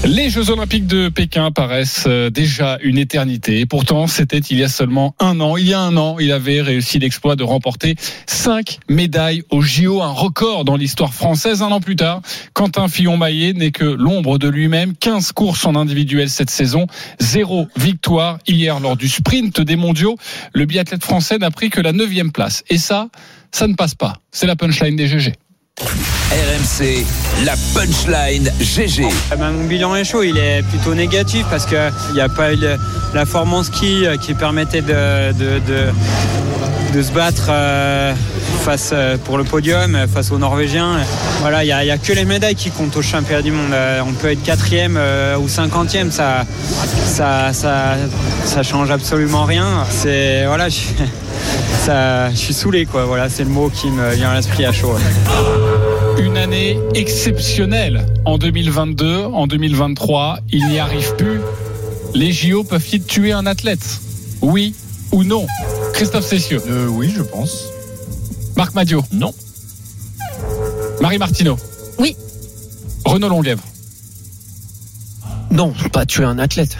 Les 0.06 0.30
Jeux 0.30 0.52
Olympiques 0.52 0.88
de 0.88 1.10
Pékin 1.10 1.52
paraissent 1.52 2.06
euh, 2.08 2.30
déjà 2.30 2.78
une 2.82 2.98
éternité. 2.98 3.60
Et 3.60 3.66
pourtant, 3.66 4.08
c'était 4.08 4.38
il 4.38 4.58
y 4.58 4.64
a 4.64 4.70
seulement 4.70 5.16
un 5.20 5.40
an. 5.40 5.58
Il 5.58 5.68
y 5.68 5.74
a 5.74 5.82
un 5.82 5.98
an, 5.98 6.18
il 6.20 6.32
avait 6.32 6.62
réussi 6.62 7.00
l'exploit 7.00 7.36
de 7.36 7.44
remporter 7.44 7.96
cinq 8.26 8.80
médailles 8.88 9.44
au 9.50 9.62
JO, 9.62 10.02
un 10.02 10.12
record 10.12 10.66
dans 10.66 10.78
l'histoire 10.78 11.14
française. 11.14 11.62
Un 11.62 11.72
an 11.72 11.82
plus 11.82 11.96
tard, 11.96 12.22
Quentin 12.54 12.88
Fillon-Maillet 12.88 13.54
n'est 13.54 13.72
que 13.72 13.86
l'ombre 13.86 14.38
de 14.38 14.48
lui-même. 14.48 14.96
15 14.96 15.32
courses 15.32 15.66
en 15.66 15.76
individuel 15.76 16.30
cette 16.30 16.52
saison, 16.52 16.86
zéro 17.20 17.68
victoire 17.76 18.38
hier 18.48 18.80
lors 18.80 18.98
du 18.98 19.10
sprint 19.10 19.60
des 19.62 19.76
mondiaux. 19.76 20.16
Le 20.54 20.66
biathlète 20.66 21.04
français 21.04 21.38
n'a 21.38 21.52
pris 21.52 21.70
que 21.70 21.82
la 21.82 21.92
neuvième 21.92 22.32
place. 22.32 22.64
Et 22.70 22.78
ça, 22.78 23.10
ça 23.52 23.68
ne 23.68 23.74
passe 23.74 23.96
pas. 23.96 24.18
C'est 24.32 24.48
la 24.48 24.56
punchline 24.56 24.96
des 24.96 25.08
GG. 25.08 25.34
RMC, 26.32 27.06
la 27.46 27.54
punchline 27.74 28.52
GG. 28.60 29.08
Eh 29.32 29.36
ben, 29.36 29.52
mon 29.52 29.66
bilan 29.66 29.96
est 29.96 30.04
chaud, 30.04 30.24
il 30.24 30.38
est 30.38 30.62
plutôt 30.64 30.94
négatif 30.94 31.46
parce 31.50 31.66
qu'il 31.66 31.78
n'y 32.14 32.20
a 32.20 32.30
pas 32.30 32.54
eu 32.54 32.58
la 33.14 33.26
forme 33.26 33.54
en 33.54 33.64
ski 33.64 34.06
euh, 34.06 34.18
qui 34.18 34.34
permettait 34.34 34.82
de, 34.82 35.32
de, 35.34 37.02
se 37.02 37.12
battre 37.12 37.48
euh, 37.50 38.14
face 38.66 38.90
euh, 38.92 39.18
pour 39.24 39.38
le 39.38 39.44
podium 39.44 40.08
face 40.12 40.32
aux 40.32 40.38
Norvégiens. 40.38 40.98
Voilà, 41.42 41.64
il 41.64 41.68
n'y 41.68 41.92
a, 41.92 41.98
que 41.98 42.12
les 42.12 42.26
médailles 42.26 42.56
qui 42.56 42.72
comptent 42.72 42.98
au 42.98 43.02
championnat 43.04 43.44
du 43.44 43.52
monde. 43.52 43.74
On 44.06 44.14
peut 44.14 44.32
être 44.32 44.44
quatrième 44.44 45.00
ou 45.40 45.48
cinquantième, 45.48 46.12
ça, 46.12 46.46
ça, 47.06 47.54
ça, 47.54 47.96
ça 48.46 48.64
change 48.64 48.90
absolument 48.90 49.46
rien. 49.46 49.86
C'est 49.92 50.46
voilà, 50.48 50.70
je, 50.70 50.80
ça, 51.86 52.32
je 52.32 52.38
suis 52.38 52.54
saoulé 52.54 52.86
quoi. 52.86 53.06
Voilà, 53.06 53.30
c'est 53.30 53.44
le 53.44 53.50
mot 53.50 53.70
qui 53.70 53.88
me 53.88 54.16
vient 54.16 54.32
à 54.32 54.36
l'esprit 54.36 54.66
à 54.66 54.72
chaud. 54.72 54.96
Une 56.20 56.38
année 56.38 56.80
exceptionnelle 56.96 58.06
en 58.26 58.38
2022, 58.38 59.26
en 59.26 59.48
2023, 59.48 60.40
il 60.52 60.68
n'y 60.68 60.80
arrive 60.80 61.16
plus. 61.16 61.40
Les 62.14 62.32
JO 62.32 62.64
peuvent-ils 62.64 63.04
tuer 63.04 63.32
un 63.32 63.46
athlète? 63.46 64.00
Oui 64.42 64.74
ou 65.12 65.24
non? 65.24 65.46
Christophe 65.94 66.26
Cessieux 66.26 66.62
Euh, 66.68 66.88
oui, 66.88 67.14
je 67.16 67.22
pense. 67.22 67.66
Marc 68.56 68.74
Madio 68.74 69.04
Non. 69.12 69.34
Marie 71.02 71.18
Martineau 71.20 71.58
Oui. 72.00 72.16
Renaud 73.06 73.30
Longuèvre 73.30 73.64
Non, 75.52 75.74
pas 75.94 76.06
tuer 76.06 76.24
un 76.26 76.40
athlète. 76.40 76.78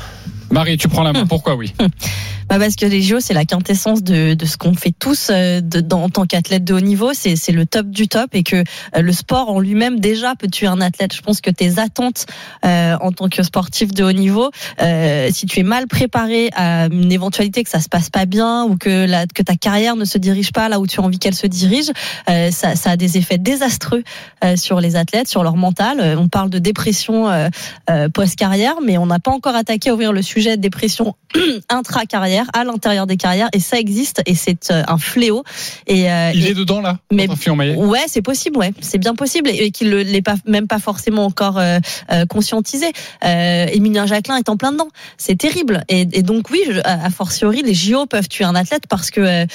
Marie, 0.50 0.78
tu 0.78 0.88
prends 0.88 1.04
la 1.04 1.14
main. 1.14 1.26
Pourquoi 1.28 1.56
oui? 1.56 1.74
Bah 2.50 2.60
parce 2.60 2.78
que 2.78 2.86
les 2.86 3.02
JO, 3.02 3.20
c'est 3.20 3.34
la 3.34 3.44
quintessence 3.44 4.04
de, 4.04 4.34
de 4.34 4.46
ce 4.46 4.56
qu'on 4.56 4.74
fait 4.74 4.94
tous 4.98 5.30
euh, 5.30 5.60
de, 5.60 5.82
dans, 5.82 6.04
en 6.04 6.10
tant 6.10 6.26
qu'athlète 6.26 6.64
de 6.64 6.74
haut 6.74 6.80
niveau. 6.80 7.12
C'est 7.14 7.52
le 7.52 7.66
top 7.66 7.88
du 7.88 8.08
top 8.08 8.30
et 8.34 8.44
que 8.44 8.56
euh, 8.56 9.02
le 9.02 9.12
sport 9.12 9.50
en 9.50 9.60
lui-même 9.60 10.00
déjà 10.00 10.34
peut 10.36 10.48
tuer 10.48 10.68
un 10.68 10.80
athlète. 10.80 11.14
Je 11.14 11.22
pense 11.22 11.42
que 11.42 11.50
tes 11.50 11.78
attentes 11.78 12.26
euh, 12.64 12.96
en 13.02 13.12
tant 13.12 13.28
que 13.28 13.44
sportif 13.44 13.94
de 13.94 14.02
haut 14.04 14.14
niveau, 14.14 14.50
euh, 14.82 15.30
si 15.32 15.46
tu 15.46 15.60
es 15.60 15.64
mal 15.64 15.88
préparé 15.88 16.50
à 16.56 16.86
une 16.86 17.12
éventualité 17.12 17.66
que 17.66 17.70
ça 17.70 17.82
se 17.82 17.90
passe 17.90 18.10
pas 18.10 18.26
bien 18.26 18.64
ou 18.64 18.78
que 18.78 19.06
la, 19.06 19.28
que 19.28 19.44
ta 19.44 19.56
carrière 19.56 19.98
ne 19.98 20.06
se 20.06 20.18
dirige 20.18 20.54
pas 20.54 20.70
là 20.70 20.80
où 20.80 20.88
tu 20.88 21.02
as 21.02 21.04
envie 21.04 21.20
qu'elle 21.20 21.36
se 21.36 21.48
dirige, 21.48 21.92
euh, 22.30 22.50
ça, 22.52 22.78
ça 22.78 22.92
a 22.92 22.96
des 22.98 23.18
effets 23.18 23.38
désastreux 23.38 24.04
euh, 24.46 24.56
sur 24.56 24.80
les 24.80 24.96
athlètes, 24.96 25.28
sur 25.28 25.44
leur 25.44 25.58
mental. 25.58 26.16
On 26.18 26.30
parle 26.30 26.50
de 26.50 26.60
dépression 26.60 27.30
post-carrière, 28.14 28.76
mais 28.86 28.98
on 28.98 29.06
n'a 29.06 29.20
pas 29.20 29.32
encore 29.32 29.56
attaqué 29.56 29.90
à 29.90 29.94
ouvrir 29.94 30.14
le 30.14 30.22
sujet 30.22 30.56
de 30.56 30.62
dépression 30.62 31.16
intra-carrière, 31.70 32.37
à 32.54 32.64
l'intérieur 32.64 33.08
des 33.08 33.18
carrières, 33.18 33.50
et 33.54 33.60
ça 33.60 33.80
existe, 33.80 34.22
et 34.26 34.36
c'est 34.36 34.72
euh, 34.72 34.84
un 34.88 34.98
fléau. 34.98 35.44
Et, 35.88 36.12
euh, 36.12 36.32
Il 36.34 36.46
et- 36.46 36.52
est 36.52 36.54
dedans 36.54 36.82
là 36.82 37.00
mais 37.12 37.28
ouais, 37.76 38.04
c'est 38.08 38.22
possible, 38.22 38.58
ouais, 38.58 38.74
c'est 38.82 38.98
bien 38.98 39.16
possible, 39.16 39.50
et, 39.50 39.66
et 39.66 39.72
qu'il 39.72 39.90
ne 39.90 39.98
l'ait 39.98 40.22
pas 40.22 40.36
même 40.46 40.68
pas 40.68 40.80
forcément 40.80 41.26
encore 41.26 41.58
euh, 41.58 41.80
euh, 42.12 42.26
conscientisé. 42.26 42.88
Euh, 43.24 43.66
Émilien 43.72 44.06
Jacquelin 44.06 44.38
est 44.38 44.50
en 44.50 44.58
plein 44.58 44.72
dedans, 44.72 44.90
c'est 45.18 45.38
terrible. 45.38 45.84
Et, 45.90 46.02
et 46.14 46.24
donc 46.24 46.50
oui, 46.50 46.60
je- 46.70 46.80
a 46.84 47.06
a 47.06 47.10
fortiori, 47.10 47.62
les 47.64 47.74
JO 47.74 48.06
peuvent 48.06 48.28
tuer 48.28 48.44
un 48.44 48.56
athlète 48.56 48.84
parce 48.90 49.12
que 49.12 49.22
euh, 49.22 49.46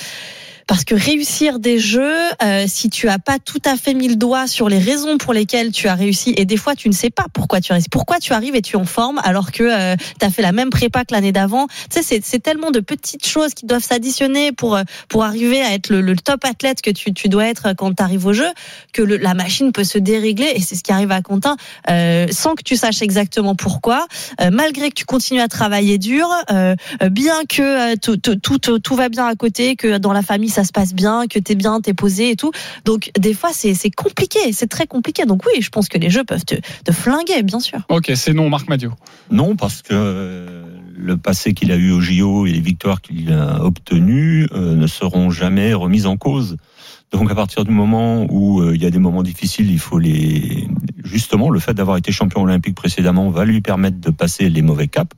parce 0.67 0.85
que 0.85 0.95
réussir 0.95 1.59
des 1.59 1.79
jeux, 1.79 2.17
euh, 2.43 2.65
si 2.67 2.91
tu 2.91 3.09
as 3.09 3.19
pas 3.19 3.39
tout 3.39 3.61
à 3.65 3.77
fait 3.77 3.95
mis 3.95 4.09
le 4.09 4.17
doigt 4.17 4.47
sur 4.47 4.69
les 4.69 4.79
raisons 4.79 5.19
pour 5.19 5.33
lesquelles 5.33 5.73
tu 5.73 5.89
as 5.89 5.95
réussi, 5.95 6.35
et 6.37 6.45
des 6.45 6.57
fois 6.57 6.75
tu 6.75 6.89
ne 6.89 6.95
sais 6.95 7.11
pas 7.11 7.27
pourquoi 7.33 7.61
tu 7.61 7.73
as 7.73 7.75
réussi, 7.75 7.89
pourquoi 7.91 8.19
tu 8.19 8.33
arrives 8.33 8.55
et 8.55 8.63
tu 8.63 8.77
es 8.77 8.81
en 8.81 8.85
forme 8.85 9.21
alors 9.25 9.53
que 9.53 9.95
tu 10.19 10.25
as 10.27 10.31
fait 10.31 10.43
la 10.43 10.53
même 10.53 10.71
prépa 10.71 11.05
que 11.05 11.15
l'année 11.15 11.33
d'avant? 11.33 11.67
Tu 11.91 12.03
sais, 12.03 12.21
c'est- 12.21 12.43
tellement 12.43 12.71
de 12.73 12.81
petites 12.81 13.27
choses 13.27 13.55
qui 13.55 13.67
doivent 13.67 13.85
s'additionner 13.85 14.51
pour 14.53 14.75
euh, 14.75 14.83
pour 15.09 15.23
arriver 15.25 15.63
à 15.63 15.75
être 15.75 15.91
le, 15.91 16.01
le 16.01 16.17
top 16.17 16.45
athlète 16.45 16.83
que 16.83 16.91
tu, 16.91 17.13
tu 17.15 17.29
dois 17.29 17.47
être 17.47 17.73
quand 17.77 17.95
tu 17.95 18.03
arrives 18.03 18.27
au 18.27 18.33
jeu, 18.33 18.49
que 18.93 19.03
le- 19.03 19.17
la 19.17 19.35
machine 19.35 19.71
peut 19.71 19.85
se 19.85 19.99
dérégler, 19.99 20.51
et 20.57 20.61
c'est 20.61 20.75
ce 20.75 20.83
qui 20.83 20.91
arrive 20.93 21.13
à 21.13 21.23
Quentin, 21.23 21.57
euh, 21.89 22.27
sans 22.31 22.55
que 22.55 22.63
tu 22.63 22.75
saches 22.77 23.01
exactement 23.03 23.55
pourquoi, 23.55 24.07
euh, 24.41 24.51
malgré 24.53 24.89
que 24.89 24.95
tu 24.95 25.05
continues 25.05 25.41
à 25.41 25.49
travailler 25.49 25.99
dur, 25.99 26.27
euh, 26.51 26.75
euh, 27.03 27.09
bien 27.11 27.45
que 27.49 27.93
euh, 27.93 27.97
tout, 28.01 28.17
tout, 28.17 28.59
tout 28.79 28.95
va 28.97 29.09
bien 29.09 29.27
à 29.27 29.35
côté, 29.37 29.77
que 29.77 29.99
dans 29.99 30.13
la 30.13 30.23
famille 30.23 30.51
ça 30.53 30.65
se 30.65 30.73
passe 30.73 30.95
bien, 30.95 31.27
que 31.27 31.39
t'es 31.39 31.55
bien, 31.55 31.81
t'es 31.81 31.95
posé 31.95 32.31
et 32.31 32.37
tout. 32.37 32.53
Donc 32.85 33.11
des 33.19 33.35
fois 33.35 33.51
c'est 33.53 33.91
compliqué, 33.91 34.53
c'est 34.53 34.69
très 34.69 34.87
compliqué. 34.87 35.25
Donc 35.25 35.43
oui, 35.47 35.61
je 35.61 35.71
pense 35.71 35.89
que 35.89 35.99
les 35.99 36.11
jeux 36.11 36.25
peuvent 36.25 36.45
te, 36.45 36.55
te 36.85 36.93
flinguer, 36.93 37.43
bien 37.43 37.61
sûr. 37.61 37.81
Ok, 37.89 38.13
c'est 38.15 38.33
non, 38.33 38.49
Marc 38.49 38.69
Madio. 38.69 38.93
Non, 39.31 39.57
parce 39.57 39.83
que 39.83 39.93
euh, 39.93 40.65
le 40.97 41.17
passé 41.17 41.55
qu'il 41.55 41.73
a 41.73 41.77
eu 41.77 41.91
au 41.91 42.01
JO 42.01 42.47
et 42.47 42.53
les 42.53 42.61
victoires 42.61 43.01
qu'il 43.01 43.33
a 43.33 43.65
obtenues 43.65 44.49
euh, 44.53 44.75
ne 44.75 44.87
seront 44.87 45.31
jamais 45.31 45.75
remises 45.75 46.07
en 46.07 46.17
cause. 46.17 46.57
Donc 47.13 47.31
à 47.31 47.35
partir 47.35 47.65
du 47.65 47.71
moment 47.71 48.27
où 48.31 48.61
euh, 48.63 48.75
il 48.75 48.83
y 48.83 48.87
a 48.87 48.91
des 48.91 48.99
moments 48.99 49.23
difficiles, 49.23 49.71
il 49.71 49.79
faut 49.79 49.99
les 49.99 50.67
justement 51.05 51.51
le 51.51 51.61
fait 51.61 51.75
d'avoir 51.75 51.99
été 51.99 52.11
champion 52.11 52.43
olympique 52.43 52.75
précédemment 52.75 53.29
va 53.29 53.45
lui 53.45 53.61
permettre 53.61 54.01
de 54.01 54.11
passer 54.11 54.49
les 54.49 54.63
mauvais 54.63 54.89
caps. 54.89 55.15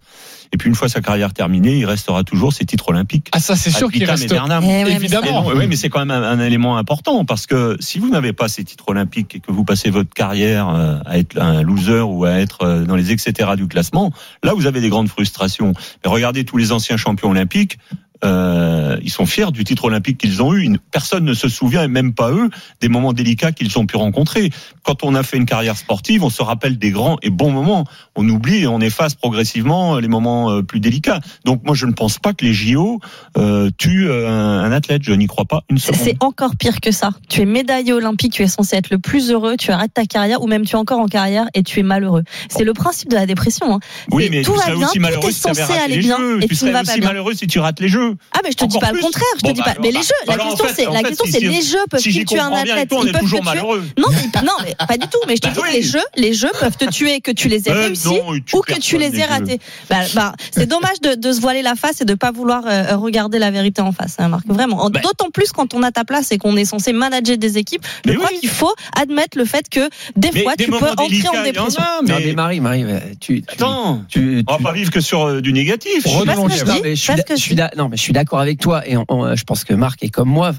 Et 0.55 0.57
puis 0.57 0.69
une 0.69 0.77
fois 0.77 0.89
sa 0.89 1.01
carrière 1.01 1.33
terminée, 1.33 1.79
il 1.79 1.85
restera 1.85 2.23
toujours 2.23 2.53
ses 2.53 2.65
titres 2.65 2.91
olympiques. 2.91 3.27
Ah 3.33 3.41
ça 3.41 3.57
c'est 3.57 3.73
sûr 3.73 3.91
qu'il 3.91 4.05
reste. 4.05 4.31
Eh 4.31 4.35
ouais, 4.37 4.85
mais 4.85 4.93
évidemment. 4.93 5.45
Oui, 5.49 5.67
mais 5.67 5.75
c'est 5.75 5.89
quand 5.89 5.99
même 5.99 6.13
un, 6.13 6.23
un 6.23 6.39
élément 6.39 6.77
important 6.77 7.25
parce 7.25 7.49
que 7.49 7.77
si 7.81 7.99
vous 7.99 8.09
n'avez 8.09 8.33
pas 8.33 8.47
ces 8.47 8.63
titres 8.63 8.89
olympiques 8.89 9.35
et 9.35 9.41
que 9.41 9.51
vous 9.51 9.65
passez 9.65 9.91
votre 9.91 10.15
carrière 10.15 10.69
euh, 10.69 11.01
à 11.07 11.19
être 11.19 11.41
un 11.41 11.63
loser 11.63 12.03
ou 12.03 12.25
à 12.25 12.35
être 12.35 12.63
euh, 12.63 12.85
dans 12.85 12.95
les 12.95 13.11
etc 13.11 13.51
du 13.57 13.67
classement, 13.67 14.13
là 14.45 14.55
vous 14.55 14.67
avez 14.67 14.81
des 14.81 14.91
grandes 14.91 15.09
frustrations. 15.09 15.73
Mais 16.05 16.11
regardez 16.11 16.45
tous 16.45 16.57
les 16.57 16.71
anciens 16.71 16.97
champions 16.97 17.31
olympiques. 17.31 17.79
Euh, 18.25 18.97
ils 19.03 19.11
sont 19.11 19.27
fiers 19.27 19.51
du 19.53 19.65
titre 19.65 19.85
olympique 19.85 20.19
qu'ils 20.19 20.43
ont 20.43 20.55
eu. 20.55 20.79
Personne 20.91 21.25
ne 21.25 21.35
se 21.35 21.49
souvient, 21.49 21.83
et 21.83 21.89
même 21.89 22.15
pas 22.15 22.31
eux, 22.31 22.49
des 22.81 22.89
moments 22.89 23.13
délicats 23.13 23.53
qu'ils 23.53 23.79
ont 23.79 23.87
pu 23.87 23.97
rencontrer. 23.97 24.51
Quand 24.83 25.05
on 25.05 25.15
a 25.15 25.23
fait 25.23 25.37
une 25.37 25.45
carrière 25.47 25.77
sportive, 25.77 26.25
on 26.25 26.31
se 26.31 26.43
rappelle 26.43 26.79
des 26.79 26.91
grands 26.91 27.19
et 27.23 27.31
bons 27.31 27.51
moments. 27.51 27.85
On 28.17 28.27
oublie 28.29 28.63
et 28.63 28.67
on 28.67 28.81
efface 28.81 29.15
progressivement 29.15 29.99
les 29.99 30.09
moments 30.09 30.44
euh, 30.51 30.63
plus 30.63 30.81
délicats. 30.81 31.21
Donc 31.45 31.63
moi, 31.65 31.75
je 31.75 31.87
ne 31.87 31.93
pense 31.93 32.19
pas 32.19 32.33
que 32.33 32.45
les 32.45 32.53
JO 32.53 33.01
euh, 33.37 33.71
tuent 33.79 34.09
euh, 34.09 34.29
un, 34.29 34.65
un 34.65 34.73
athlète. 34.73 35.03
Je 35.05 35.13
n'y 35.13 35.27
crois 35.27 35.45
pas 35.45 35.63
une 35.71 35.79
seconde. 35.79 36.01
c'est 36.03 36.17
encore 36.21 36.57
pire 36.57 36.81
que 36.81 36.91
ça. 36.93 37.11
Tu 37.29 37.43
es 37.43 37.45
médaillé 37.45 37.93
olympique, 37.93 38.33
tu 38.33 38.43
es 38.43 38.49
censé 38.49 38.77
être 38.77 38.91
le 38.91 38.99
plus 38.99 39.31
heureux, 39.31 39.57
tu 39.57 39.71
arrêtes 39.71 39.95
ta 39.95 40.07
carrière 40.07 40.43
ou 40.43 40.47
même 40.47 40.65
tu 40.65 40.73
es 40.73 40.79
encore 40.79 41.01
en 41.01 41.07
carrière 41.07 41.47
et 41.55 41.63
tu 41.63 41.81
es 41.81 41.83
malheureux. 41.83 42.25
C'est 42.49 42.65
le 42.65 42.73
principe 42.73 43.11
de 43.11 43.15
la 43.17 43.27
dépression. 43.27 43.75
hein. 43.75 43.81
Oui, 44.11 44.29
mais 44.31 44.43
tout 44.43 44.53
tu 44.53 44.59
va 44.59 44.75
bien, 44.75 44.87
aussi 44.87 44.97
tout 44.97 45.03
malheureux 45.03 45.31
si 45.31 45.41
censé 45.41 45.63
aller 45.73 45.99
bien 45.99 46.17
jeux. 46.19 46.43
et 46.43 46.49
Tu 46.49 46.57
tu 46.57 46.65
ne 46.67 46.71
vas 46.71 46.81
aussi 46.83 46.91
pas 46.93 46.97
bien. 46.99 47.09
malheureux 47.09 47.35
si 47.35 47.47
tu 47.47 47.59
rates 47.59 47.81
les 47.81 47.89
jeux. 47.89 48.17
Ah 48.33 48.41
mais 48.45 48.51
je 48.51 48.57
te 48.57 48.65
dis 48.65 48.79
pas 48.79 48.93
le 48.93 49.01
contraire, 49.01 49.25
je 49.37 49.41
te 49.43 49.47
Bon, 49.49 49.53
dis 49.53 49.61
bah, 49.61 49.75
pas. 49.75 49.81
Mais 49.83 49.93
bah, 49.93 49.99
les 49.99 50.05
jeux, 50.05 50.15
bah, 50.27 50.35
la 50.37 50.45
question 50.45 50.67
c'est 50.75 50.85
la 50.91 51.03
question 51.03 51.25
les 51.51 51.63
jeux 51.63 51.79
peuvent 51.91 52.01
tuer 52.03 52.39
un 52.39 52.53
athlète. 52.53 52.89
Ils 53.05 53.13
peuvent 53.13 53.21
toujours 53.21 53.41
te 53.41 53.45
malheureux. 53.45 53.83
Non, 53.99 54.09
non, 54.43 54.53
pas 54.87 54.97
du 54.97 55.07
tout. 55.09 55.19
Mais 55.29 55.37
je 55.37 55.41
te 55.43 55.49
Bah 55.49 55.63
dis 55.69 55.77
les 55.77 55.83
jeux, 55.83 55.99
les 56.17 56.33
jeux 56.35 56.51
peuvent 56.61 56.77
te 56.77 56.85
tuer, 56.91 57.21
que 57.21 57.31
tu 57.31 57.49
les 57.49 57.69
aies 57.69 57.73
réussis 57.73 58.09
ou 58.55 58.61
que 58.61 58.79
tu 58.81 58.99
les 58.99 59.19
aies 59.19 59.25
ratés. 59.25 59.59
Bah, 59.91 59.97
bah, 60.15 60.34
c'est 60.51 60.67
dommage 60.67 61.01
de, 61.01 61.15
de 61.15 61.33
se 61.33 61.41
voiler 61.41 61.63
la 61.63 61.75
face 61.75 62.01
et 62.01 62.05
de 62.05 62.15
pas 62.15 62.33
vouloir 62.33 62.63
euh, 62.67 62.97
regarder 62.97 63.39
la 63.39 63.51
vérité 63.51 63.83
en 63.83 63.93
face, 63.93 64.17
hein, 64.19 64.29
Marc. 64.29 64.47
Vraiment. 64.47 64.83
En- 64.85 64.91
Bah. 64.91 65.01
D'autant 65.03 65.31
plus 65.31 65.51
quand 65.53 65.75
on 65.75 65.83
a 65.83 65.91
ta 65.91 66.05
place 66.05 66.31
et 66.33 66.39
qu'on 66.39 66.57
est 66.57 66.65
censé 66.65 66.93
manager 66.93 67.37
des 67.37 67.59
équipes. 67.59 67.83
Je 68.05 68.11
Mais 68.11 68.17
crois 68.17 68.29
oui. 68.33 68.39
qu'il 68.41 68.49
faut 68.49 68.73
admettre 68.97 69.37
le 69.39 69.45
fait 69.45 69.69
que 69.69 69.89
des 70.17 70.31
Mais 70.33 70.43
fois 70.43 70.57
des 70.57 70.65
tu 70.65 70.71
peux 70.71 70.77
entrer 70.77 71.29
en 71.29 71.43
dépression. 71.43 71.83
a, 71.83 72.03
Non, 72.03 72.15
mais- 72.19 72.27
mais 72.27 72.33
Marie, 72.35 72.61
Marie, 72.61 72.85
euh, 72.85 73.01
tu, 73.21 73.43
tu, 73.43 73.45
Attends, 73.49 74.03
tu, 74.09 74.45
on 74.47 74.57
va 74.57 74.63
pas 74.63 74.73
vivre 74.73 74.91
que 74.91 75.01
sur 75.01 75.23
euh, 75.27 75.41
du 75.41 75.53
négatif. 75.53 76.05
sais 76.05 76.25
pas 76.25 76.35
ce 76.37 76.41
que 76.43 76.55
je 76.57 76.65
Non, 76.65 76.75
mais 76.83 76.95
je 76.97 77.01
suis, 77.41 77.57
je 77.57 77.77
non, 77.77 77.89
mais 77.89 77.97
je 77.97 78.13
d'accord 78.13 78.41
avec 78.41 78.61
toi 78.61 78.87
et 78.87 78.97
on- 78.97 79.05
on- 79.09 79.35
je 79.35 79.45
pense 79.45 79.65
que 79.65 79.75
Marc 79.75 80.03
est 80.03 80.09
comme 80.11 80.29
moi. 80.29 80.53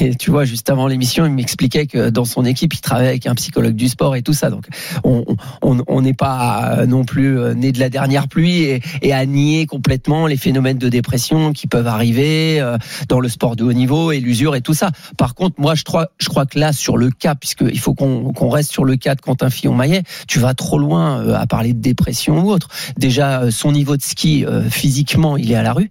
Et 0.00 0.14
tu 0.16 0.30
vois, 0.30 0.44
juste 0.44 0.68
avant 0.70 0.86
l'émission, 0.86 1.24
il 1.26 1.32
m'expliquait 1.32 1.86
que 1.86 2.10
dans 2.10 2.24
son 2.24 2.44
équipe, 2.44 2.74
il 2.74 2.80
travaille 2.80 3.08
avec 3.08 3.26
un 3.26 3.34
psychologue 3.34 3.74
du 3.74 3.88
sport 3.88 4.16
et 4.16 4.22
tout 4.22 4.32
ça. 4.34 4.50
Donc, 4.50 4.64
on 5.04 5.24
on 5.62 5.78
on 5.86 6.00
n'est 6.02 6.14
pas 6.14 6.84
non 6.86 7.04
plus 7.04 7.38
né 7.54 7.72
de 7.72 7.78
la 7.80 7.88
dernière 7.88 8.28
pluie 8.28 8.62
et, 8.64 8.80
et 9.00 9.12
à 9.12 9.24
nier 9.26 9.66
complètement 9.66 10.26
les 10.26 10.36
phénomènes 10.36 10.78
de 10.78 10.88
dépression 10.88 11.52
qui 11.52 11.66
peuvent 11.66 11.86
arriver 11.86 12.60
euh, 12.60 12.76
dans 13.08 13.20
le 13.20 13.28
sport 13.28 13.56
de 13.56 13.64
haut 13.64 13.72
niveau 13.72 14.12
et 14.12 14.20
l'usure 14.20 14.54
et 14.54 14.60
tout 14.60 14.74
ça. 14.74 14.90
Par 15.16 15.34
contre, 15.34 15.60
moi, 15.60 15.74
je 15.74 15.84
crois, 15.84 16.08
je 16.18 16.28
crois 16.28 16.46
que 16.46 16.58
là, 16.58 16.72
sur 16.72 16.96
le 16.96 17.10
cas, 17.10 17.34
puisqu'il 17.34 17.78
faut 17.78 17.94
qu'on 17.94 18.32
qu'on 18.32 18.48
reste 18.48 18.72
sur 18.72 18.84
le 18.84 18.96
cas 18.96 19.14
de 19.14 19.20
Quentin 19.20 19.50
Fillon-Maillet, 19.50 20.02
tu 20.28 20.38
vas 20.38 20.54
trop 20.54 20.78
loin 20.78 21.20
euh, 21.20 21.34
à 21.34 21.46
parler 21.46 21.72
de 21.72 21.80
dépression 21.80 22.40
ou 22.40 22.50
autre. 22.50 22.68
Déjà, 22.96 23.42
euh, 23.42 23.50
son 23.50 23.72
niveau 23.72 23.96
de 23.96 24.02
ski, 24.02 24.44
physiquement, 24.70 25.36
il 25.36 25.52
est 25.52 25.54
à 25.56 25.62
la 25.62 25.72
rue. 25.72 25.88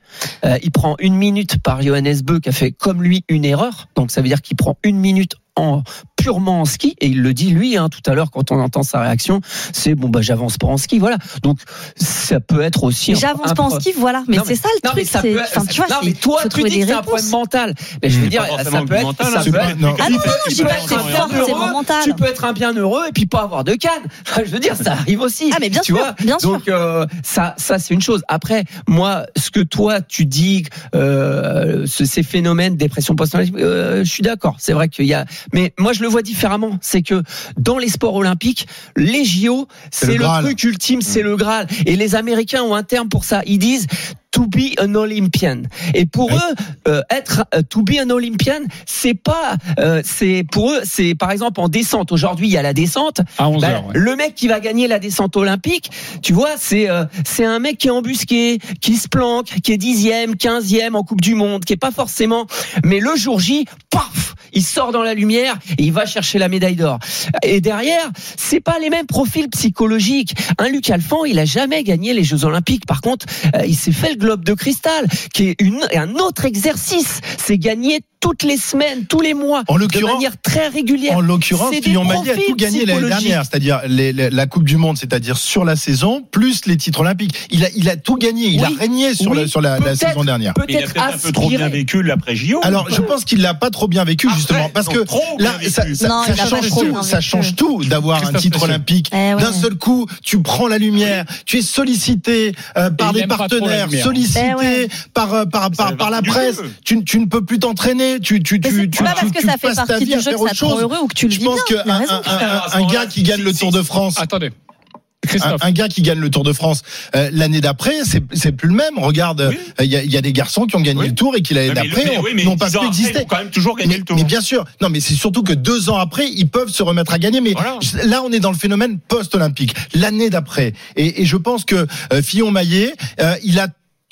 Il 0.64 0.72
prend 0.72 0.96
une 1.00 1.16
minute 1.16 1.58
par 1.60 1.82
Johannes 1.82 2.22
Beu 2.24 2.40
qui 2.40 2.50
a 2.50 2.52
fait 2.52 2.72
comme 2.72 3.04
lui 3.04 3.24
une 3.30 3.46
erreur. 3.46 3.88
Donc 3.96 4.12
ça 4.12 4.22
veut 4.22 4.28
dire 4.28 4.42
qu'il 4.42 4.58
prend 4.58 4.78
une 4.84 4.98
minute 4.98 5.36
en 5.56 5.84
purement 6.16 6.62
en 6.62 6.66
ski 6.66 6.96
et 7.02 7.08
il 7.08 7.22
le 7.22 7.34
dit 7.34 7.50
lui 7.50 7.78
hein, 7.78 7.90
tout 7.90 8.00
à 8.10 8.14
l'heure 8.14 8.32
quand 8.32 8.52
on 8.52 8.60
entend 8.60 8.84
sa 8.84 9.02
réaction 9.02 9.42
c'est 9.74 9.96
bon 9.96 10.08
bah 10.10 10.22
j'avance 10.22 10.58
pas 10.58 10.68
en 10.68 10.78
ski 10.78 11.00
voilà 11.00 11.18
donc 11.44 11.60
ça 11.96 12.40
peut 12.40 12.62
être 12.62 12.84
aussi 12.84 13.12
Mais 13.12 13.18
J'avance 13.20 13.54
pas 13.54 13.64
en 13.64 13.70
ski, 13.80 13.92
voilà. 13.98 14.24
Mais 14.28 14.38
c'est 14.46 14.56
ça 14.56 14.68
le 14.82 14.88
non, 14.88 14.94
mais 14.96 15.02
truc. 15.04 15.12
ça 15.12 15.22
peut- 15.22 15.40
enfin, 15.56 15.66
tu 15.66 15.78
vois, 15.78 15.88
non, 15.90 15.96
c'est- 16.02 16.08
mais 16.08 16.14
toi 16.14 16.40
tu 16.44 16.50
trouver 16.50 16.70
dis 16.70 16.80
que 16.80 16.86
c'est 16.86 16.92
un 16.92 16.96
réponses. 16.98 17.06
problème 17.12 17.30
mental 17.32 17.74
mais 18.02 18.10
je 18.10 18.20
veux 18.20 18.26
Mmh, 18.28 18.30
dire 18.30 18.46
ça 18.46 18.82
peut 18.84 18.94
être 18.96 19.04
mental, 19.04 19.28
ça 19.34 19.40
hein, 19.40 19.44
peut 19.44 19.56
être- 19.58 19.80
non. 19.80 19.96
Ah 20.00 20.10
non, 20.10 20.16
non, 20.18 20.22
tu 20.48 20.56
je 20.56 20.62
peux 20.62 20.68
pas 20.70 20.76
être 20.78 20.88
c'est 20.90 20.96
un 20.96 21.00
fort, 21.00 21.28
bien 21.28 21.46
c'est 21.46 21.52
heureux, 21.52 21.72
mental. 21.72 22.04
tu 22.04 22.14
peux 22.14 22.26
être 22.26 22.46
un 22.46 22.54
bien 22.54 22.74
heureux 22.74 23.04
et 23.10 23.12
puis 23.12 23.26
pas 23.26 23.42
avoir 23.42 23.64
de 23.64 23.74
canne 23.74 23.92
je 24.46 24.50
veux 24.52 24.60
dire 24.60 24.76
ça 24.76 24.94
arrive 24.94 25.22
aussi 25.22 25.52
Ah, 25.54 25.58
mais 25.60 25.70
bien 25.70 25.82
tu 25.82 25.94
sûr, 25.94 25.98
vois 25.98 26.14
bien 26.22 26.40
sûr. 26.40 26.52
donc 26.54 26.68
euh, 26.70 27.06
ça 27.24 27.56
ça 27.58 27.78
c'est 27.80 27.94
une 27.94 28.02
chose 28.02 28.22
après 28.28 28.64
moi 28.88 29.26
ce 29.38 29.50
que 29.52 29.60
toi 29.60 30.02
tu 30.02 30.26
dis 30.26 30.66
euh, 30.96 31.86
ce- 31.88 32.06
ces 32.06 32.24
phénomènes 32.24 32.76
dépression 32.78 33.16
post 33.16 33.36
euh, 33.36 34.04
je 34.04 34.10
suis 34.10 34.24
d'accord 34.24 34.56
c'est 34.60 34.74
vrai 34.74 34.88
qu'il 34.90 35.06
y 35.06 35.14
a 35.14 35.26
mais 35.54 35.74
moi 35.78 35.94
je 35.94 36.02
le 36.02 36.08
vois 36.08 36.22
différemment. 36.22 36.78
C'est 36.82 37.02
que 37.02 37.24
dans 37.58 37.78
les 37.78 37.90
sports 37.90 38.16
olympiques 38.16 38.68
les 38.96 39.26
JO 39.26 39.68
C'est 39.92 40.18
le 40.18 40.26
truc 40.42 40.64
ultime 40.64 41.02
c'est 41.02 41.22
le 41.22 41.36
Graal. 41.36 41.68
Et 41.86 41.96
les 41.96 42.16
Américains 42.16 42.64
ont 42.64 42.76
un 42.76 42.84
terme 42.84 43.10
pour 43.10 43.24
ça. 43.24 43.42
Ils 43.46 43.60
disent 43.60 43.88
to 44.32 44.48
be 44.48 44.74
an 44.80 44.96
Olympian. 44.96 45.64
Et 45.94 46.06
pour 46.06 46.32
eux, 46.32 46.56
euh, 46.88 47.02
être 47.10 47.46
euh, 47.54 47.62
to 47.62 47.84
be 47.84 47.96
an 48.04 48.10
Olympian, 48.10 48.62
c'est 48.86 49.14
pas, 49.14 49.56
euh, 49.80 50.02
c'est 50.06 50.46
pour 50.52 50.72
eux, 50.72 50.80
c'est 50.84 51.16
par 51.16 51.32
exemple 51.32 51.60
en 51.60 51.68
descente. 51.70 52.12
Aujourd'hui, 52.12 52.48
il 52.48 52.52
y 52.52 52.58
a 52.58 52.62
la 52.62 52.74
descente. 52.74 53.22
À 53.38 53.50
11 53.50 53.62
Bah, 53.62 53.70
heures. 53.70 53.86
ouais. 53.88 53.94
Le 53.96 54.16
mec 54.16 54.36
qui 54.36 54.48
va 54.48 54.60
gagner 54.60 54.88
la 54.88 55.00
descente 55.00 55.36
olympique, 55.38 55.92
tu 56.22 56.34
vois, 56.34 56.52
c'est 56.58 56.90
euh, 56.90 57.06
c'est 57.26 57.46
un 57.46 57.60
mec 57.60 57.78
qui 57.78 57.88
est 57.88 57.92
embusqué, 57.92 58.60
qui 58.80 58.96
se 58.96 59.08
planque, 59.08 59.48
qui 59.64 59.72
est 59.74 59.78
dixième, 59.78 60.36
quinzième 60.36 60.96
en 60.96 61.04
Coupe 61.04 61.22
du 61.22 61.36
Monde, 61.36 61.66
qui 61.66 61.74
est 61.74 61.78
pas 61.78 61.92
forcément. 61.92 62.48
Mais 62.86 63.00
le 63.00 63.16
jour 63.16 63.40
J, 63.40 63.66
paf, 63.90 64.36
il 64.54 64.64
sort 64.64 64.92
dans 64.92 65.04
la 65.04 65.14
lumière 65.14 65.58
et 65.78 65.84
il 65.84 65.92
va 65.94 66.06
chercher 66.06 66.40
la 66.40 66.48
médaille 66.48 66.76
d'or. 66.76 67.00
Et 67.44 67.62
derrière, 67.62 68.10
c'est 68.38 68.60
pas 68.62 68.80
les 68.80 68.90
mêmes 68.90 69.06
profils 69.08 69.50
psychologiques. 69.50 70.36
Un 70.58 70.70
Luc 70.70 70.90
Alphand, 70.90 71.26
il 71.26 71.38
a 71.40 71.46
jamais 71.46 71.84
gagné 71.84 72.14
les 72.14 72.24
Jeux 72.24 72.46
Olympiques. 72.46 72.86
Par 72.86 73.02
contre, 73.02 73.26
euh, 73.56 73.66
il 73.66 73.76
s'est 73.76 73.92
fait 73.92 74.14
le 74.14 74.21
globe 74.22 74.46
de 74.46 74.54
cristal, 74.54 75.08
qui 75.34 75.50
est 75.50 75.62
une, 75.62 75.86
un 75.94 76.16
autre 76.16 76.46
exercice. 76.46 77.20
C'est 77.38 77.58
gagner 77.58 78.02
toutes 78.22 78.44
les 78.44 78.56
semaines, 78.58 79.06
tous 79.08 79.20
les 79.20 79.34
mois, 79.34 79.64
En 79.68 79.78
de 79.78 80.00
manière 80.06 80.40
très 80.42 80.68
régulière. 80.68 81.18
En 81.18 81.22
l'occurrence, 81.22 81.74
Fillon 81.84 82.06
Maillet 82.06 82.32
a 82.32 82.36
tout 82.36 82.56
gagné 82.56 82.86
l'année 82.86 83.08
dernière, 83.10 83.44
c'est-à-dire 83.44 83.82
la 83.88 84.46
Coupe 84.46 84.64
du 84.64 84.78
Monde, 84.78 84.98
c'est-à-dire 84.98 85.38
sur 85.38 85.66
la 85.66 85.76
saison, 85.76 86.24
plus 86.32 86.66
les 86.68 86.78
titres 86.78 87.00
olympiques. 87.02 87.36
Il 87.50 87.66
a, 87.66 87.68
il 87.76 87.90
a 87.90 87.96
tout 87.98 88.16
gagné, 88.16 88.48
il 88.48 88.62
Oui. 88.62 88.66
a 88.66 88.80
régné 88.80 89.14
sur, 89.16 89.32
Oui. 89.32 89.40
la, 89.42 89.48
sur 89.48 89.60
la, 89.60 89.80
saison 89.96 90.24
dernière. 90.24 90.54
Il 90.70 90.78
a 90.78 90.82
Peut-être 90.82 90.98
un 91.02 91.18
peu 91.18 91.32
trop 91.32 91.50
bien 91.50 91.68
vécu 91.68 92.04
l'après 92.04 92.36
JO. 92.36 92.60
Alors, 92.64 92.88
je 92.90 93.02
pense 93.02 93.26
qu'il 93.26 93.42
l'a 93.42 93.54
pas 93.56 93.72
trop 93.72 93.88
bien 93.88 94.04
vécu 94.04 94.28
Après, 94.28 94.38
justement, 94.40 94.70
parce 94.70 94.88
non, 94.88 94.94
que 95.04 95.44
là, 95.44 95.54
ça, 95.68 95.84
Non, 96.08 96.24
change 96.48 96.70
tout, 96.70 97.02
ça 97.04 97.22
change 97.22 97.56
tout 97.56 97.84
d'avoir 97.86 98.24
un 98.28 98.34
titre 98.34 98.64
olympique. 98.64 99.10
Eh 99.14 99.34
ouais. 99.34 99.42
D'un 99.42 99.52
seul 99.54 99.76
coup, 99.76 100.06
tu 100.24 100.42
prends 100.42 100.68
la 100.68 100.78
lumière, 100.78 101.26
tu 101.46 101.58
es 101.58 101.62
sollicité 101.64 102.54
euh, 102.78 102.92
par 102.92 103.14
des 103.14 103.26
partenaires, 103.26 103.88
sollicité 104.04 104.52
Eh 104.52 104.56
ouais. 104.56 104.88
par 105.14 105.34
euh, 105.34 105.46
par 105.46 105.64
Ça 105.64 105.70
par, 105.72 105.90
fait 105.90 105.96
par 105.96 106.12
la 106.12 106.22
presse. 106.22 106.58
tu 106.86 106.96
ne 107.20 107.26
peux 107.26 107.44
plus 107.44 107.60
t'entraîner, 107.60 108.11
tu 108.20 108.42
tu 108.44 108.60
tu 108.60 108.70
c'est 108.70 108.90
tu, 108.90 109.04
pas 109.04 109.12
parce 109.14 109.22
tu- 109.28 109.32
que 109.32 109.40
tu 109.40 109.48
ça 109.48 109.58
fait 109.58 109.74
partie 109.76 110.06
du 110.06 110.20
jeu 110.20 110.32
que 110.34 110.48
ça 110.48 110.54
te 110.56 110.66
rend 110.66 110.80
heureux 110.80 110.98
ou 111.04 111.08
que 111.08 111.14
tu 111.16 111.28
le 111.28 111.32
Je 111.34 111.40
vis 111.40 111.46
pense 111.46 111.60
bien. 111.70 111.84
qu'un 111.84 112.80
Il 112.80 112.88
gars 112.88 113.06
qui 113.06 113.24
gagne 113.24 113.42
le 113.44 113.54
Tour 113.54 113.72
de 113.72 113.82
France, 113.82 114.16
Attendez. 114.20 114.48
un, 114.48 115.28
Christophe. 115.28 115.62
un 115.64 115.72
gars 115.72 115.88
qui 115.88 116.02
gagne 116.02 116.20
le 116.20 116.30
Tour 116.32 116.44
de 116.44 116.52
France 116.52 116.82
euh, 117.16 117.30
l'année 117.32 117.62
d'après, 117.62 118.04
c'est 118.06 118.24
c'est 118.34 118.52
plus 118.52 118.68
le 118.70 118.74
même. 118.76 118.98
Regarde, 118.98 119.48
Oui. 119.52 119.58
il 119.80 119.86
y, 119.86 119.96
a, 119.96 120.04
il 120.04 120.12
y 120.12 120.18
a 120.18 120.22
des 120.22 120.34
garçons 120.34 120.66
qui 120.66 120.76
ont 120.76 120.82
gagné 120.82 121.00
Oui. 121.02 121.08
le 121.10 121.14
Tour 121.16 121.36
et 121.36 121.42
qui 121.42 121.54
l'année 121.54 121.74
d'après 121.74 122.18
oui, 122.24 122.44
n'ont 122.44 122.58
pas 122.58 122.70
pu 122.72 122.84
exister. 122.86 123.20
ils 123.20 123.22
ont 123.22 123.26
quand 123.26 123.38
même 123.38 123.52
toujours 123.52 123.78
gagné 123.78 123.94
Mais, 123.94 123.98
le 124.00 124.04
Tour. 124.06 124.16
mais 124.16 124.24
bien 124.24 124.42
sûr, 124.42 124.66
non, 124.82 124.90
mais 124.90 125.00
c'est 125.00 125.14
surtout 125.14 125.44
que 125.44 125.54
deux 125.54 125.90
ans 125.90 125.98
après, 125.98 126.28
ils 126.28 126.50
peuvent 126.50 126.70
se 126.70 126.82
remettre 126.84 127.14
à 127.14 127.20
gagner. 127.20 127.40
Mais 127.40 127.52
Voilà. 127.54 127.78
là, 128.06 128.24
on 128.26 128.32
est 128.32 128.40
dans 128.40 128.52
le 128.52 128.58
phénomène 128.58 128.98
post-olympique, 129.08 129.76
l'année 129.94 130.30
d'après. 130.32 130.74
Et, 130.96 131.22
et 131.22 131.26
je 131.26 131.38
pense 131.38 131.66
que 131.66 131.86
euh, 132.14 132.22
Fillon 132.24 132.50
Maillet, 132.52 132.94
euh, 133.20 133.36
il 133.44 133.60
a 133.60 133.68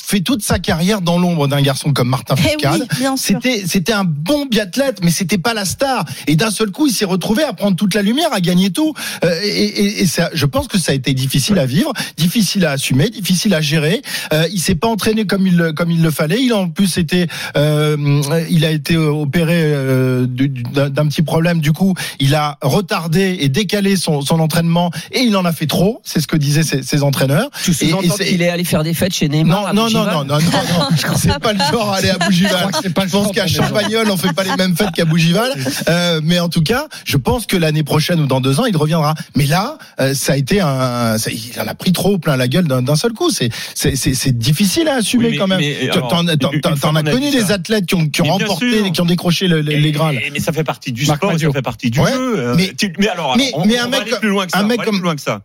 fait 0.10 0.22
toute 0.22 0.42
sa 0.42 0.58
carrière 0.58 1.02
dans 1.02 1.20
l'ombre 1.20 1.48
d'un 1.48 1.62
garçon 1.62 1.94
comme 1.94 2.10
Martin 2.10 2.34
Eh 2.38 2.42
Fourcade. 2.42 2.82
oui, 2.82 2.98
bien 3.00 3.16
sûr. 3.16 3.38
C'était 3.44 3.64
c'était 3.68 3.94
un 3.94 4.04
bon 4.04 4.48
biathlète, 4.48 5.00
mais 5.04 5.12
c'était 5.12 5.38
pas 5.38 5.54
la 5.54 5.66
star. 5.66 6.04
Et 6.26 6.36
d'un 6.36 6.50
seul 6.50 6.72
coup, 6.72 6.88
il 6.88 6.94
s'est 6.94 7.06
retrouvé 7.06 7.44
à 7.44 7.54
prendre 7.54 7.76
toute 7.76 7.94
la 7.94 8.02
lumière, 8.02 8.30
à 8.34 8.42
gagner 8.42 8.72
tout. 8.72 8.94
Euh, 9.24 9.40
et 9.44 9.66
et, 9.68 10.02
et 10.02 10.06
ça, 10.08 10.30
je 10.34 10.46
pense 10.48 10.68
que 10.68 10.80
ça 10.80 10.94
a 10.94 10.96
été 10.96 11.14
difficile 11.14 11.60
à 11.60 11.66
vivre, 11.68 11.94
difficile 12.18 12.66
à 12.66 12.72
assumer, 12.72 13.10
difficile 13.12 13.54
à 13.54 13.62
gérer. 13.62 14.02
Euh, 14.34 14.48
il 14.52 14.60
s'est 14.60 14.76
pas 14.76 14.88
entraîné 14.88 15.26
comme 15.26 15.46
il 15.46 15.56
le- 15.58 15.74
comme 15.74 15.92
il 15.92 16.02
le 16.02 16.10
fallait. 16.12 16.42
Il 16.42 16.54
a 16.54 16.58
en 16.58 16.70
plus 16.70 16.98
été, 16.98 17.28
euh, 17.56 18.22
il 18.50 18.66
a 18.66 18.72
été 18.72 18.98
opéré 18.98 19.62
euh, 19.64 20.26
du- 20.26 20.50
du- 20.50 20.64
d'un 20.64 21.08
petit 21.08 21.22
problème. 21.22 21.60
Du 21.62 21.72
coup, 21.72 21.94
il 22.20 22.34
a 22.36 22.58
retardé 22.62 23.38
et 23.42 23.50
décalé 23.50 23.96
son, 23.96 24.22
son 24.22 24.40
entraînement 24.40 24.90
et 25.12 25.20
il 25.20 25.36
en 25.38 25.46
a 25.46 25.52
fait 25.54 25.68
trop. 25.68 26.02
C'est 26.04 26.20
ce 26.20 26.28
que 26.28 26.38
disaient 26.38 26.64
ses, 26.64 26.82
ses 26.82 27.04
entraîneurs. 27.04 27.50
Tu 27.64 27.72
Et- 27.82 27.90
et 27.90 28.26
qu'il 28.26 28.42
est 28.42 28.50
allé 28.50 28.64
faire 28.64 28.84
des 28.84 28.94
fêtes 28.94 29.14
chez 29.14 29.30
Neymar. 29.30 29.62
non, 29.74 29.86
à 29.86 29.90
non, 29.90 29.99
non, 30.06 30.24
non, 30.26 30.26
non, 30.26 30.40
non, 30.40 30.90
non, 31.10 31.16
c'est 31.16 31.40
pas 31.40 31.54
le 31.54 31.60
genre 31.72 31.92
à 31.94 31.98
aller 31.98 32.10
à 32.10 32.18
Bougival. 32.18 32.70
c'est 32.82 32.94
pas 32.94 33.04
le 33.04 33.08
Je 33.10 33.14
pense 33.14 33.32
qu'à. 33.32 33.48
Champagnol, 33.48 34.10
on 34.10 34.18
fait 34.18 34.34
pas 34.34 34.44
les 34.44 34.56
mêmes 34.58 34.76
fêtes 34.76 34.92
qu'à 34.96 35.06
Bougival. 35.06 35.52
Euh, 35.88 36.20
mais 36.24 36.40
en 36.40 36.50
tout 36.50 36.62
cas, 36.62 36.88
je 37.06 37.18
pense 37.18 37.46
que 37.48 37.58
l'année 37.58 37.84
prochaine 37.84 38.20
ou 38.20 38.28
dans 38.28 38.42
deux 38.42 38.60
ans, 38.60 38.66
il 38.66 38.76
reviendra. 38.78 39.16
Mais 39.36 39.46
là, 39.46 39.78
euh, 40.00 40.14
ça 40.14 40.34
a 40.34 40.36
été 40.36 40.62
un, 40.62 41.18
ça- 41.18 41.32
il 41.32 41.60
en 41.60 41.68
a 41.68 41.74
pris 41.74 41.92
trop 41.94 42.18
plein 42.20 42.36
la 42.38 42.48
gueule 42.48 42.66
d'un 42.68 42.96
seul 42.96 43.14
coup. 43.14 43.30
C'est, 43.32 43.50
c'est, 43.74 43.96
c'est, 43.96 44.14
c'est 44.14 44.38
difficile 44.38 44.88
à 44.88 44.96
assumer 44.96 45.26
Oui, 45.26 45.32
mais- 45.32 45.38
quand 45.38 45.48
même. 45.48 45.60
mais, 45.60 45.90
T'en- 45.90 46.96
as 46.96 47.04
connu 47.04 47.32
des 47.32 47.52
athlètes 47.52 47.86
qui 47.86 47.96
ont, 47.96 48.08
qui 48.08 48.22
ont 48.22 48.26
Mais 48.26 48.38
bien 48.38 48.48
remporté, 48.48 48.72
sûr. 48.84 48.92
qui 48.92 49.02
ont 49.02 49.06
décroché 49.06 49.48
le- 49.48 49.62
les. 49.62 49.74
Et- 49.90 50.30
Mais 50.32 50.40
ça 50.40 50.52
fait 50.52 50.64
partie 50.64 50.92
du 50.92 51.06
Marc 51.06 51.18
sport, 51.18 51.32
ça 51.40 51.52
fait 51.52 51.62
partie 51.62 51.90
du 51.90 52.00
Ouais, 52.00 52.12
jeu. 52.12 52.40
euh, 52.40 52.54
mais- 52.56 52.74
tu- 52.78 52.94
mais 53.00 53.08
alors, 53.08 53.36
mais- 53.38 53.48
alors, 53.48 53.60
on, 53.60 53.66
mais 53.66 53.78
un 53.80 53.86
on 53.86 53.90
mec 53.90 53.92
va 54.00 54.02
aller 54.04 54.12
comme- 54.12 54.20
plus 54.20 54.30
loin 54.30 54.46
que 54.46 54.52
ça. 54.52 54.60
un 54.60 54.64
mec 54.64 54.80
aller 54.80 54.86
comme- 54.86 54.96
plus 54.98 55.04
loin 55.04 55.16
que 55.16 55.22
ça. 55.22 55.42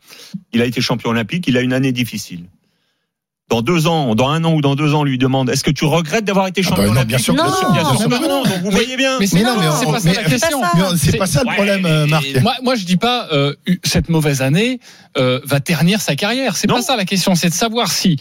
Il 0.52 0.60
a 0.60 0.66
été 0.66 0.80
champion 0.80 1.10
olympique. 1.10 1.44
Il 1.48 1.56
a 1.56 1.60
une 1.60 1.72
année 1.72 1.92
difficile. 1.92 2.44
Dans 3.50 3.61
deux 3.61 3.87
ans, 3.87 4.14
dans 4.14 4.30
un 4.30 4.42
an 4.44 4.54
ou 4.54 4.62
dans 4.62 4.74
deux 4.74 4.94
ans, 4.94 5.00
on 5.00 5.04
lui 5.04 5.18
demande 5.18 5.50
est-ce 5.50 5.62
que 5.62 5.70
tu 5.70 5.85
regrettes 5.85 6.24
d'avoir 6.24 6.46
été 6.46 6.62
Ah 6.64 6.68
champion 6.70 6.88
bah 6.94 7.00
non, 7.00 7.04
bien 7.04 7.18
sûr 7.18 7.35
que 7.35 7.40
Non. 7.40 7.72
bien 7.72 7.85
sûr. 7.85 8.09
Non, 8.09 8.20
non. 8.20 8.42
Donc 8.42 8.62
vous 8.62 8.70
voyez 8.70 8.96
bien. 8.96 9.18
Mais 9.20 9.26
c'est 9.26 9.37
Mais 9.37 9.42
non, 9.42 9.57
non, 9.57 9.61
mais 9.61 9.66
c'est 9.78 9.85
pas 9.92 10.00
ça 10.00 10.09
mais- 10.09 10.14
la 10.14 10.24
c'est 10.24 10.30
question. 10.30 10.61
c'est 10.96 11.11
C'est- 11.11 11.16
pas 11.18 11.26
ça 11.26 11.42
le 11.42 11.48
Ouais, 11.48 11.54
problème, 11.54 11.85
euh, 11.85 12.07
Marc. 12.07 12.24
Moi, 12.40 12.54
moi, 12.62 12.74
je 12.74 12.85
dis 12.85 12.96
pas 12.96 13.28
euh, 13.33 13.54
cette 13.85 14.09
mauvaise 14.09 14.40
année 14.40 14.80
euh, 15.18 15.40
va 15.44 15.61
ternir 15.61 16.00
sa 16.00 16.16
carrière. 16.16 16.57
C'est 16.57 16.68
pas 16.68 16.80
ça 16.80 16.96
la 16.96 17.04
question. 17.04 17.35
C'est 17.35 17.50
de 17.50 17.54
savoir 17.54 17.92
si 17.92 18.16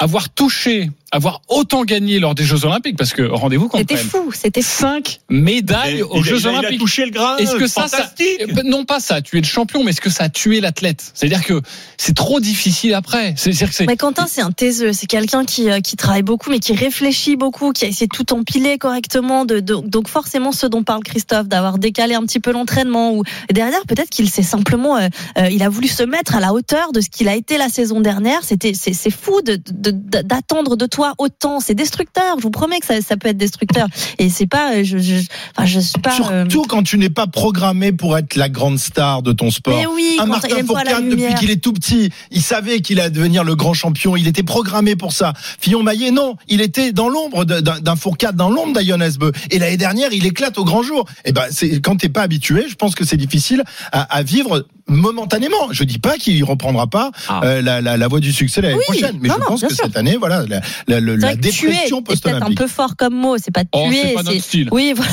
avoir 0.00 0.28
touché, 0.28 0.90
avoir 1.12 1.40
autant 1.48 1.84
gagné 1.84 2.18
lors 2.18 2.34
des 2.34 2.42
Jeux 2.44 2.64
Olympiques, 2.64 2.96
parce 2.96 3.12
que 3.12 3.22
rendez-vous 3.22 3.68
compte 3.68 3.80
C'était 3.80 3.94
quand 3.94 4.00
même. 4.00 4.10
fou, 4.26 4.32
c'était. 4.32 4.60
Cinq 4.60 5.20
médailles 5.30 5.98
Et- 5.98 6.02
aux 6.02 6.16
il 6.16 6.24
Jeux 6.24 6.40
il 6.40 6.46
a- 6.48 6.50
il 6.50 6.54
a 6.54 6.58
Olympiques. 6.58 6.80
touché 6.80 7.04
le 7.04 7.10
Graal. 7.12 7.40
Est-ce 7.40 7.54
que 7.54 7.68
ça, 7.68 7.86
ça 7.86 8.10
ben, 8.52 8.66
non 8.66 8.84
pas 8.84 8.98
ça, 8.98 9.22
tu 9.22 9.36
es 9.38 9.40
le 9.40 9.46
champion, 9.46 9.84
mais 9.84 9.90
est-ce 9.90 10.00
que 10.00 10.10
ça 10.10 10.24
a 10.24 10.28
tué 10.28 10.60
l'athlète? 10.60 11.12
C'est-à-dire 11.14 11.44
que 11.44 11.60
c'est 11.96 12.14
trop 12.16 12.40
difficile 12.40 12.94
après. 12.94 13.34
C'est-à-dire 13.36 13.68
que 13.68 13.74
c'est 13.74 13.86
Mais 13.86 13.96
Quentin, 13.96 14.26
c'est 14.26 14.40
un 14.40 14.50
taiseux. 14.50 14.92
C'est 14.92 15.06
quelqu'un 15.06 15.44
qui, 15.44 15.70
euh, 15.70 15.80
qui 15.80 15.94
travaille 15.96 16.22
beaucoup, 16.22 16.50
mais 16.50 16.58
qui 16.58 16.74
réfléchit 16.74 17.36
beaucoup, 17.36 17.70
qui 17.72 17.84
a 17.84 17.88
essayé 17.88 18.08
de 18.08 18.14
tout 18.16 18.32
empiler 18.34 18.76
correctement. 18.78 19.44
De, 19.44 19.60
de- 19.60 19.76
donc 19.86 20.08
forcément, 20.08 20.50
ce 20.50 20.66
dont 20.66 20.82
parle 20.82 21.04
Christophe, 21.04 21.46
d'avoir 21.46 21.78
décalé 21.78 22.14
un 22.16 22.22
petit 22.22 22.40
peu 22.40 22.50
l'entraînement. 22.50 23.12
Ou 23.14 23.22
derrière, 23.52 23.84
peut-être 23.86 24.10
qu'il 24.10 24.28
s'est 24.28 24.42
simplement, 24.42 24.96
euh, 24.96 25.08
euh, 25.38 25.48
il 25.50 25.62
a 25.62 25.68
voulu 25.68 25.86
se 25.86 26.02
mettre 26.02 26.34
à 26.34 26.40
la 26.40 26.52
hauteur 26.52 26.90
de 26.92 27.00
ce 27.00 27.08
qu'il 27.08 27.28
a 27.28 27.36
été 27.36 27.58
la 27.58 27.68
saison 27.68 28.00
dernière. 28.00 28.42
C'était, 28.42 28.72
c'est, 28.74 28.92
fou 29.10 29.40
de- 29.42 29.60
d'attendre 29.90 30.76
de 30.76 30.86
toi 30.86 31.14
autant. 31.18 31.60
C'est 31.60 31.74
destructeur. 31.74 32.36
Je 32.38 32.42
vous 32.42 32.50
promets 32.50 32.80
que 32.80 32.86
ça, 32.86 33.00
ça 33.00 33.16
peut 33.16 33.28
être 33.28 33.36
destructeur. 33.36 33.86
Et 34.18 34.28
c'est 34.30 34.46
pas, 34.46 34.74
euh, 34.74 34.84
je, 34.84 34.98
je, 34.98 35.14
enfin, 35.56 35.66
je 35.66 35.80
suis 35.80 36.00
pas. 36.00 36.16
euh, 36.30 36.44
Surtout 36.48 36.66
quand 36.68 36.82
tu 36.82 36.98
n'es 36.98 37.10
pas 37.10 37.26
programmé 37.26 37.92
pour 37.92 38.16
être 38.18 38.36
la 38.36 38.48
grande 38.48 38.78
star 38.78 39.22
de 39.22 39.32
ton 39.32 39.50
sport. 39.50 39.76
Mais 39.76 39.86
oui, 39.86 40.16
un 40.20 40.26
Martin 40.26 40.64
Fourcade, 40.66 41.08
depuis 41.08 41.34
qu'il 41.34 41.50
est 41.50 41.62
tout 41.62 41.72
petit, 41.72 42.10
il 42.30 42.42
savait 42.42 42.80
qu'il 42.80 43.00
allait 43.00 43.10
devenir 43.10 43.44
le 43.44 43.54
grand 43.54 43.74
champion. 43.74 44.16
Il 44.16 44.26
était 44.28 44.42
programmé 44.42 44.96
pour 44.96 45.12
ça. 45.12 45.32
Fillon 45.60 45.82
Maillet, 45.82 46.10
non, 46.10 46.36
il 46.48 46.60
était 46.60 46.92
dans 46.92 47.08
l'ombre 47.08 47.44
d'un 47.44 47.96
Fourcade, 47.96 48.36
dans 48.36 48.50
l'ombre 48.50 48.78
d'Ion 48.80 49.00
Esbeux. 49.00 49.32
Et 49.50 49.58
l'année 49.58 49.76
dernière, 49.76 50.12
il 50.12 50.26
éclate 50.26 50.58
au 50.58 50.64
grand 50.64 50.82
jour. 50.82 51.06
Et 51.24 51.32
ben, 51.32 51.44
c'est 51.50 51.80
quand 51.80 51.96
t'es 51.96 52.08
pas 52.08 52.22
habitué, 52.22 52.66
je 52.68 52.74
pense 52.74 52.94
que 52.94 53.04
c'est 53.04 53.16
difficile 53.16 53.62
à, 53.92 54.02
à 54.02 54.22
vivre 54.22 54.66
momentanément. 54.86 55.72
Je 55.72 55.84
dis 55.84 55.98
pas 55.98 56.16
qu'il 56.18 56.42
reprendra 56.44 56.86
pas 56.86 57.10
Ah. 57.28 57.40
euh, 57.44 57.62
la, 57.62 57.80
la, 57.80 57.96
la 57.96 58.08
voie 58.08 58.20
du 58.20 58.32
succès 58.32 58.60
l'année 58.60 58.74
Oui, 58.76 58.98
prochaine, 58.98 59.18
mais 59.20 59.28
non, 59.28 59.36
je 59.40 59.44
pense 59.46 59.60
bien 59.60 59.68
que 59.76 59.84
cette 59.84 59.96
année, 59.96 60.16
voilà, 60.18 60.44
la, 60.48 60.60
la, 60.88 61.00
la- 61.00 61.30
C'est 61.30 61.36
dépression 61.40 61.62
c'est 61.68 61.88
peut-être 61.88 61.96
un 61.98 62.02
post-olympique. 62.04 62.58
peu 62.58 62.66
fort 62.66 62.96
comme 62.96 63.14
mot, 63.14 63.36
c'est 63.38 63.52
pas 63.52 63.62
Oh, 63.72 63.86
tuer. 63.88 64.00
c'est 64.04 64.14
pas 64.14 64.22
notre 64.22 64.40
style. 64.40 64.68
Oui, 64.72 64.92
voilà. 64.96 65.10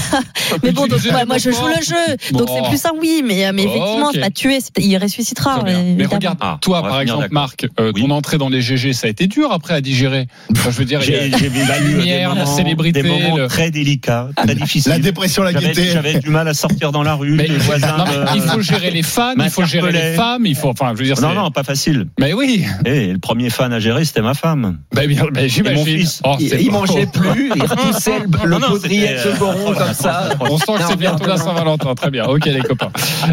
Mais 0.63 0.71
bon, 0.71 0.87
donc, 0.87 0.99
moi 1.27 1.37
je 1.37 1.51
joue 1.51 1.67
le 1.67 1.81
jeu, 1.83 2.33
donc 2.37 2.49
c'est 2.53 2.67
plus 2.69 2.77
ça, 2.77 2.91
oui, 2.99 3.23
mais, 3.25 3.51
mais 3.53 3.63
effectivement, 3.63 4.09
c'est 4.13 4.19
pas 4.19 4.29
tuer, 4.29 4.59
c'est- 4.59 4.83
il 4.83 4.97
ressuscitera. 4.97 5.63
Euh, 5.67 5.93
Mais 5.97 6.05
regarde, 6.05 6.37
Ah, 6.41 6.57
toi, 6.61 6.81
par 6.81 7.01
exemple. 7.01 7.27
Marc, 7.31 7.65
euh, 7.79 7.91
Oui. 7.95 8.01
ton 8.01 8.09
entrée 8.11 8.37
dans 8.37 8.49
les 8.49 8.61
GG, 8.61 8.93
ça 8.93 9.07
a 9.07 9.09
été 9.09 9.27
dur 9.27 9.51
après 9.51 9.73
à 9.73 9.81
digérer. 9.81 10.27
Enfin, 10.51 10.71
je 10.71 10.77
veux 10.77 10.85
dire, 10.85 11.01
J'ai 11.01 11.29
lumière, 11.29 12.35
la 12.35 12.45
célébrité, 12.45 13.01
des 13.03 13.09
moments 13.09 13.47
très 13.47 13.71
délicats, 13.71 14.29
très 14.35 14.55
difficiles. 14.55 14.91
La 14.91 14.99
dépression, 14.99 15.43
la 15.43 15.53
gaieté. 15.53 15.89
j'avais 15.91 16.19
du 16.19 16.29
mal 16.29 16.47
à 16.47 16.53
sortir 16.53 16.91
dans 16.91 17.03
la 17.03 17.13
rue. 17.15 17.37
Les 17.37 17.47
voisins. 17.57 17.97
me- 18.05 18.35
il 18.35 18.41
faut 18.41 18.61
gérer 18.61 18.91
les 18.91 19.03
fans, 19.03 19.33
il 19.37 19.49
faut 19.49 19.65
gérer 19.65 19.91
les 19.91 20.13
femmes, 20.13 20.45
il 20.45 20.55
faut, 20.55 20.69
enfin, 20.69 20.91
je 20.93 20.99
veux 20.99 21.05
dire, 21.05 21.19
Non, 21.21 21.29
c'est- 21.29 21.35
non, 21.35 21.51
pas 21.51 21.63
facile. 21.63 22.07
Mais 22.19 22.33
oui, 22.33 22.65
Et 22.85 23.07
le 23.13 23.19
premier 23.19 23.49
fan 23.49 23.71
à 23.73 23.79
gérer, 23.79 24.05
c'était 24.05 24.21
ma 24.21 24.33
femme. 24.33 24.50
Bah, 24.93 25.07
bien, 25.07 25.25
bah, 25.31 25.41
Et 25.43 25.73
mon 25.73 25.85
fils. 25.85 26.21
Oh, 26.25 26.35
Il, 26.39 26.71
mangeait 26.71 27.05
plus, 27.05 27.51
il 27.55 27.63
repoussait 27.65 28.19
le, 28.19 28.49
le 28.49 28.57
Non, 28.57 28.69
de 28.69 28.79
euh, 28.85 29.73
comme 29.73 29.93
ça. 29.93 30.29
On 30.39 30.57
sent 30.57 30.73
que 30.77 30.83
c'est 30.89 30.95
bientôt 30.97 31.25
la 31.25 31.37
Saint-Valentin. 31.37 31.95
Très 31.95 32.11
bien. 32.11 32.25
Ok, 32.25 32.45
les 32.45 32.61
copains. 32.61 32.91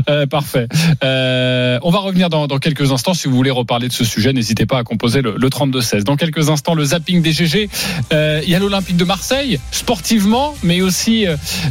Euh, 0.09 0.27
parfait. 0.27 0.69
Euh, 1.03 1.79
on 1.83 1.91
va 1.91 1.99
revenir 1.99 2.29
dans, 2.29 2.47
dans 2.47 2.59
quelques 2.59 2.93
instants. 2.93 3.15
Si 3.15 3.29
vous 3.29 3.35
voulez 3.35 3.51
reparler 3.51 3.89
de 3.89 3.93
ce 3.93 4.05
sujet, 4.05 4.33
n'hésitez 4.33 4.67
pas 4.67 4.79
à 4.79 4.85
composer 4.85 5.23
le, 5.23 5.35
le 5.37 5.49
32-16. 5.49 6.05
Dans 6.05 6.17
quelques 6.17 6.51
instants, 6.51 6.75
le 6.75 6.85
zapping 6.85 7.23
des 7.23 7.33
GG. 7.33 7.69
Euh, 8.13 8.41
Il 8.45 8.51
y 8.51 8.55
a 8.55 8.59
l'Olympique 8.59 8.97
de 8.97 9.05
Marseille, 9.05 9.59
sportivement, 9.71 10.55
mais 10.63 10.81
aussi 10.81 11.27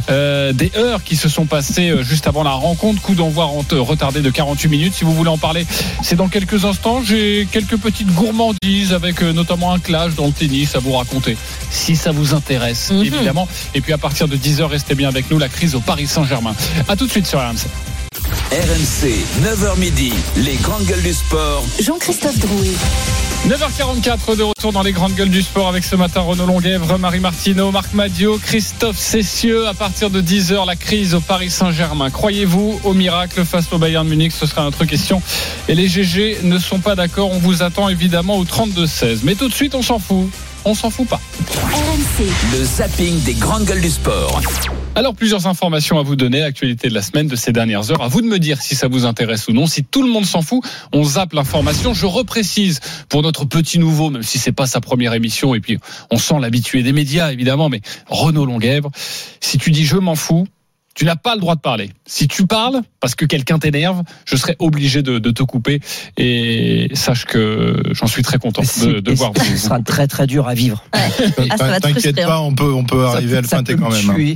des 0.08 0.72
heures 0.76 1.02
qui 1.02 1.16
se 1.16 1.28
sont 1.28 1.46
passées 1.46 1.92
juste 2.02 2.26
avant 2.26 2.42
la 2.42 2.52
rencontre. 2.52 3.00
Coup 3.02 3.14
d'envoi 3.14 3.44
retardé 3.44 4.20
de 4.20 4.30
48 4.30 4.68
minutes. 4.68 4.94
Si 4.94 5.04
vous 5.04 5.14
voulez 5.14 5.30
en 5.30 5.38
parler, 5.38 5.66
c'est 6.02 6.16
dans 6.16 6.28
quelques 6.28 6.64
instants. 6.64 7.02
J'ai 7.04 7.46
quelques 7.50 7.76
petites 7.76 8.12
gourmandises 8.14 8.92
avec 8.92 9.22
notamment 9.38 9.72
un 9.72 9.78
clash 9.78 10.14
dans 10.14 10.26
le 10.26 10.32
tennis 10.32 10.74
à 10.74 10.80
vous 10.80 10.92
raconter. 10.92 11.36
Si 11.70 11.96
ça 11.96 12.10
vous 12.12 12.34
intéresse, 12.34 12.90
Mhm. 12.90 13.04
évidemment. 13.04 13.48
Et 13.74 13.80
puis 13.80 13.92
à 13.92 13.98
partir 13.98 14.28
de 14.28 14.36
10h, 14.36 14.66
restez 14.68 14.94
bien 14.94 15.08
avec 15.08 15.30
nous. 15.30 15.38
La 15.38 15.48
crise 15.48 15.74
au 15.74 15.80
Paris 15.80 16.06
Saint-Germain. 16.06 16.54
À 16.88 16.96
tout 16.96 17.06
de 17.06 17.10
suite 17.10 17.26
sur 17.26 17.38
RMC. 17.38 17.66
RMC, 18.50 19.24
9h 19.42 19.76
midi, 19.78 20.12
les 20.36 20.56
grandes 20.56 20.84
gueules 20.84 21.02
du 21.02 21.12
sport. 21.12 21.64
Jean-Christophe 21.80 22.38
Drouet. 22.38 22.74
9h44 23.46 24.36
de 24.36 24.42
retour 24.42 24.72
dans 24.72 24.82
les 24.82 24.92
grandes 24.92 25.14
gueules 25.14 25.30
du 25.30 25.40
sport 25.40 25.68
avec 25.68 25.84
ce 25.84 25.96
matin 25.96 26.20
Renaud 26.20 26.44
Longuèvre, 26.44 26.98
Marie 26.98 27.20
Martineau, 27.20 27.70
Marc 27.70 27.94
Madio, 27.94 28.36
Christophe 28.36 28.98
Cessieux. 28.98 29.66
À 29.66 29.74
partir 29.74 30.10
de 30.10 30.20
10h, 30.20 30.66
la 30.66 30.76
crise 30.76 31.14
au 31.14 31.20
Paris 31.20 31.48
Saint-Germain. 31.48 32.10
Croyez-vous 32.10 32.80
au 32.84 32.92
miracle 32.92 33.44
face 33.44 33.72
au 33.72 33.78
Bayern 33.78 34.06
Munich? 34.06 34.32
Ce 34.32 34.44
sera 34.44 34.64
notre 34.64 34.84
question. 34.84 35.22
Et 35.68 35.74
les 35.74 35.88
GG 35.88 36.40
ne 36.42 36.58
sont 36.58 36.80
pas 36.80 36.94
d'accord. 36.94 37.30
On 37.32 37.38
vous 37.38 37.62
attend 37.62 37.88
évidemment 37.88 38.36
au 38.36 38.44
32-16. 38.44 39.20
Mais 39.22 39.34
tout 39.34 39.48
de 39.48 39.54
suite, 39.54 39.74
on 39.74 39.82
s'en 39.82 39.98
fout. 39.98 40.28
On 40.64 40.74
s'en 40.74 40.90
fout 40.90 41.08
pas. 41.08 41.20
RMC. 41.72 42.26
Le 42.52 42.64
zapping 42.64 43.22
des 43.22 43.34
grandes 43.34 43.64
gueules 43.64 43.80
du 43.80 43.90
sport. 43.90 44.40
Alors, 44.94 45.14
plusieurs 45.14 45.46
informations 45.46 45.98
à 45.98 46.02
vous 46.02 46.16
donner, 46.16 46.40
l'actualité 46.40 46.88
de 46.88 46.94
la 46.94 47.02
semaine, 47.02 47.28
de 47.28 47.36
ces 47.36 47.52
dernières 47.52 47.90
heures. 47.90 48.02
À 48.02 48.08
vous 48.08 48.20
de 48.20 48.26
me 48.26 48.38
dire 48.38 48.60
si 48.60 48.74
ça 48.74 48.88
vous 48.88 49.06
intéresse 49.06 49.46
ou 49.48 49.52
non. 49.52 49.66
Si 49.66 49.84
tout 49.84 50.02
le 50.02 50.08
monde 50.08 50.26
s'en 50.26 50.42
fout, 50.42 50.62
on 50.92 51.04
zappe 51.04 51.32
l'information. 51.32 51.94
Je 51.94 52.06
reprécise 52.06 52.80
pour 53.08 53.22
notre 53.22 53.44
petit 53.44 53.78
nouveau, 53.78 54.10
même 54.10 54.24
si 54.24 54.38
c'est 54.38 54.52
pas 54.52 54.66
sa 54.66 54.80
première 54.80 55.14
émission, 55.14 55.54
et 55.54 55.60
puis 55.60 55.78
on 56.10 56.18
sent 56.18 56.40
l'habitué 56.40 56.82
des 56.82 56.92
médias, 56.92 57.30
évidemment, 57.30 57.68
mais 57.68 57.80
Renaud 58.08 58.44
Longuèvre, 58.44 58.90
si 59.40 59.58
tu 59.58 59.70
dis 59.70 59.84
je 59.84 59.96
m'en 59.96 60.16
fous, 60.16 60.46
tu 60.98 61.04
n'as 61.04 61.14
pas 61.14 61.36
le 61.36 61.40
droit 61.40 61.54
de 61.54 61.60
parler. 61.60 61.92
Si 62.06 62.26
tu 62.26 62.44
parles 62.44 62.80
parce 62.98 63.14
que 63.14 63.24
quelqu'un 63.24 63.60
t'énerve, 63.60 64.02
je 64.24 64.34
serai 64.34 64.56
obligé 64.58 65.00
de, 65.00 65.20
de 65.20 65.30
te 65.30 65.44
couper. 65.44 65.78
Et 66.16 66.90
sache 66.92 67.24
que 67.24 67.80
j'en 67.92 68.08
suis 68.08 68.22
très 68.24 68.38
content 68.38 68.62
de, 68.82 68.98
de 68.98 69.12
voir. 69.12 69.30
Ce 69.36 69.56
sera 69.56 69.78
très 69.78 70.08
très 70.08 70.26
dur 70.26 70.48
à 70.48 70.54
vivre. 70.54 70.82
Ah, 70.92 70.98
T'inquiète 71.78 72.00
frustrer, 72.00 72.12
pas, 72.24 72.38
hein. 72.38 72.40
on 72.40 72.52
peut, 72.52 72.72
on 72.72 72.82
peut 72.82 73.04
arriver 73.06 73.36
à 73.36 73.40
le 73.42 73.46
peut 73.46 73.76
quand 73.76 73.90
me 73.90 73.94
même. 73.94 74.10
hein. 74.10 74.34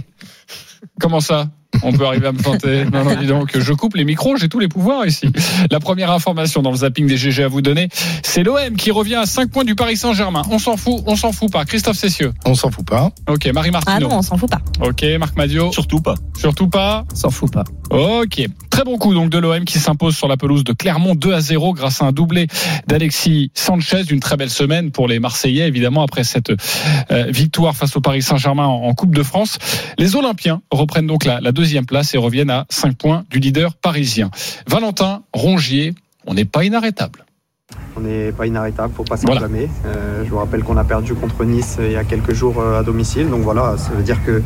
Comment 1.01 1.18
ça? 1.20 1.51
On 1.83 1.93
peut 1.93 2.07
arriver 2.07 2.27
à 2.29 2.33
me 2.33 2.39
planter. 2.39 2.85
Non, 2.85 3.05
non, 3.05 3.15
dis 3.19 3.27
donc, 3.27 3.59
je 3.59 3.73
coupe 3.73 3.95
les 3.97 4.05
micros, 4.05 4.37
j'ai 4.37 4.49
tous 4.49 4.59
les 4.59 4.69
pouvoirs 4.69 5.07
ici. 5.07 5.31
La 5.71 5.81
première 5.81 6.11
information 6.11 6.63
dans 6.63 6.71
le 6.71 6.77
zapping 6.77 7.07
des 7.07 7.17
GG 7.17 7.43
à 7.45 7.49
vous 7.49 7.63
donner, 7.63 7.89
c'est 8.23 8.43
l'OM 8.43 8.77
qui 8.77 8.91
revient 8.91 9.15
à 9.17 9.27
5 9.27 9.51
points 9.51 9.65
du 9.65 9.75
Paris 9.75 9.97
Saint-Germain. 9.97 10.43
On 10.51 10.59
s'en 10.59 10.77
fout, 10.77 11.03
on 11.07 11.17
s'en 11.17 11.33
fout 11.33 11.51
pas. 11.51 11.65
Christophe 11.65 11.97
Cessieux. 11.97 12.33
On 12.45 12.55
s'en 12.55 12.71
fout 12.71 12.85
pas. 12.87 13.11
Ok, 13.29 13.47
Marie 13.53 13.71
Ah 13.75 13.81
Martino. 13.85 14.09
non, 14.09 14.19
on 14.19 14.23
s'en 14.23 14.37
fout 14.37 14.51
pas. 14.51 14.61
Ok, 14.81 15.05
Marc 15.19 15.37
Madio. 15.37 15.73
Surtout 15.73 16.01
pas. 16.01 16.14
Surtout 16.39 16.68
pas. 16.68 17.05
S'en 17.14 17.31
fout 17.31 17.51
pas. 17.53 17.64
Ok. 17.91 18.47
Très 18.73 18.85
bon 18.85 18.97
coup 18.97 19.12
donc 19.12 19.29
de 19.29 19.37
l'OM 19.37 19.66
qui 19.66 19.79
s'impose 19.79 20.16
sur 20.16 20.29
la 20.29 20.39
pelouse 20.39 20.64
de 20.64 20.73
Clermont 20.73 21.14
2 21.14 21.35
à 21.35 21.41
0 21.43 21.75
grâce 21.75 22.01
à 22.01 22.07
un 22.07 22.12
doublé 22.12 22.47
d'Alexis 22.87 23.51
Sanchez. 23.53 24.05
Une 24.11 24.20
très 24.20 24.39
belle 24.39 24.49
semaine 24.49 24.91
pour 24.91 25.09
les 25.09 25.18
Marseillais 25.20 25.68
évidemment 25.68 26.03
après 26.03 26.25
cette 26.25 26.51
euh, 27.11 27.27
victoire 27.29 27.77
face 27.77 27.95
au 27.97 28.01
Paris 28.01 28.23
Saint-Germain 28.23 28.64
en, 28.66 28.85
en 28.85 28.95
Coupe 28.95 29.14
de 29.14 29.23
France. 29.23 29.59
Les 29.99 30.16
Olympiens 30.16 30.62
reprennent 30.70 31.07
donc 31.07 31.27
la, 31.27 31.39
la 31.43 31.53
deuxième 31.53 31.85
place 31.85 32.14
et 32.14 32.18
reviennent 32.18 32.49
à 32.49 32.64
5 32.70 32.97
points 32.97 33.25
du 33.31 33.41
leader 33.41 33.75
parisien. 33.75 34.31
Valentin 34.66 35.23
Rongier, 35.35 35.95
on 36.27 36.33
n'est 36.33 36.47
pas 36.47 36.64
inarrêtable. 36.64 37.27
On 37.95 38.01
n'est 38.01 38.33
pas 38.33 38.47
inarrêtable, 38.47 38.93
faut 38.97 39.05
pas 39.05 39.16
Voilà. 39.16 39.43
s'enflammer. 39.43 39.68
Euh, 39.85 40.25
je 40.25 40.31
vous 40.31 40.39
rappelle 40.39 40.62
qu'on 40.62 40.79
a 40.79 40.85
perdu 40.85 41.12
contre 41.14 41.45
Nice 41.45 41.77
il 41.79 41.93
y 41.93 41.97
a 41.97 42.05
quelques 42.05 42.33
jours 42.33 42.59
euh, 42.59 42.81
à 42.81 42.83
domicile, 42.83 43.29
donc 43.29 43.43
voilà, 43.43 43.77
ça 43.77 43.91
veut 43.91 44.03
dire 44.03 44.25
que 44.25 44.43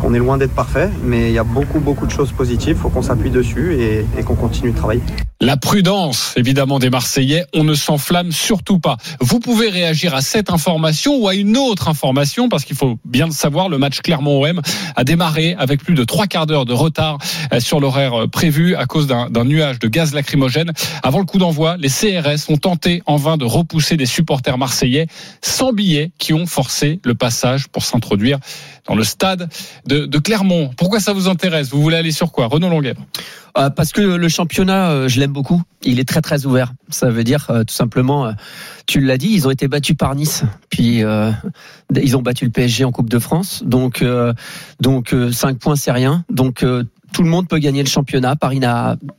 qu'on 0.00 0.14
est 0.14 0.18
loin 0.18 0.38
d'être 0.38 0.54
parfait, 0.54 0.90
mais 1.04 1.28
il 1.28 1.34
y 1.34 1.38
a 1.38 1.44
beaucoup 1.44 1.78
beaucoup 1.78 2.06
de 2.06 2.10
choses 2.10 2.32
positives. 2.32 2.76
Faut 2.76 2.88
qu'on 2.88 3.02
s'appuie 3.02 3.30
dessus 3.30 3.76
et, 3.80 4.22
qu'on 4.24 4.34
continue 4.34 4.72
de 4.72 4.76
travailler. 4.76 5.02
La 5.42 5.56
prudence, 5.56 6.34
évidemment, 6.36 6.78
des 6.78 6.90
Marseillais. 6.90 7.46
On 7.54 7.64
ne 7.64 7.74
s'enflamme 7.74 8.30
surtout 8.30 8.78
pas. 8.78 8.98
Vous 9.20 9.40
pouvez 9.40 9.70
réagir 9.70 10.14
à 10.14 10.20
cette 10.20 10.50
information 10.50 11.16
ou 11.16 11.28
à 11.28 11.34
une 11.34 11.56
autre 11.56 11.88
information, 11.88 12.50
parce 12.50 12.64
qu'il 12.64 12.76
faut 12.76 12.98
bien 13.06 13.26
le 13.26 13.32
savoir, 13.32 13.70
le 13.70 13.78
match 13.78 14.00
Clermont-OM 14.00 14.60
a 14.96 15.04
démarré 15.04 15.56
avec 15.58 15.82
plus 15.82 15.94
de 15.94 16.04
trois 16.04 16.26
quarts 16.26 16.46
d'heure 16.46 16.66
de 16.66 16.74
retard 16.74 17.18
euh, 17.54 17.60
sur 17.60 17.80
l'horaire 17.80 18.24
euh, 18.24 18.26
prévu 18.26 18.74
à 18.74 18.84
cause 18.84 19.06
d'un 19.06 19.44
nuage 19.44 19.78
de 19.78 19.88
gaz 19.88 20.12
lacrymogène. 20.12 20.72
Avant 21.02 21.20
le 21.20 21.24
coup 21.24 21.38
d'envoi, 21.38 21.76
les 21.78 21.88
CRS 21.88 22.50
ont 22.50 22.58
tenté 22.58 23.02
en 23.06 23.16
vain 23.16 23.38
de 23.38 23.46
repousser 23.46 23.96
des 23.96 24.06
supporters 24.06 24.58
marseillais 24.58 25.06
sans 25.40 25.72
billets 25.72 26.12
qui 26.18 26.34
ont 26.34 26.46
forcé 26.46 27.00
le 27.04 27.14
passage 27.14 27.68
pour 27.68 27.84
s'introduire 27.84 28.38
dans 28.90 28.96
le 28.96 29.04
stade 29.04 29.48
de, 29.86 30.18
Clermont. 30.18 30.70
Pourquoi 30.76 30.98
ça 30.98 31.12
vous 31.12 31.28
intéresse? 31.28 31.70
Vous 31.70 31.80
voulez 31.80 31.96
aller 31.96 32.10
sur 32.10 32.32
quoi? 32.32 32.46
Renaud 32.46 32.68
Longuèvre 32.68 33.00
Euh, 33.56 33.70
parce 33.70 33.92
que 33.92 34.00
le 34.00 34.28
championnat, 34.28 34.90
euh, 34.90 35.08
je 35.08 35.18
l'aime 35.18 35.32
beaucoup. 35.32 35.62
Il 35.82 35.98
est 35.98 36.08
très 36.08 36.20
très 36.20 36.44
ouvert. 36.44 36.72
Ça 36.88 37.08
veut 37.10 37.24
dire 37.24 37.46
euh, 37.50 37.64
tout 37.64 37.74
simplement, 37.74 38.32
tu 38.86 39.00
l'as 39.00 39.16
dit, 39.16 39.28
ils 39.32 39.46
ont 39.46 39.50
été 39.50 39.68
battus 39.68 39.96
par 39.96 40.14
Nice, 40.14 40.42
puis 40.70 41.02
ils 41.94 42.16
ont 42.16 42.22
battu 42.22 42.44
le 42.44 42.50
PSG 42.50 42.84
en 42.84 42.92
Coupe 42.92 43.08
de 43.08 43.18
France. 43.18 43.62
Donc 43.64 44.04
donc 44.80 45.12
euh, 45.12 45.30
5 45.30 45.58
points 45.58 45.76
c'est 45.76 45.92
rien. 45.92 46.24
Donc 46.30 46.64
tout 47.12 47.22
le 47.22 47.28
monde 47.28 47.48
peut 47.48 47.58
gagner 47.58 47.82
le 47.82 47.88
championnat. 47.88 48.36
Paris 48.36 48.60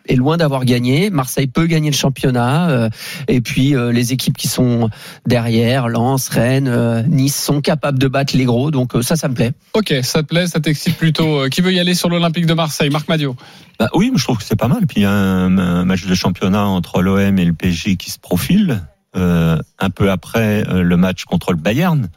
est 0.08 0.16
loin 0.16 0.38
d'avoir 0.38 0.66
gagné. 0.66 1.10
Marseille 1.10 1.48
peut 1.48 1.66
gagner 1.66 1.89
le 1.89 1.96
championnat. 1.96 2.70
euh, 2.70 2.89
et 3.28 3.42
puis 3.42 3.76
euh, 3.76 3.92
les 3.92 4.14
équipes 4.14 4.38
qui 4.38 4.48
sont 4.48 4.89
derrière, 5.28 5.88
Lens, 5.88 6.30
Rennes, 6.30 6.68
euh, 6.68 7.04
Nice, 7.04 7.36
sont 7.36 7.62
capables 7.62 8.00
de 8.00 8.08
battre 8.08 8.36
les 8.36 8.46
gros. 8.46 8.72
Donc 8.72 8.96
euh, 8.96 9.02
ça, 9.02 9.16
ça 9.16 9.28
me 9.28 9.34
plaît. 9.34 9.52
Ok, 9.74 9.94
ça 10.04 10.24
te 10.24 10.28
plaît, 10.28 10.48
ça 10.48 10.60
t'excite 10.60 10.98
plutôt. 10.98 11.42
Euh, 11.42 11.50
Qui 11.50 11.62
veut 11.62 11.74
y 11.74 11.80
aller 11.80 11.94
sur 11.96 12.10
l'Olympique 12.10 12.46
de 12.46 12.54
Marseille? 12.54 12.89
Marc 12.89 13.08
Madio 13.08 13.36
Bah 13.80 13.89
oui, 13.94 14.10
mais 14.12 14.18
je 14.18 14.24
trouve 14.24 14.38
que 14.38 14.44
c'est 14.44 14.56
pas 14.56 14.68
mal. 14.68 14.86
Puis 14.88 15.02
il 15.02 15.04
y 15.04 15.06
a 15.06 15.12
un, 15.12 15.58
un 15.58 15.86
match 15.86 16.06
de 16.06 16.16
championnat 16.16 16.66
entre 16.66 17.02
l'OM 17.02 17.38
et 17.39 17.46
le 17.46 17.54
PSG 17.54 17.96
qui 17.98 18.10
se 18.12 18.20
profile 18.20 18.82
euh, 19.16 19.58
un 19.80 19.89
peu 19.89 20.10
après 20.10 20.64
euh, 20.70 20.84
le 20.84 20.98
match 20.98 21.26
contre 21.26 21.52
le 21.52 21.58
Bayern. 21.58 22.10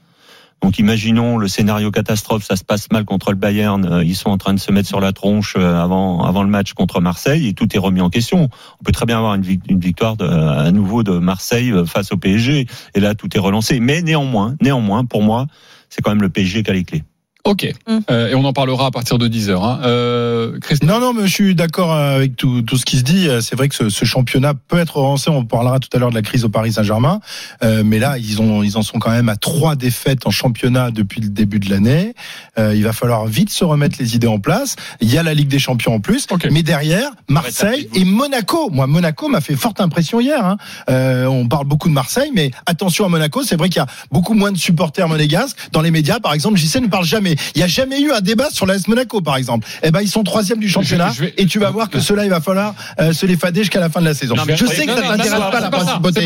Donc 0.65 0.79
imaginons 0.79 1.37
le 1.37 1.47
scénario 1.47 1.91
catastrophe, 1.91 2.43
ça 2.43 2.57
se 2.57 2.65
passe 2.65 2.91
mal 2.91 3.05
contre 3.05 3.33
le 3.33 3.37
Bayern, 3.37 3.85
euh, 3.85 4.03
ils 4.03 4.17
sont 4.17 4.31
en 4.31 4.39
train 4.39 4.55
de 4.55 4.59
se 4.59 4.73
mettre 4.73 4.89
sur 4.89 4.99
la 4.99 5.13
tronche 5.13 5.57
euh, 5.59 5.77
avant 5.79 6.25
avant 6.25 6.43
le 6.43 6.49
match 6.49 6.73
contre 6.73 7.03
Marseille 7.03 7.49
et 7.49 7.53
tout 7.53 7.69
est 7.77 7.79
remis 7.79 8.01
en 8.01 8.09
question. 8.09 8.49
On 8.81 8.83
peut 8.83 8.91
très 8.91 9.05
bien 9.05 9.19
avoir 9.19 9.35
une, 9.35 9.43
vic- 9.43 9.61
une 9.69 9.79
victoire 9.79 10.17
de, 10.17 10.25
à 10.25 10.73
nouveau 10.73 11.03
de 11.03 11.19
Marseille 11.19 11.71
euh, 11.71 11.85
face 11.85 12.13
au 12.13 12.17
PSG 12.17 12.67
et 12.95 13.01
là 13.01 13.15
tout 13.15 13.29
est 13.37 13.39
relancé. 13.39 13.79
Mais 13.79 14.01
néanmoins, 14.01 14.57
néanmoins 14.63 15.05
pour 15.05 15.23
moi, 15.23 15.49
c'est 15.91 16.01
quand 16.01 16.13
même 16.13 16.23
le 16.23 16.31
PSG 16.31 16.63
qui 16.63 16.71
a 16.71 16.73
les 16.73 16.85
clés. 16.85 17.03
Ok, 17.47 17.71
Euh, 18.11 18.29
et 18.31 18.35
on 18.35 18.45
en 18.45 18.55
parlera 18.55 18.87
à 18.87 18.91
partir 18.91 19.19
de 19.19 19.29
10h. 19.29 19.53
Hein. 19.63 19.81
Euh, 19.85 20.59
Christophe 20.61 20.89
Non, 20.89 20.99
non, 20.99 21.13
mais 21.13 21.27
je 21.27 21.33
suis 21.33 21.55
d'accord 21.55 21.93
avec 21.93 22.37
tout, 22.37 22.63
tout 22.63 22.79
ce 22.79 22.87
qui 22.87 22.97
se 22.97 23.03
dit. 23.03 23.29
C'est 23.43 23.55
vrai 23.55 23.69
que 23.69 23.75
ce, 23.75 23.91
ce 23.91 24.05
championnat 24.07 24.55
peut 24.55 24.79
être 24.79 24.97
relancé. 24.97 25.29
On 25.29 25.45
parlera 25.45 25.79
tout 25.79 25.91
à 25.93 25.99
l'heure 25.99 26.09
de 26.09 26.15
la 26.15 26.23
crise 26.23 26.45
au 26.47 26.49
Paris 26.49 26.73
Saint-Germain. 26.73 27.21
Euh, 27.63 27.83
mais 27.85 27.99
là, 27.99 28.17
ils, 28.17 28.41
ont, 28.41 28.63
ils 28.63 28.79
en 28.79 28.83
sont 28.83 28.99
quand 28.99 29.11
même 29.11 29.29
à 29.29 29.37
trois 29.37 29.77
défaites 29.77 30.27
en 30.27 30.31
championnat 30.31 30.91
depuis 30.91 31.21
le 31.21 31.29
début 31.29 31.59
de 31.59 31.69
l'année. 31.69 32.15
Euh, 32.59 32.75
il 32.75 32.83
va 32.83 32.95
falloir 32.95 33.27
vite 33.27 33.51
se 33.51 33.65
remettre 33.65 33.97
les 34.01 34.17
idées 34.17 34.27
en 34.27 34.39
place. 34.39 34.77
Il 35.03 35.13
y 35.13 35.19
a 35.19 35.23
la 35.23 35.35
Ligue 35.35 35.49
des 35.49 35.59
Champions 35.59 35.95
en 35.95 36.01
plus. 36.01 36.27
Mais 36.51 36.63
derrière, 36.63 37.11
Marseille 37.29 37.91
et 37.95 38.07
Monaco. 38.07 38.71
Moi, 38.71 38.87
Monaco 38.87 39.29
m'a 39.29 39.43
fait 39.43 39.57
forte 39.57 39.83
impression 39.83 40.19
hier. 40.19 40.45
Hein. 40.45 40.57
Euh, 40.89 41.27
on 41.27 41.47
parle 41.47 41.67
beaucoup 41.67 41.89
de 41.91 41.95
Marseille, 41.95 42.31
mais 42.35 42.53
attention 42.65 43.05
à 43.05 43.09
Monaco. 43.11 43.43
C'est 43.43 43.57
vrai 43.57 43.69
qu'il 43.69 43.81
y 43.81 43.83
a 43.83 43.87
beaucoup 44.11 44.33
moins 44.33 44.51
de 44.51 44.57
supporters 44.59 45.09
monégasques. 45.09 45.59
Dans 45.73 45.83
les 45.83 45.91
médias, 45.91 46.21
par 46.21 46.33
exemple, 46.33 46.57
JC 46.57 46.81
ne 46.81 46.87
parle 46.89 47.05
jamais. 47.05 47.34
Il 47.55 47.59
n'y 47.59 47.63
a 47.63 47.67
jamais 47.67 48.01
eu 48.01 48.13
un 48.13 48.21
débat 48.21 48.49
sur 48.51 48.67
l'AS 48.67 48.87
Monaco, 48.89 49.21
par 49.21 49.37
exemple. 49.37 49.67
Eh 49.83 49.91
ben, 49.91 50.01
ils 50.01 50.09
sont 50.09 50.23
troisième 50.23 50.59
du 50.59 50.69
championnat. 50.69 51.11
Je- 51.11 51.15
je 51.17 51.21
vais- 51.25 51.35
Et 51.39 51.47
tu 51.47 51.59
vas 51.59 51.71
voir 51.71 51.91
que 51.91 52.01
cela, 52.01 52.25
il 52.25 52.31
va 52.31 52.41
falloir 52.41 52.75
euh, 53.01 53.13
se 53.13 53.27
les 53.27 53.37
fader 53.37 53.61
jusqu'à 53.61 53.81
la 53.81 53.89
fin 53.91 54.01
de 54.01 54.07
la 54.07 54.15
saison. 54.15 54.35
Non, 54.37 54.45
je 54.49 54.67
sais 54.67 54.87
que 54.87 54.91
non, 54.91 54.97
ça 54.97 55.03
non, 55.03 55.09
t'intéresse 55.09 55.31
pas, 55.31 55.61
la 55.61 55.71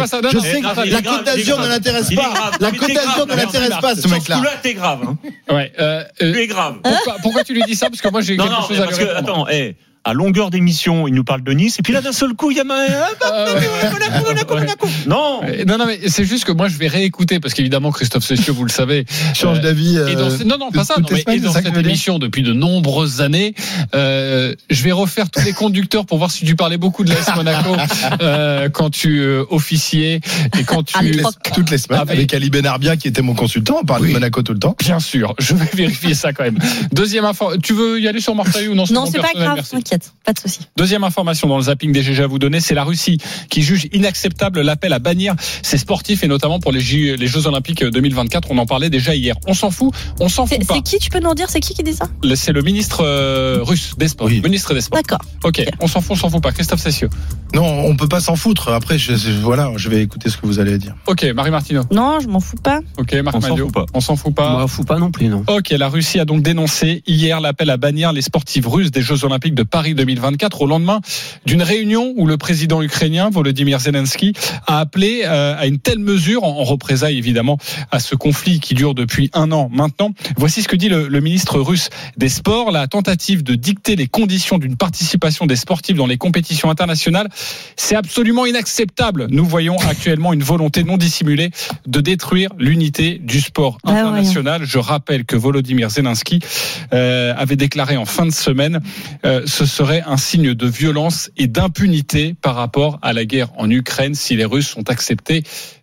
ça, 0.07 0.21
non, 0.23 0.31
Je 0.33 0.39
sais 0.39 0.61
que 0.61 0.91
la 0.91 1.03
Côte 1.03 1.25
d'Azur 1.25 1.59
ne 1.61 1.67
l'intéresse 1.69 2.15
pas. 2.15 2.53
La 2.61 2.71
Côte 2.71 2.93
d'Azur 2.95 3.27
ne 3.27 3.35
l'intéresse 3.35 3.75
pas, 3.81 3.95
ce 3.97 4.09
mec-là. 4.09 4.37
coup-là, 4.37 4.51
t'es 4.63 4.75
grave. 4.75 5.01
Hein. 5.07 5.17
Ouais, 5.55 5.73
euh, 5.79 6.05
euh, 6.23 6.33
Tu 6.33 6.41
es 6.41 6.47
grave. 6.47 6.77
pourquoi, 7.23 7.45
tu 7.45 7.55
lui 7.55 7.63
dis 7.63 7.75
ça? 7.75 7.89
Parce 7.91 8.01
que 8.01 8.09
moi 8.09 8.21
j'ai 8.21 8.37
quelque 8.37 8.49
chose 8.69 8.81
à 8.81 8.87
lui 8.87 9.05
répondre. 9.05 9.49
À 10.09 10.15
longueur 10.15 10.51
d'émission, 10.51 11.07
il 11.07 11.15
nous 11.15 11.25
parle 11.25 11.43
de 11.43 11.53
Nice, 11.53 11.79
et 11.79 11.83
puis 11.83 11.93
là, 11.93 12.01
d'un 12.01 12.13
seul 12.13 12.33
coup, 12.35 12.51
il 12.51 12.57
y 12.57 12.61
a. 12.61 12.65
Non 15.07 15.41
Non, 15.67 15.79
non, 15.79 15.87
mais 15.87 16.01
c'est 16.09 16.25
juste 16.25 16.45
que 16.45 16.53
moi 16.53 16.69
je 16.69 16.77
vais 16.79 16.89
réécouter 16.89 17.41
parce 17.41 17.55
qu'évidemment 17.55 17.91
Christophe 17.93 18.25
Cessieux, 18.25 18.53
vous 18.53 18.65
le 18.65 18.71
savez, 18.71 19.05
Change 19.35 19.59
euh, 19.59 19.63
d'avis. 19.63 19.97
et 19.97 20.15
dans 20.15 20.31
euh, 20.31 20.45
non, 20.45 20.57
non, 20.59 20.71
pas 20.71 20.85
ça. 20.85 20.95
non, 20.99 21.07
mais- 21.11 21.25
et 21.37 21.41
dans 21.41 21.53
cette 21.53 21.77
émission 21.77 22.19
depuis 22.19 22.43
de 22.43 22.53
nombreuses 22.53 23.21
années, 23.21 23.55
euh, 23.95 24.55
je 24.71 24.83
vais 24.83 24.93
refaire 24.93 25.31
tous 25.31 25.45
les 25.45 25.53
conducteurs 25.53 26.07
pour 26.07 26.19
voir 26.19 26.31
si 26.31 26.45
tu 26.45 26.57
parlais 26.57 26.79
beaucoup 26.79 27.05
de 27.05 27.11
l'AS 27.11 27.35
Monaco 27.37 27.77
euh, 28.23 28.69
quand 28.69 28.91
tu 28.91 29.21
euh, 29.21 29.45
officiais 29.51 30.21
et 30.59 30.65
quand 30.65 30.83
tu. 30.85 30.95
toutes 30.95 31.03
les, 31.05 31.23
toutes 31.55 31.71
les 31.71 31.79
semaines, 31.79 32.01
Avec- 32.01 32.33
Ali 32.35 32.51
Benarbia 32.51 32.97
qui 32.97 33.09
était 33.09 33.23
mon 33.23 33.35
consultant, 33.35 33.79
on 33.83 33.85
parle 33.85 34.07
de 34.07 34.13
Monaco 34.13 34.43
tout 34.43 34.53
le 34.53 34.59
temps. 34.59 34.77
Bien 34.79 35.01
sûr, 35.01 35.35
je 35.39 35.55
vais 35.55 35.69
vérifier 35.75 36.15
ça 36.15 36.33
quand 36.33 36.45
même. 36.45 36.59
Deuxième 36.93 37.25
info, 37.25 37.57
tu 37.63 37.73
veux 37.73 38.01
y 38.01 38.09
aller 38.09 38.21
sur 38.21 38.35
Marseille 38.35 38.69
ou 38.69 38.75
non? 38.75 38.85
Non, 38.91 39.07
c'est 39.07 39.19
pas 39.21 39.33
grave, 39.35 39.61
pas 40.25 40.33
de 40.33 40.39
souci. 40.39 40.61
Deuxième 40.77 41.05
information 41.05 41.49
dans 41.49 41.57
le 41.57 41.63
zapping 41.65 41.93
des 41.93 42.03
GG 42.03 42.23
à 42.23 42.27
vous 42.27 42.39
donner, 42.39 42.61
c'est 42.61 42.75
la 42.75 42.85
Russie 42.85 43.19
qui 43.51 43.63
juge 43.63 43.89
inacceptable 43.93 44.61
l'appel 44.63 44.93
à 44.93 44.99
bannir 44.99 45.35
ses 45.63 45.79
sportifs 45.79 46.23
et 46.25 46.29
notamment 46.29 46.59
pour 46.61 46.73
les, 46.73 46.81
J- 46.81 47.17
les 47.17 47.27
Jeux 47.27 47.47
Olympiques 47.47 47.85
2024. 47.85 48.49
On 48.51 48.59
en 48.59 48.67
parlait 48.67 48.91
déjà 48.91 49.15
hier. 49.15 49.37
On 49.47 49.55
s'en 49.55 49.71
fout, 49.71 49.93
on 50.21 50.29
s'en 50.29 50.47
fout 50.47 50.57
C'est 50.61 50.67
pas. 50.67 50.75
c'est 50.75 50.83
qui, 50.83 50.99
tu 50.99 51.11
peux 51.11 51.21
nous 51.21 51.31
en 51.31 51.35
dire, 51.35 51.51
c'est 51.51 51.61
qui 51.61 51.75
qui 51.75 51.83
dit 51.83 51.93
ça? 51.95 52.07
C'est 52.35 52.53
le 52.53 52.63
ministre 52.63 53.05
euh, 53.05 53.59
russe 53.63 53.95
des 53.99 54.09
Sports. 54.09 54.29
Ministre 54.29 54.75
des 54.75 54.81
Sports. 54.81 54.99
D'accord. 55.03 55.21
Ok, 55.45 55.65
on 55.81 55.87
s'en 55.87 56.01
fout, 56.01 56.13
on 56.13 56.17
s'en 56.17 56.31
fout 56.31 56.43
pas. 56.43 56.53
Christophe 56.53 56.81
Cessieux. 56.81 57.09
Non, 57.55 57.65
on 57.87 57.97
peut 57.97 58.09
pas 58.09 58.21
s'en 58.21 58.37
foutre. 58.37 58.69
Après, 58.71 58.99
je, 58.99 59.15
je- 59.17 59.31
voilà, 59.41 59.71
je 59.77 59.89
vais 59.89 60.03
écouter 60.03 60.29
ce 60.31 60.37
que 60.37 60.47
vous 60.47 60.59
allez 60.61 60.79
dire. 60.79 60.95
Ok, 61.07 61.25
Marie 61.35 61.51
Martino. 61.51 61.83
Non, 61.93 62.19
je 62.21 62.29
m'en 62.29 62.41
fous 62.41 62.57
pas. 62.57 62.81
Ok, 62.99 63.15
Marc 63.15 63.37
On 63.37 63.41
s'en 63.41 63.57
fout 63.57 63.73
pas. 63.73 63.87
On 63.95 64.01
s'en 64.01 64.17
fout 64.17 64.35
pas. 64.35 64.55
On 64.55 64.59
m'en 64.61 64.67
fout 64.69 64.87
pas 64.87 64.99
non 64.99 65.11
plus, 65.11 65.29
non. 65.29 65.45
Ok, 65.49 65.71
la 65.71 65.89
Russie 65.89 66.21
a 66.21 66.25
donc 66.25 66.43
dénoncé 66.43 67.03
hier 67.07 67.41
l'appel 67.41 67.71
à 67.71 67.77
bannir 67.77 68.13
les 68.13 68.23
sportifs 68.23 68.67
russes 68.67 68.91
des 68.91 69.03
Jeux 69.03 69.25
Olympiques 69.25 69.55
de 69.55 69.63
Paris 69.63 69.88
2024 69.95 70.63
au 70.63 70.67
lendemain 70.67 71.01
d'une 71.47 71.63
réunion 71.63 72.13
où 72.17 72.27
le 72.27 72.37
président 72.37 72.83
ukrainien 72.83 73.31
Volodymyr 73.31 73.81
Zelensky 73.81 74.33
a 74.67 74.81
appelé 74.81 75.23
euh, 75.25 75.57
à 75.59 75.67
une 75.67 75.79
telle 75.79 75.99
mesure 75.99 76.45
en, 76.45 76.65
représailles 76.65 77.19
évidemment 77.19 77.59
à 77.91 78.01
ce 78.01 78.15
conflit 78.15 78.61
qui 78.61 78.75
dure 78.75 78.95
depuis 78.95 79.31
un 79.33 79.53
an 79.53 79.71
maintenant. 79.73 80.13
Voici 80.37 80.63
ce 80.63 80.69
que 80.69 80.77
dit 80.77 80.89
le, 80.89 81.09
le 81.09 81.21
ministre 81.21 81.61
russe 81.61 81.89
des 82.17 82.29
Sports. 82.29 82.71
La 82.71 82.87
tentative 82.87 83.43
de 83.43 83.55
dicter 83.55 83.97
les 83.97 84.07
conditions 84.07 84.59
d'une 84.59 84.77
participation 84.77 85.47
des 85.47 85.57
sportifs 85.57 85.97
dans 85.97 86.07
les 86.07 86.19
compétitions 86.19 86.71
internationales, 86.71 87.29
c'est 87.77 87.97
absolument 87.97 88.47
inacceptable. 88.47 89.27
Nous 89.31 89.45
voyons 89.45 89.77
actuellement 89.89 90.33
une 90.33 90.43
volonté 90.43 90.85
non 90.85 90.97
dissimulée 90.97 91.51
de 91.87 92.01
détruire 92.01 92.51
l'unité 92.59 93.19
du 93.23 93.41
sport 93.41 93.79
Ah 93.85 93.91
international. 93.91 94.63
Je 94.65 94.79
rappelle 94.79 95.25
que 95.25 95.37
Volodymyr 95.37 95.91
Zelensky 95.91 96.41
euh, 96.93 97.35
avait 97.37 97.57
déclaré 97.57 97.97
en 97.97 98.05
fin 98.05 98.27
de 98.27 98.31
semaine 98.31 98.81
euh, 99.25 99.43
ce 99.47 99.67
serait 99.69 100.03
un 100.07 100.17
signe 100.17 100.55
de 100.55 100.67
violence 100.67 101.31
et 101.37 101.47
d'impunité 101.47 102.35
par 102.35 102.55
rapport 102.55 102.99
à 103.03 103.13
la 103.13 103.25
guerre 103.25 103.51
en 103.57 103.71
Ukraine 103.71 104.15
si 104.15 104.37
les 104.37 104.45
Russes 104.45 104.69
sont 104.69 104.91
acceptés 104.91 105.43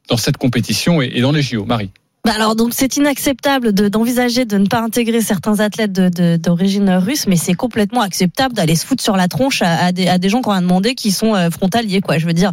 dans 0.10 0.18
cette 0.18 0.38
compétition 0.38 1.02
et, 1.02 1.22
dans 1.22 1.32
les 1.32 1.42
JO. 1.42 1.66
Marie. 1.66 1.92
Bah 2.26 2.32
alors 2.36 2.56
donc 2.56 2.74
c'est 2.74 2.98
inacceptable 2.98 3.72
de- 3.74 3.88
d'envisager 3.88 4.46
de, 4.46 4.58
ne 4.58 4.66
pas 4.66 4.82
intégrer 4.82 5.22
certains 5.22 5.60
athlètes 5.60 5.92
de- 5.94 6.10
de- 6.10 6.38
d'origine 6.38 6.90
russe, 6.90 7.26
mais 7.28 7.36
c'est 7.36 7.54
complètement 7.54 8.02
acceptable 8.02 8.56
d'aller 8.56 8.76
se 8.76 8.86
foutre 8.86 9.04
sur 9.04 9.16
la 9.16 9.28
tronche 9.28 9.62
à, 9.62 9.86
à 9.86 9.92
des, 9.92 10.08
à 10.08 10.18
des 10.18 10.28
gens 10.30 10.42
ont 10.46 10.50
rien 10.50 10.62
demandé, 10.64 10.96
qui 10.96 11.12
sont 11.12 11.36
euh, 11.36 11.50
frontaliers 11.52 12.02
quoi. 12.02 12.18
Je 12.18 12.26
veux 12.26 12.34
dire, 12.34 12.52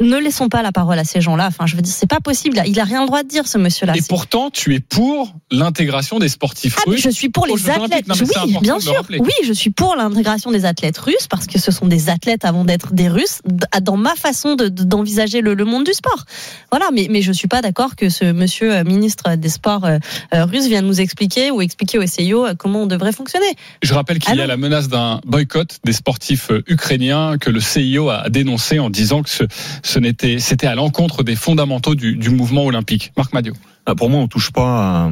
ne 0.00 0.16
laissons 0.18 0.48
pas 0.48 0.62
la 0.62 0.72
parole 0.72 0.98
à 0.98 1.04
ces 1.04 1.20
gens-là. 1.20 1.46
Enfin, 1.48 1.66
je 1.66 1.76
veux 1.76 1.82
dire, 1.82 1.92
c'est 1.94 2.06
pas 2.08 2.20
possible. 2.20 2.60
Il 2.66 2.78
a 2.80 2.84
rien 2.84 3.00
le 3.02 3.06
droit 3.06 3.22
de 3.22 3.28
dire 3.28 3.46
ce 3.46 3.58
monsieur-là. 3.58 3.94
Et 3.96 4.02
pourtant, 4.08 4.50
tu 4.50 4.74
es 4.74 4.80
pour 4.80 5.32
l'intégration 5.50 6.18
des 6.18 6.28
sportifs 6.28 6.76
Ah, 6.78 6.90
russes. 6.90 7.00
je 7.02 7.10
suis 7.10 7.28
pour 7.28 7.46
les 7.46 7.70
athlètes. 7.70 8.06
Non, 8.08 8.14
oui, 8.44 8.56
bien 8.62 8.80
sûr. 8.80 9.02
Oui, 9.18 9.30
je 9.44 9.52
suis 9.52 9.70
pour 9.70 9.94
l'intégration 9.96 10.50
des 10.50 10.64
athlètes 10.64 10.98
russes 10.98 11.26
parce 11.28 11.46
que 11.46 11.58
ce 11.58 11.70
sont 11.70 11.86
des 11.86 12.08
athlètes 12.08 12.44
avant 12.44 12.64
d'être 12.64 12.92
des 12.94 13.08
Russes. 13.08 13.40
Dans 13.82 13.96
ma 13.96 14.14
façon 14.14 14.54
de- 14.54 14.68
de- 14.68 14.84
d'envisager 14.84 15.40
le, 15.40 15.54
le 15.54 15.64
monde 15.64 15.84
du 15.84 15.92
sport. 15.92 16.24
Voilà, 16.70 16.86
mais 16.92 17.08
mais 17.10 17.22
je 17.22 17.32
suis 17.32 17.48
pas 17.48 17.62
d'accord 17.62 17.96
que 17.96 18.08
ce 18.08 18.24
monsieur 18.38 18.74
euh, 18.74 18.84
ministre 18.84 19.34
des 19.36 19.48
Sports 19.48 19.84
euh, 19.84 19.98
euh, 20.34 20.44
russe 20.44 20.66
vienne 20.66 20.86
nous 20.86 21.00
expliquer 21.00 21.50
ou 21.50 21.60
expliquer 21.60 21.98
au 21.98 22.06
CIO 22.06 22.46
comment 22.58 22.82
on 22.82 22.86
devrait 22.86 23.12
fonctionner. 23.12 23.54
Je 23.82 23.92
rappelle 23.92 24.18
qu'il 24.18 24.34
y 24.34 24.40
a 24.40 24.46
la 24.46 24.56
menace 24.56 24.88
d'un 24.88 25.20
boycott 25.26 25.78
des 25.84 25.92
sportifs 25.92 26.50
ukrainiens 26.66 27.36
que 27.38 27.50
le 27.50 27.60
CIO 27.60 28.08
a 28.08 28.30
dénoncé 28.30 28.78
en 28.78 28.88
disant 28.88 29.22
que 29.22 29.30
ce, 29.30 29.44
ce 29.82 29.98
n'était, 29.98 30.38
c'était 30.38 30.66
à 30.66 30.74
l'encontre 30.74 31.22
des 31.22 31.36
fondamentaux 31.36 31.94
du, 31.94 32.16
du 32.16 32.30
mouvement 32.30 32.64
olympique. 32.64 33.12
Marc 33.16 33.32
Madio. 33.32 33.54
Ah, 33.86 33.94
Pour 33.94 34.10
moi, 34.10 34.20
on 34.20 34.28
touche 34.28 34.52
pas 34.52 35.06
à, 35.06 35.10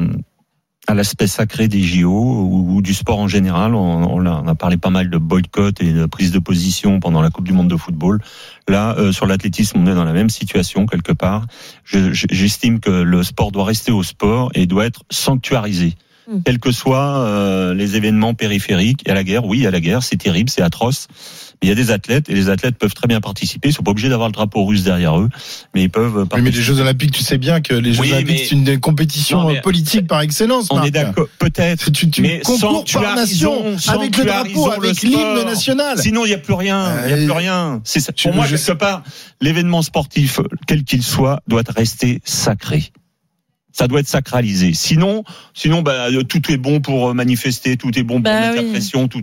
à 0.87 0.93
l'aspect 0.93 1.27
sacré 1.27 1.67
des 1.67 1.81
JO 1.83 2.09
ou, 2.09 2.81
du 2.81 2.93
sport 2.93 3.19
en 3.19 3.27
général. 3.27 3.75
On, 3.75 4.25
a, 4.25 4.55
parlé 4.55 4.77
pas 4.77 4.89
mal 4.89 5.09
de 5.09 5.17
boycott 5.17 5.81
et 5.81 5.91
de 5.91 6.05
prise 6.05 6.31
de 6.31 6.39
position 6.39 6.99
pendant 6.99 7.21
la 7.21 7.29
Coupe 7.29 7.45
du 7.45 7.51
Monde 7.53 7.67
de 7.69 7.75
football. 7.75 8.21
Là, 8.69 8.95
euh, 8.97 9.11
sur 9.11 9.25
l'athlétisme, 9.27 9.79
on 9.79 9.87
est 9.87 9.93
dans 9.95 10.05
la 10.05 10.13
même 10.13 10.29
situation 10.29 10.85
quelque 10.85 11.11
part. 11.11 11.45
Je- 11.83 12.13
je- 12.13 12.27
J'estime 12.31 12.79
que 12.79 12.89
le 12.89 13.23
sport 13.23 13.51
doit 13.51 13.65
rester 13.65 13.91
au 13.91 14.03
sport 14.03 14.49
et 14.55 14.65
doit 14.65 14.85
être 14.85 15.03
sanctuarisé. 15.11 15.95
Mm. 16.27 16.39
Quels 16.45 16.59
que 16.59 16.71
soient 16.71 17.19
euh, 17.19 17.73
les 17.73 17.95
événements 17.95 18.33
périphériques, 18.33 19.01
il 19.05 19.07
y 19.07 19.11
a 19.11 19.15
la 19.15 19.23
guerre, 19.23 19.45
oui, 19.45 19.59
il 19.59 19.63
y 19.63 19.67
a 19.67 19.71
la 19.71 19.79
guerre, 19.79 20.03
c'est 20.03 20.17
terrible, 20.17 20.49
c'est 20.49 20.61
atroce. 20.61 21.07
Mais 21.61 21.67
il 21.67 21.69
y 21.69 21.71
a 21.71 21.75
des 21.75 21.89
athlètes 21.89 22.29
et 22.29 22.33
les 22.35 22.49
athlètes 22.49 22.77
peuvent 22.77 22.93
très 22.93 23.07
bien 23.07 23.19
participer. 23.19 23.69
Ils 23.69 23.73
sont 23.73 23.81
pas 23.81 23.89
obligés 23.91 24.09
d'avoir 24.09 24.27
le 24.29 24.33
drapeau 24.33 24.63
russe 24.65 24.83
derrière 24.83 25.17
eux, 25.19 25.29
mais 25.73 25.83
ils 25.83 25.89
peuvent 25.89 26.27
Oui, 26.33 26.41
mais 26.41 26.51
les 26.51 26.61
Jeux 26.61 26.79
Olympiques, 26.79 27.11
tu 27.13 27.23
sais 27.23 27.37
bien 27.39 27.61
que 27.61 27.73
les 27.73 27.93
Jeux 27.93 28.01
Oui, 28.01 28.11
Olympiques, 28.11 28.29
mais- 28.29 28.45
c'est 28.45 28.55
une 28.73 28.79
compétition 28.79 29.41
Non, 29.41 29.47
mais- 29.47 29.57
euh, 29.57 29.61
politique 29.61 30.05
par 30.05 30.21
excellence. 30.21 30.67
On 30.69 30.75
Marc. 30.75 30.87
est 30.87 30.91
d'accord, 30.91 31.27
peut-être. 31.39 31.91
Tu, 31.91 32.11
tu 32.11 32.21
mais 32.21 32.41
concours 32.43 32.83
par 32.93 33.15
nation, 33.15 33.75
avec 33.87 34.17
le 34.17 34.25
drapeau, 34.25 34.69
avec 34.71 35.01
l'hymne 35.01 35.45
national. 35.45 35.97
Sinon, 35.97 36.25
il 36.25 36.29
n'y 36.29 36.35
a 36.35 36.39
plus 36.39 36.53
rien. 36.53 36.93
Il 37.01 37.07
n'y 37.07 37.13
a 37.13 37.15
Euh, 37.15 37.23
plus 37.25 37.31
rien. 37.37 37.81
C'est 37.85 38.01
ça. 38.01 38.11
Pour 38.13 38.33
moi, 38.35 38.45
je 38.45 38.55
quelque 38.55 38.73
part, 38.77 39.03
l'événement 39.41 39.81
sportif, 39.81 40.39
quel 40.67 40.83
qu'il 40.83 41.01
soit, 41.01 41.39
doit 41.47 41.63
rester 41.75 42.19
sacré. 42.23 42.91
Ça 43.77 43.87
doit 43.87 43.99
être 43.99 44.07
sacralisé. 44.07 44.73
Sinon, 44.73 45.23
sinon, 45.53 45.83
bah, 45.83 46.07
euh, 46.11 46.23
tout 46.23 46.51
est 46.51 46.57
bon 46.57 46.79
pour 46.81 47.09
euh, 47.09 47.13
manifester, 47.13 47.77
tout 47.77 47.97
est 47.99 48.01
bon 48.01 48.15
pour 48.15 48.23
Bah 48.23 48.41
mettre 48.49 48.59
oui. 48.59 48.65
la 48.65 48.71
pression, 48.71 49.07
tout. 49.07 49.21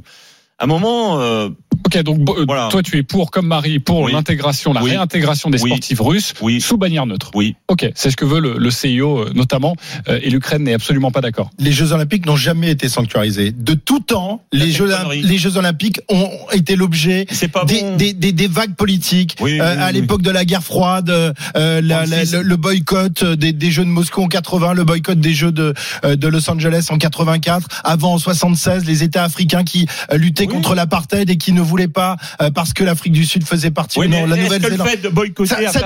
À 0.58 0.64
un 0.64 0.66
moment, 0.68 1.18
euh, 1.18 1.48
Ok, 1.84 2.02
donc 2.02 2.28
euh, 2.30 2.44
Voilà. 2.46 2.68
toi 2.70 2.82
tu 2.82 2.98
es 2.98 3.02
pour, 3.02 3.30
comme 3.30 3.46
Marie, 3.46 3.78
pour 3.78 4.02
Oui. 4.02 4.12
l'intégration, 4.12 4.72
la 4.72 4.82
Oui. 4.82 4.90
réintégration 4.90 5.50
des 5.50 5.60
Oui. 5.62 5.70
sportifs 5.70 6.00
russes 6.00 6.34
oui, 6.40 6.60
sous 6.60 6.76
bannière 6.76 7.06
neutre. 7.06 7.30
oui. 7.34 7.56
Ok, 7.68 7.90
c'est 7.94 8.10
ce 8.10 8.16
que 8.16 8.24
veut 8.24 8.40
le, 8.40 8.56
le 8.58 8.70
CIO 8.70 9.18
euh, 9.20 9.32
notamment, 9.34 9.74
euh, 10.08 10.18
et 10.22 10.30
l'Ukraine 10.30 10.62
n'est 10.64 10.74
absolument 10.74 11.10
pas 11.10 11.20
d'accord. 11.20 11.50
Les 11.58 11.72
Jeux 11.72 11.92
Olympiques 11.92 12.26
n'ont 12.26 12.36
jamais 12.36 12.70
été 12.70 12.88
sanctuarisés. 12.88 13.52
De 13.52 13.74
tout 13.74 14.00
temps, 14.00 14.42
les 14.52 14.70
Jeux, 14.70 14.88
les 15.12 15.56
Olympiques 15.56 16.00
ont 16.08 16.30
été 16.52 16.76
l'objet 16.76 17.26
C'est 17.30 17.48
pas 17.48 17.64
des, 17.64 17.80
bon. 17.80 17.96
des, 17.96 18.12
des, 18.12 18.32
des 18.32 18.46
vagues 18.46 18.74
politiques. 18.74 19.36
Oui, 19.40 19.60
Euh, 19.60 19.74
oui, 19.76 19.82
à 19.82 19.86
oui. 19.88 19.92
l'époque 19.94 20.22
de 20.22 20.30
la 20.30 20.44
guerre 20.44 20.62
froide, 20.62 21.10
euh, 21.10 21.32
la- 21.54 21.80
la- 21.80 22.06
36. 22.06 22.32
le, 22.34 22.42
le 22.42 22.56
boycott 22.56 23.24
des, 23.24 23.52
des 23.52 23.70
Jeux 23.70 23.84
de 23.84 23.88
Moscou 23.90 24.22
en 24.22 24.28
80, 24.28 24.74
le 24.74 24.84
boycott 24.84 25.18
des 25.18 25.34
Jeux 25.34 25.52
de, 25.52 25.74
euh, 26.04 26.16
de 26.16 26.28
Los 26.28 26.48
Angeles 26.50 26.88
en 26.90 26.98
84, 26.98 27.66
avant 27.84 28.14
en 28.14 28.18
76, 28.18 28.84
les 28.84 29.02
États 29.02 29.24
africains 29.24 29.64
qui 29.64 29.86
euh, 30.12 30.16
luttaient 30.16 30.46
Oui. 30.46 30.54
contre 30.54 30.74
l'apartheid 30.74 31.28
et 31.30 31.36
qui 31.36 31.52
ne 31.52 31.60
voulaient 31.64 31.88
pas 31.88 32.16
euh, 32.40 32.50
parce 32.50 32.72
que 32.72 32.84
l'Afrique 32.84 33.12
du 33.12 33.24
Sud 33.24 33.44
faisait 33.44 33.70
partie 33.70 33.98
Oui, 33.98 34.08
non, 34.08 34.26
mais 34.26 34.36
la 34.36 34.42
Nouvelle-Zélande. 34.42 34.88
fait 34.88 35.02
de 35.02 35.08
boycotter 35.08 35.48
Ça, 35.54 35.72
ça 35.72 35.80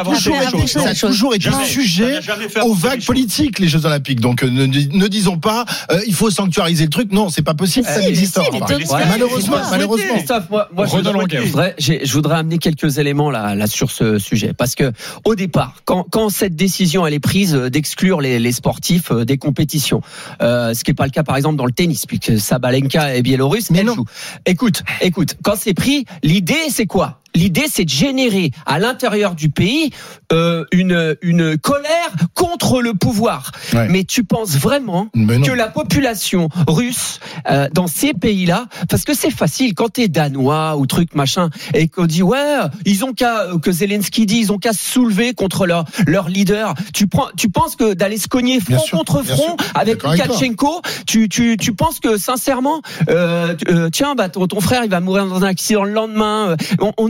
ça 0.66 0.88
a 0.90 0.94
toujours 0.94 1.34
été 1.34 1.44
Jamais. 1.50 1.64
Sujet 1.66 2.20
aux 2.62 2.74
vagues 2.74 3.04
politiques, 3.04 3.58
les 3.58 3.68
Jeux 3.68 3.84
Olympiques. 3.86 4.20
Donc 4.20 4.42
euh, 4.42 4.50
ne, 4.50 4.66
ne 4.66 5.08
disons 5.08 5.38
pas, 5.38 5.64
euh, 5.90 6.00
il 6.06 6.14
faut 6.14 6.30
sanctuariser 6.30 6.84
le 6.84 6.90
truc. 6.90 7.12
Non, 7.12 7.28
c'est 7.28 7.42
pas 7.42 7.54
possible, 7.54 7.86
Mais 7.88 7.94
ça 7.94 8.02
si, 8.02 8.08
mais 8.08 8.14
si, 8.14 8.88
pas. 8.88 9.04
Malheureusement, 9.06 9.56
Christophe, 9.56 9.70
malheureusement. 9.70 10.14
Christophe, 10.14 10.50
moi, 10.50 10.68
moi, 10.74 10.86
je, 10.86 10.96
voudrais, 10.96 11.74
je 11.78 12.28
amener 12.28 12.58
quelques 12.58 12.98
éléments 12.98 13.30
là, 13.30 13.54
là 13.54 13.66
sur 13.66 13.90
ce 13.90 14.18
sujet, 14.18 14.52
parce 14.52 14.74
que 14.74 14.92
au 15.24 15.34
départ, 15.34 15.76
quand, 15.84 16.04
quand 16.10 16.28
cette 16.28 16.56
décision 16.56 17.06
elle 17.06 17.14
est 17.14 17.20
prise 17.20 17.54
euh, 17.54 17.70
d'exclure 17.70 18.20
les, 18.20 18.38
les 18.38 18.52
sportifs 18.52 19.12
des 19.12 19.38
compétitions, 19.38 20.02
euh, 20.42 20.74
ce 20.74 20.84
qui 20.84 20.90
n'est 20.90 20.94
pas 20.94 21.04
le 21.04 21.10
cas 21.10 21.22
par 21.22 21.36
exemple 21.36 21.56
dans 21.56 21.66
le 21.66 21.72
tennis, 21.72 22.06
puisque 22.06 22.38
Sabalenka 22.38 23.14
est 23.14 23.22
biélorusse, 23.22 23.70
Mais 23.70 23.78
elle 23.80 23.86
non. 23.86 23.94
joue. 23.94 24.04
Écoute, 24.46 24.82
écoute, 25.00 25.36
quand 25.42 25.54
c'est 25.56 25.67
pris, 25.74 26.04
l'idée 26.22 26.70
c'est 26.70 26.86
quoi? 26.86 27.20
L'idée, 27.34 27.66
c'est 27.70 27.84
de 27.84 27.90
générer 27.90 28.50
à 28.66 28.78
l'intérieur 28.78 29.34
du 29.34 29.48
pays 29.50 29.90
euh, 30.32 30.64
une, 30.72 31.16
une 31.22 31.56
colère 31.58 32.10
contre 32.34 32.82
le 32.82 32.94
pouvoir. 32.94 33.52
Ouais. 33.72 33.88
Mais 33.88 34.04
tu 34.04 34.24
penses 34.24 34.56
vraiment 34.56 35.08
que 35.14 35.52
la 35.52 35.68
population 35.68 36.48
russe 36.66 37.20
euh, 37.50 37.68
dans 37.72 37.86
ces 37.86 38.14
pays-là, 38.14 38.66
parce 38.88 39.04
que 39.04 39.14
c'est 39.14 39.30
facile 39.30 39.74
quand 39.74 39.90
t'es 39.90 40.08
danois 40.08 40.76
ou 40.76 40.86
truc 40.86 41.14
machin, 41.14 41.50
et 41.74 41.88
qu'on 41.88 42.06
dit 42.06 42.22
ouais, 42.22 42.58
ils 42.84 43.04
ont 43.04 43.12
qu'à 43.12 43.42
euh, 43.42 43.58
que 43.58 43.70
Zelensky 43.72 44.26
dit, 44.26 44.38
ils 44.38 44.52
ont 44.52 44.58
qu'à 44.58 44.72
se 44.72 44.84
soulever 44.84 45.34
contre 45.34 45.66
leur 45.66 45.84
leur 46.06 46.28
leader. 46.28 46.74
Tu 46.92 47.06
prends, 47.06 47.28
tu 47.36 47.48
penses 47.50 47.76
que 47.76 47.94
d'aller 47.94 48.18
se 48.18 48.28
cogner 48.28 48.58
front 48.60 48.78
sûr, 48.78 48.98
contre 48.98 49.22
front 49.22 49.56
avec. 49.74 50.02
Lukashenko, 50.02 50.82
tu 51.06 51.28
tu 51.28 51.56
tu 51.56 51.74
penses 51.74 52.00
que 52.00 52.16
sincèrement, 52.16 52.80
euh, 53.08 53.54
euh, 53.68 53.90
tiens 53.90 54.14
bah 54.14 54.28
ton, 54.28 54.46
ton 54.46 54.60
frère 54.60 54.82
il 54.84 54.90
va 54.90 55.00
mourir 55.00 55.26
dans 55.26 55.42
un 55.44 55.48
accident 55.48 55.84
le 55.84 55.92
lendemain. 55.92 56.50
euh, 56.50 56.56
On, 56.80 56.92
on 56.96 57.08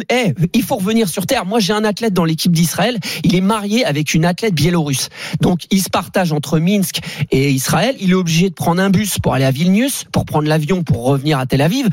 il 0.53 0.63
faut 0.63 0.77
revenir 0.77 1.09
sur 1.09 1.27
terre. 1.27 1.47
Moi 1.47 1.61
j'ai 1.61 1.73
un 1.73 1.85
athlète 1.85 2.13
dans 2.13 2.25
l'équipe 2.25 2.53
d'Israël, 2.53 2.99
il 3.25 3.35
est 3.35 3.41
marié 3.41 3.85
avec 3.85 4.15
une 4.15 4.25
athlète 4.25 4.55
biélorusse. 4.55 5.09
Donc 5.41 5.61
ils 5.71 5.83
se 5.83 5.91
partagent 5.91 6.33
entre 6.33 6.59
Minsk 6.59 7.01
et 7.31 7.51
Israël. 7.51 7.97
Il 8.01 8.11
est 8.11 8.15
obligé 8.15 8.49
de 8.49 8.55
prendre 8.55 8.83
un 8.83 8.91
bus 8.91 9.19
pour 9.19 9.35
aller 9.35 9.45
à 9.45 9.51
Vilnius, 9.51 10.05
pour 10.13 10.25
prendre 10.25 10.49
l'avion 10.49 10.83
pour 10.83 11.05
revenir 11.05 11.39
à 11.39 11.47
Tel 11.47 11.63
Aviv. 11.63 11.89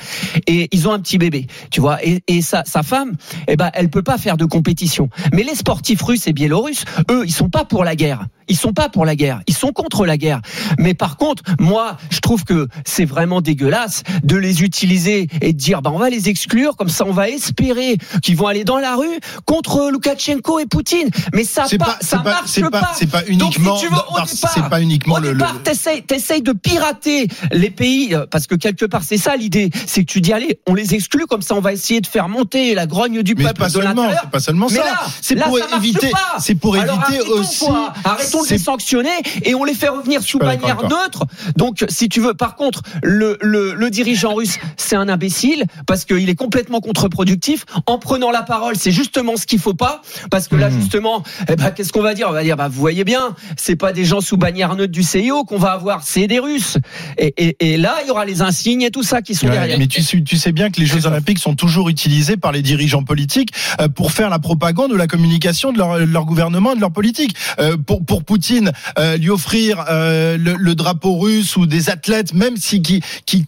Et 0.47 0.69
ils 0.71 0.87
ont 0.87 0.91
un 0.91 0.99
petit 0.99 1.17
bébé, 1.17 1.47
tu 1.71 1.81
vois. 1.81 1.99
Et, 2.03 2.21
sa 2.41 2.63
femme, 2.83 3.15
eh 3.47 3.55
ben, 3.55 3.71
elle 3.73 3.89
peut 3.89 4.03
pas 4.03 4.17
faire 4.17 4.37
de 4.37 4.45
compétition. 4.45 5.09
Mais 5.33 5.43
les 5.43 5.55
sportifs 5.55 6.01
russes 6.01 6.27
et 6.27 6.33
biélorusses, 6.33 6.85
eux, 7.09 7.23
ils 7.25 7.31
sont 7.31 7.49
pas 7.49 7.65
pour 7.65 7.83
la 7.83 7.95
guerre. 7.95 8.27
Ils 8.47 8.57
sont 8.57 8.73
pas 8.73 8.89
pour 8.89 9.05
la 9.05 9.15
guerre. 9.15 9.41
Ils 9.47 9.55
sont 9.55 9.71
contre 9.71 10.05
la 10.05 10.17
guerre. 10.17 10.41
Mais 10.77 10.93
par 10.93 11.17
contre, 11.17 11.43
moi, 11.59 11.97
je 12.09 12.19
trouve 12.19 12.43
que 12.43 12.67
c'est 12.85 13.05
vraiment 13.05 13.41
dégueulasse 13.41 14.03
de 14.23 14.35
les 14.35 14.63
utiliser 14.63 15.27
et 15.41 15.53
de 15.53 15.57
dire, 15.57 15.81
bah, 15.81 15.91
on 15.93 15.97
va 15.97 16.09
les 16.09 16.29
exclure. 16.29 16.75
Comme 16.77 16.89
ça, 16.89 17.05
on 17.07 17.11
va 17.11 17.29
espérer 17.29 17.97
qu'ils 18.21 18.35
vont 18.37 18.47
aller 18.47 18.63
dans 18.63 18.77
la 18.77 18.95
rue 18.95 19.19
contre 19.45 19.89
Loukachenko 19.91 20.59
et 20.59 20.65
Poutine. 20.65 21.09
Mais 21.33 21.43
ça, 21.43 21.65
pas, 21.77 21.85
pas, 21.85 21.97
ça 22.01 22.17
pas, 22.19 22.23
marche 22.31 22.61
pas, 22.69 22.91
c'est 22.95 23.09
pas 23.09 23.23
uniquement, 23.27 23.77
si 23.77 23.85
départ, 23.85 24.27
c'est 24.53 24.69
pas 24.69 24.81
uniquement 24.81 25.15
au 25.15 25.19
le, 25.19 25.29
le- 25.29 25.37
départ, 25.37 25.61
t'essayes, 25.63 26.03
t'essayes 26.03 26.41
de 26.41 26.51
pirater 26.53 27.27
les 27.51 27.69
pays, 27.69 28.13
euh, 28.13 28.25
parce 28.29 28.47
que 28.47 28.55
quelque 28.55 28.85
part, 28.85 29.03
c'est 29.03 29.17
ça 29.17 29.35
l'idée. 29.35 29.69
C'est 29.87 30.01
que 30.03 30.11
tu 30.11 30.21
dis, 30.21 30.33
allez, 30.33 30.59
on 30.67 30.73
les 30.73 30.93
exclut, 30.95 31.25
comme 31.25 31.41
ça, 31.41 31.55
on 31.55 31.61
va 31.61 31.73
essayer 31.73 32.01
de 32.01 32.07
faire 32.07 32.29
monter 32.29 32.75
la 32.75 32.85
grogne 32.87 33.21
du 33.23 33.35
mais 33.35 33.45
peuple 33.45 33.59
pas 33.59 33.67
de 33.67 33.71
seulement, 33.73 34.09
pas 34.31 34.39
seulement 34.39 34.67
Mais 34.69 34.77
ça. 34.77 34.83
C'est 35.21 35.35
pour 35.35 35.57
éviter, 35.77 36.11
c'est 36.39 36.55
pour 36.55 36.75
Alors, 36.75 36.99
éviter 37.09 37.21
aussi, 37.31 37.65
quoi. 37.65 37.93
Arrêtons 38.35 38.45
sont 38.47 38.53
les 38.53 38.57
sanctionnés 38.59 39.09
et 39.43 39.55
on 39.55 39.63
les 39.63 39.73
fait 39.73 39.87
revenir 39.89 40.21
sous 40.21 40.39
bannière 40.39 40.81
neutre. 40.83 41.25
Donc, 41.57 41.85
si 41.89 42.09
tu 42.09 42.19
veux, 42.19 42.33
par 42.33 42.55
contre, 42.55 42.81
le, 43.03 43.37
le, 43.41 43.73
le 43.73 43.89
dirigeant 43.89 44.33
russe, 44.33 44.57
c'est 44.77 44.95
un 44.95 45.09
imbécile 45.09 45.65
parce 45.87 46.05
qu'il 46.05 46.29
est 46.29 46.35
complètement 46.35 46.81
contre-productif. 46.81 47.65
En 47.85 47.97
prenant 47.99 48.31
la 48.31 48.41
parole, 48.43 48.75
c'est 48.75 48.91
justement 48.91 49.37
ce 49.37 49.45
qu'il 49.45 49.59
faut 49.59 49.73
pas 49.73 50.01
parce 50.31 50.47
que 50.47 50.55
là, 50.55 50.69
Mhm. 50.69 50.79
justement, 50.81 51.23
eh 51.49 51.55
ben, 51.55 51.71
qu'est-ce 51.71 51.91
qu'on 51.93 52.01
va 52.01 52.13
dire? 52.13 52.27
On 52.29 52.33
va 52.33 52.43
dire, 52.43 52.57
bah, 52.57 52.67
vous 52.67 52.79
voyez 52.79 53.03
bien, 53.03 53.35
c'est 53.57 53.75
pas 53.75 53.93
des 53.93 54.05
gens 54.05 54.21
sous 54.21 54.37
bannière 54.37 54.75
neutre 54.75 54.91
du 54.91 55.03
CIO 55.03 55.43
qu'on 55.43 55.57
va 55.59 55.71
avoir, 55.71 56.03
c'est 56.03 56.27
des 56.27 56.39
Russes. 56.39 56.77
Et, 57.17 57.33
et, 57.37 57.73
et 57.73 57.77
là, 57.77 57.95
il 58.03 58.07
y 58.07 58.11
aura 58.11 58.25
les 58.25 58.41
insignes 58.41 58.81
et 58.81 58.91
tout 58.91 59.03
ça 59.03 59.21
qui 59.21 59.35
sont 59.35 59.45
Ouais, 59.47 59.53
derrière. 59.53 59.77
mais 59.79 59.87
tu, 59.87 60.01
sais- 60.01 60.21
tu 60.23 60.37
sais 60.37 60.51
bien 60.51 60.69
que 60.71 60.79
les 60.79 60.85
Jeux 60.85 61.05
Olympiques 61.05 61.39
sont 61.39 61.55
toujours 61.55 61.89
utilisés 61.89 62.37
par 62.37 62.51
les 62.51 62.61
dirigeants 62.61 63.03
politiques 63.03 63.51
euh, 63.79 63.87
pour 63.87 64.11
faire 64.11 64.29
la 64.29 64.39
propagande 64.39 64.91
ou 64.91 64.95
la 64.97 65.07
communication 65.07 65.71
de 65.71 65.77
leur, 65.77 65.99
de 65.99 66.03
leur 66.05 66.25
gouvernement 66.25 66.73
et 66.73 66.75
de 66.75 66.81
leur 66.81 66.91
politique. 66.91 67.35
Euh, 67.59 67.77
pour, 67.77 68.03
pour 68.03 68.23
Poutine, 68.25 68.71
euh, 68.99 69.17
lui 69.17 69.29
offrir 69.29 69.85
euh, 69.89 70.37
le, 70.37 70.55
le 70.55 70.75
drapeau 70.75 71.17
russe 71.17 71.55
ou 71.57 71.65
des 71.65 71.89
athlètes, 71.89 72.33
même 72.33 72.57
si 72.57 72.81
qui, 72.81 73.01
qui, 73.25 73.45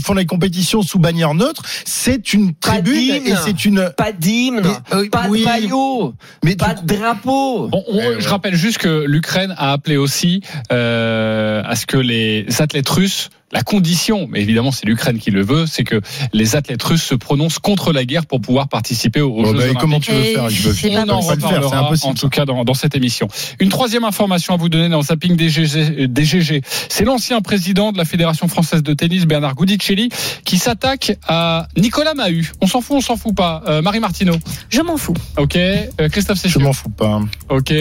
font 0.00 0.14
les 0.14 0.26
compétitions 0.26 0.82
sous 0.82 0.98
bannière 0.98 1.34
neutre, 1.34 1.62
c'est 1.84 2.32
une 2.32 2.54
Pas 2.54 2.72
tribune 2.80 3.26
et 3.26 3.34
c'est 3.44 3.64
une 3.64 3.90
Pas 3.96 4.12
d'hymne, 4.12 4.60
Mais, 4.62 4.96
euh, 4.96 5.08
pas 5.10 5.26
oui, 5.28 5.40
de 5.40 5.44
maillot, 5.44 6.14
mais 6.44 6.56
pas 6.56 6.74
de 6.74 6.86
drapeau. 6.86 7.68
On- 7.72 7.84
Euh, 8.00 8.16
je 8.18 8.28
rappelle 8.28 8.54
juste 8.54 8.78
que 8.78 9.04
l'Ukraine 9.06 9.54
a 9.58 9.72
appelé 9.72 9.96
aussi 9.96 10.42
euh, 10.72 11.62
à 11.64 11.76
ce 11.76 11.86
que 11.86 11.96
les 11.96 12.46
athlètes 12.60 12.88
russes, 12.88 13.30
la 13.52 13.62
condition, 13.62 14.26
mais 14.30 14.40
évidemment 14.42 14.70
c'est 14.72 14.86
l'Ukraine 14.86 15.18
qui 15.18 15.30
le 15.30 15.42
veut, 15.42 15.66
c'est 15.66 15.84
que 15.84 16.00
les 16.32 16.56
athlètes 16.56 16.82
russes 16.82 17.02
se 17.02 17.14
prononcent 17.14 17.58
contre 17.58 17.92
la 17.92 18.04
guerre 18.04 18.26
pour 18.26 18.40
pouvoir 18.40 18.68
participer 18.68 19.20
aux, 19.20 19.44
Jeux 19.44 19.52
bah, 19.52 19.58
Olympiques. 19.58 19.78
comment 19.80 20.00
tu 20.00 20.12
veux 20.12 20.22
faire 20.22 20.48
Je 20.50 20.68
veux- 20.68 20.72
je 20.74 20.88
pas 20.88 21.04
peux 21.04 21.10
On 21.10 21.14
en 21.14 21.26
pas 21.26 21.34
le 21.34 21.40
faire, 21.40 21.48
c'est 21.50 21.56
reparlera 21.56 21.86
impossible. 21.86 22.10
en 22.10 22.14
tout 22.14 22.28
cas 22.28 22.44
dans, 22.44 22.64
dans 22.64 22.74
cette 22.74 22.94
émission. 22.94 23.28
Une 23.58 23.68
troisième 23.68 24.04
information 24.04 24.54
à 24.54 24.56
vous 24.56 24.68
donner 24.68 24.88
dans 24.88 24.98
le 24.98 25.02
zapping 25.02 25.36
des 25.36 25.48
GG, 25.48 26.08
GG. 26.16 26.62
c'est 26.88 27.04
l'ancien 27.04 27.40
président 27.40 27.92
de 27.92 27.98
la 27.98 28.04
Fédération 28.04 28.46
française 28.48 28.82
de 28.82 28.94
tennis, 28.94 29.26
Bernard 29.26 29.54
Goudicelli, 29.54 30.10
qui 30.44 30.58
s'attaque 30.58 31.16
à 31.26 31.66
Nicolas 31.76 32.14
Mahut. 32.14 32.52
On 32.60 32.66
s'en 32.66 32.80
fout, 32.80 32.96
on 32.98 33.00
s'en 33.00 33.16
fout 33.16 33.34
pas. 33.34 33.62
Euh, 33.66 33.82
Marie 33.82 34.00
Martineau. 34.00 34.36
Je 34.68 34.80
m'en 34.82 34.96
fous. 34.96 35.14
Ok. 35.38 35.56
Euh, 35.56 35.88
Christophe 36.10 36.36
Je 36.38 36.42
Cessieux. 36.42 36.60
m'en 36.60 36.72
fous 36.72 36.90
pas. 36.90 37.20
Ok. 37.48 37.72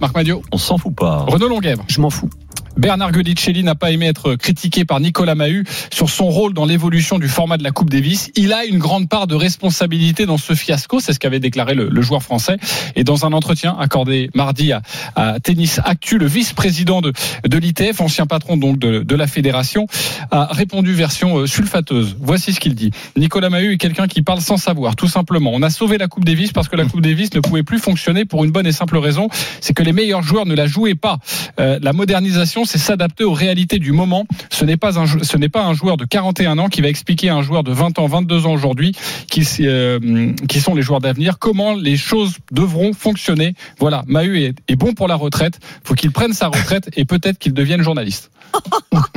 Marc 0.00 0.14
Madio. 0.16 0.42
On 0.52 0.58
s'en 0.58 0.78
fout 0.78 0.94
pas. 0.94 1.18
Renaud 1.28 1.48
Longuèvre. 1.48 1.84
Je 1.88 2.00
m'en 2.00 2.10
fous. 2.10 2.28
Bernard 2.76 3.12
Godicelli 3.12 3.62
n'a 3.62 3.74
pas 3.74 3.90
aimé 3.90 4.06
être 4.06 4.34
critiqué 4.34 4.84
par 4.84 5.00
Nicolas 5.00 5.34
Mahut 5.34 5.64
sur 5.92 6.10
son 6.10 6.28
rôle 6.28 6.54
dans 6.54 6.64
l'évolution 6.64 7.18
du 7.18 7.28
format 7.28 7.56
de 7.56 7.62
la 7.62 7.70
Coupe 7.70 7.90
Davis. 7.90 8.30
Il 8.34 8.52
a 8.52 8.64
une 8.64 8.78
grande 8.78 9.08
part 9.08 9.26
de 9.26 9.34
responsabilité 9.34 10.26
dans 10.26 10.38
ce 10.38 10.54
fiasco, 10.54 11.00
c'est 11.00 11.12
ce 11.12 11.18
qu'avait 11.18 11.40
déclaré 11.40 11.74
le, 11.74 11.88
le 11.88 12.02
joueur 12.02 12.22
français. 12.22 12.56
Et 12.96 13.04
dans 13.04 13.26
un 13.26 13.32
entretien 13.32 13.76
accordé 13.78 14.30
mardi 14.34 14.72
à, 14.72 14.82
à 15.16 15.38
Tennis 15.40 15.80
Actu, 15.84 16.18
le 16.18 16.26
vice-président 16.26 17.00
de, 17.00 17.12
de 17.46 17.58
l'ITF, 17.58 18.00
ancien 18.00 18.26
patron 18.26 18.56
donc 18.56 18.78
de, 18.78 19.00
de 19.00 19.14
la 19.16 19.26
fédération, 19.26 19.86
a 20.30 20.46
répondu 20.46 20.92
version 20.92 21.38
euh, 21.38 21.46
sulfateuse. 21.46 22.16
Voici 22.20 22.52
ce 22.52 22.60
qu'il 22.60 22.74
dit. 22.74 22.90
Nicolas 23.16 23.50
Mahut 23.50 23.74
est 23.74 23.78
quelqu'un 23.78 24.06
qui 24.06 24.22
parle 24.22 24.40
sans 24.40 24.56
savoir, 24.56 24.96
tout 24.96 25.08
simplement. 25.08 25.50
On 25.54 25.62
a 25.62 25.70
sauvé 25.70 25.98
la 25.98 26.08
Coupe 26.08 26.24
Davis 26.24 26.52
parce 26.52 26.68
que 26.68 26.76
la 26.76 26.84
Coupe 26.84 27.02
Davis 27.02 27.34
ne 27.34 27.40
pouvait 27.40 27.62
plus 27.62 27.78
fonctionner 27.78 28.24
pour 28.24 28.44
une 28.44 28.50
bonne 28.50 28.66
et 28.66 28.72
simple 28.72 28.96
raison, 28.98 29.28
c'est 29.60 29.74
que 29.74 29.82
les 29.82 29.92
meilleurs 29.92 30.22
joueurs 30.22 30.46
ne 30.46 30.54
la 30.54 30.66
jouaient 30.66 30.94
pas. 30.94 31.18
Euh, 31.60 31.78
la 31.82 31.92
modernisation, 31.92 32.64
c'est 32.72 32.78
s'adapter 32.78 33.24
aux 33.24 33.34
réalités 33.34 33.78
du 33.78 33.92
moment. 33.92 34.26
Ce 34.50 34.64
n'est 34.64 34.78
pas 34.78 34.98
un, 34.98 35.06
ce 35.06 35.36
n'est 35.36 35.50
pas 35.50 35.64
un 35.64 35.74
joueur 35.74 35.98
de 35.98 36.06
41 36.06 36.58
ans 36.58 36.68
qui 36.68 36.80
va 36.80 36.88
expliquer 36.88 37.28
à 37.28 37.34
un 37.34 37.42
joueur 37.42 37.64
de 37.64 37.72
20 37.72 37.98
ans, 37.98 38.06
22 38.06 38.46
ans 38.46 38.52
aujourd'hui, 38.54 38.92
qui, 39.30 39.46
euh, 39.60 40.32
qui 40.48 40.58
sont 40.58 40.74
les 40.74 40.80
joueurs 40.80 41.00
d'avenir, 41.00 41.38
comment 41.38 41.74
les 41.74 41.98
choses 41.98 42.36
devront 42.50 42.94
fonctionner. 42.94 43.54
Voilà, 43.78 44.04
Mahut 44.06 44.54
est, 44.68 44.76
bon 44.76 44.94
pour 44.94 45.06
la 45.06 45.16
retraite. 45.16 45.60
Faut 45.84 45.94
qu'il 45.94 46.12
prenne 46.12 46.32
sa 46.32 46.46
retraite 46.46 46.88
et 46.96 47.04
peut-être 47.04 47.38
qu'il 47.38 47.52
devienne 47.52 47.82
journaliste. 47.82 48.30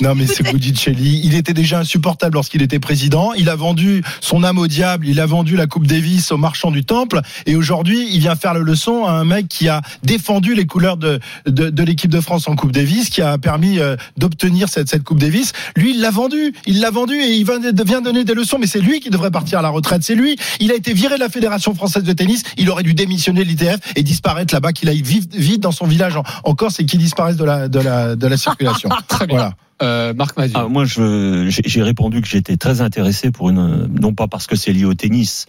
Non, 0.00 0.14
mais 0.14 0.26
c'est 0.26 0.44
Boudicelli. 0.50 1.22
Il 1.24 1.34
était 1.34 1.54
déjà 1.54 1.80
insupportable 1.80 2.34
lorsqu'il 2.34 2.62
était 2.62 2.78
président. 2.78 3.32
Il 3.32 3.48
a 3.48 3.56
vendu 3.56 4.02
son 4.20 4.44
âme 4.44 4.58
au 4.58 4.66
diable. 4.66 5.08
Il 5.08 5.18
a 5.18 5.26
vendu 5.26 5.56
la 5.56 5.66
Coupe 5.66 5.86
Davis 5.86 6.30
aux 6.30 6.36
marchands 6.36 6.70
du 6.70 6.84
Temple. 6.84 7.20
Et 7.46 7.56
aujourd'hui, 7.56 8.08
il 8.12 8.20
vient 8.20 8.36
faire 8.36 8.54
le 8.54 8.62
leçon 8.62 9.06
à 9.06 9.12
un 9.12 9.24
mec 9.24 9.48
qui 9.48 9.68
a 9.68 9.80
défendu 10.02 10.54
les 10.54 10.66
couleurs 10.66 10.96
de, 10.96 11.20
de, 11.46 11.70
de 11.70 11.82
l'équipe 11.82 12.10
de 12.10 12.20
France 12.20 12.48
en 12.48 12.54
Coupe 12.58 12.72
Davis, 12.72 13.08
qui 13.08 13.22
a 13.22 13.38
permis 13.38 13.78
euh, 13.78 13.96
d'obtenir 14.16 14.68
cette, 14.68 14.88
cette 14.88 15.04
Coupe 15.04 15.18
Davis. 15.18 15.52
Lui, 15.76 15.92
il 15.92 16.00
l'a 16.00 16.10
vendu. 16.10 16.52
Il 16.66 16.80
l'a 16.80 16.90
vendu 16.90 17.14
et 17.14 17.36
il 17.36 17.46
vient 17.46 18.02
donner 18.02 18.24
des 18.24 18.34
leçons. 18.34 18.58
Mais 18.58 18.66
c'est 18.66 18.80
lui 18.80 19.00
qui 19.00 19.10
devrait 19.10 19.30
partir 19.30 19.60
à 19.60 19.62
la 19.62 19.70
retraite. 19.70 20.02
C'est 20.02 20.14
lui. 20.14 20.36
Il 20.60 20.70
a 20.70 20.74
été 20.74 20.92
viré 20.92 21.14
de 21.14 21.20
la 21.20 21.28
Fédération 21.28 21.74
française 21.74 22.02
de 22.02 22.12
tennis. 22.12 22.42
Il 22.58 22.68
aurait 22.68 22.82
dû 22.82 22.94
démissionner 22.94 23.44
de 23.44 23.48
l'ITF 23.48 23.78
et 23.96 24.02
disparaître 24.02 24.52
là-bas, 24.52 24.72
qu'il 24.72 24.88
aille 24.88 25.02
vivre 25.02 25.26
vite 25.32 25.60
dans 25.60 25.72
son 25.72 25.86
village 25.86 26.16
en, 26.16 26.24
en 26.44 26.54
Corse 26.54 26.80
et 26.80 26.84
qu'il 26.84 26.98
disparaisse 26.98 27.36
de 27.36 27.44
la, 27.44 27.68
de 27.68 27.78
la, 27.78 28.16
de 28.16 28.26
la 28.26 28.36
circulation. 28.36 28.90
Très 29.08 29.26
bien. 29.26 29.36
Voilà. 29.36 29.54
Euh, 29.80 30.12
Marc. 30.12 30.36
Ah, 30.54 30.66
moi, 30.68 30.84
j'ai 30.86 31.82
répondu 31.82 32.20
que 32.20 32.26
j'étais 32.26 32.56
très 32.56 32.80
intéressé 32.80 33.30
pour 33.30 33.50
une, 33.50 33.88
non 34.00 34.12
pas 34.12 34.26
parce 34.26 34.46
que 34.46 34.56
c'est 34.56 34.72
lié 34.72 34.84
au 34.84 34.94
tennis, 34.94 35.46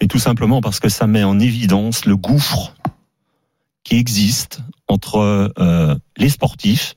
mais 0.00 0.06
tout 0.06 0.18
simplement 0.18 0.60
parce 0.60 0.80
que 0.80 0.88
ça 0.88 1.06
met 1.06 1.24
en 1.24 1.38
évidence 1.38 2.04
le 2.04 2.16
gouffre 2.16 2.74
qui 3.90 3.96
existe 3.96 4.60
entre 4.86 5.52
euh, 5.58 5.94
les 6.16 6.28
sportifs 6.28 6.94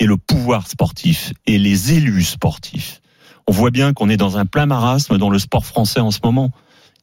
et 0.00 0.06
le 0.06 0.16
pouvoir 0.16 0.66
sportif 0.66 1.32
et 1.46 1.58
les 1.58 1.92
élus 1.92 2.24
sportifs. 2.24 3.00
On 3.46 3.52
voit 3.52 3.70
bien 3.70 3.92
qu'on 3.92 4.08
est 4.08 4.16
dans 4.16 4.38
un 4.38 4.46
plein 4.46 4.66
marasme 4.66 5.18
dans 5.18 5.30
le 5.30 5.38
sport 5.38 5.66
français 5.66 6.00
en 6.00 6.10
ce 6.10 6.20
moment. 6.24 6.50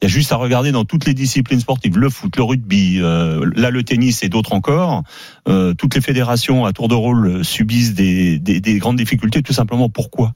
Il 0.01 0.05
y 0.05 0.07
a 0.07 0.09
juste 0.09 0.31
à 0.31 0.35
regarder 0.35 0.71
dans 0.71 0.83
toutes 0.83 1.05
les 1.05 1.13
disciplines 1.13 1.59
sportives, 1.59 1.97
le 1.97 2.09
foot, 2.09 2.35
le 2.35 2.43
rugby, 2.43 2.99
euh, 2.99 3.49
là 3.55 3.69
le 3.69 3.83
tennis 3.83 4.23
et 4.23 4.29
d'autres 4.29 4.53
encore. 4.53 5.03
Euh, 5.47 5.73
toutes 5.75 5.95
les 5.95 6.01
fédérations 6.01 6.65
à 6.65 6.73
tour 6.73 6.87
de 6.87 6.95
rôle 6.95 7.45
subissent 7.45 7.93
des, 7.93 8.39
des, 8.39 8.59
des 8.59 8.77
grandes 8.79 8.97
difficultés. 8.97 9.43
Tout 9.43 9.53
simplement 9.53 9.89
pourquoi? 9.89 10.33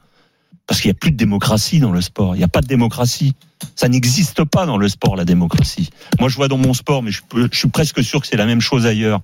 Parce 0.68 0.82
qu'il 0.82 0.90
n'y 0.90 0.98
a 0.98 1.00
plus 1.00 1.12
de 1.12 1.18
démocratie 1.18 1.80
dans 1.80 1.92
le 1.92 2.02
sport. 2.02 2.36
Il 2.36 2.40
n'y 2.40 2.44
a 2.44 2.50
pas 2.50 2.60
de 2.62 2.68
démocratie. 2.68 3.36
Ça 3.76 3.88
n'existe 3.88 4.44
pas 4.44 4.66
dans 4.66 4.78
le 4.78 4.90
sport 4.90 5.16
la 5.16 5.24
démocratie. 5.24 5.90
Moi 6.20 6.30
je 6.30 6.36
vois 6.36 6.50
dans 6.50 6.58
mon 6.58 6.74
sport, 6.74 7.02
mais 7.02 7.12
je, 7.12 7.22
suis 7.54 7.70
presque 7.70 8.04
sûr 8.04 8.22
que 8.22 8.28
c'est 8.28 8.38
la 8.38 8.46
même 8.46 8.62
chose 8.62 8.86
ailleurs. 8.86 9.22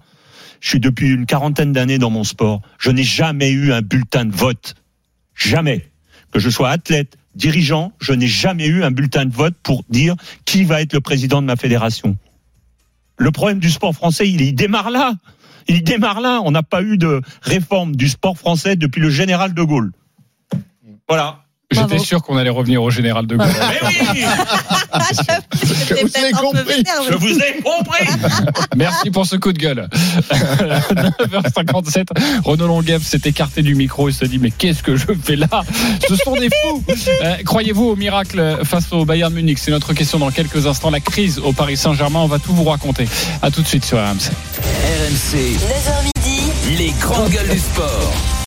Je 0.61 0.69
suis 0.69 0.79
depuis 0.79 1.09
une 1.09 1.25
quarantaine 1.25 1.73
d'années 1.73 1.97
dans 1.97 2.09
mon 2.09 2.23
sport. 2.23 2.61
Je 2.79 2.89
n'ai 2.89 3.03
jamais 3.03 3.51
eu 3.51 3.73
un 3.73 3.81
bulletin 3.81 4.23
de 4.23 4.33
vote. 4.33 4.75
Jamais. 5.35 5.89
Que 6.31 6.39
je 6.39 6.49
sois 6.49 6.69
athlète, 6.69 7.17
dirigeant, 7.35 7.91
je 7.99 8.13
n'ai 8.13 8.27
jamais 8.27 8.67
eu 8.67 8.83
un 8.83 8.91
bulletin 8.91 9.25
de 9.25 9.33
vote 9.33 9.55
pour 9.61 9.83
dire 9.89 10.15
qui 10.45 10.63
va 10.63 10.81
être 10.81 10.93
le 10.93 11.01
président 11.01 11.41
de 11.41 11.47
ma 11.47 11.57
fédération. 11.57 12.17
Le 13.17 13.31
problème 13.31 13.59
du 13.59 13.69
sport 13.69 13.93
français, 13.93 14.29
il, 14.29 14.41
il 14.41 14.55
démarre 14.55 14.89
là. 14.89 15.13
Il 15.67 15.83
démarre 15.83 16.21
là. 16.21 16.41
On 16.45 16.51
n'a 16.51 16.63
pas 16.63 16.81
eu 16.81 16.97
de 16.97 17.21
réforme 17.41 17.95
du 17.95 18.07
sport 18.07 18.37
français 18.37 18.77
depuis 18.77 19.01
le 19.01 19.09
général 19.09 19.53
de 19.53 19.61
Gaulle. 19.61 19.91
Voilà. 21.09 21.39
J'étais 21.71 21.97
sûr 21.97 22.21
qu'on 22.21 22.37
allait 22.37 22.51
revenir 22.51 22.83
au 22.83 22.91
général 22.91 23.25
de 23.25 23.35
Gaulle. 23.35 23.47
Mais 23.47 23.79
oui, 23.87 24.23
Je 25.63 25.95
vous 26.03 26.25
ai 26.25 26.31
compris. 26.31 26.83
je 27.09 27.15
vous 27.15 27.39
ai 27.39 27.61
compris. 27.63 28.05
Merci 28.75 29.09
pour 29.09 29.25
ce 29.25 29.37
coup 29.37 29.51
de 29.53 29.57
gueule. 29.57 29.89
9h57, 30.31 32.05
Renaud 32.43 32.67
Longuev 32.67 33.01
s'est 33.03 33.21
écarté 33.25 33.63
du 33.63 33.73
micro 33.73 34.07
et 34.07 34.11
se 34.11 34.25
dit 34.25 34.37
mais 34.37 34.51
qu'est-ce 34.51 34.83
que 34.83 34.95
je 34.95 35.07
fais 35.23 35.35
là? 35.35 35.47
Ce 36.07 36.15
sont 36.17 36.33
des 36.35 36.49
fous 36.61 36.83
Euh, 37.23 37.37
Croyez-vous 37.43 37.85
au 37.85 37.95
miracle 37.95 38.59
face 38.63 38.91
au 38.91 39.03
Bayern 39.05 39.33
Munich? 39.33 39.57
C'est 39.57 39.71
notre 39.71 39.93
question 39.93 40.19
dans 40.19 40.29
quelques 40.29 40.67
instants. 40.67 40.91
La 40.91 40.99
crise 40.99 41.39
au 41.39 41.53
Paris 41.53 41.77
Saint-Germain, 41.77 42.19
on 42.19 42.27
va 42.27 42.37
tout 42.37 42.53
vous 42.53 42.65
raconter. 42.65 43.07
À 43.41 43.49
tout 43.49 43.63
de 43.63 43.67
suite 43.67 43.83
sur 43.85 43.97
RMC. 43.97 44.29
RMC, 44.59 45.37
9h 45.57 46.03
midi. 46.15 46.41
les 46.77 46.91
grandes 46.99 47.29
gueules 47.31 47.49
du 47.49 47.57
sport. 47.59 48.13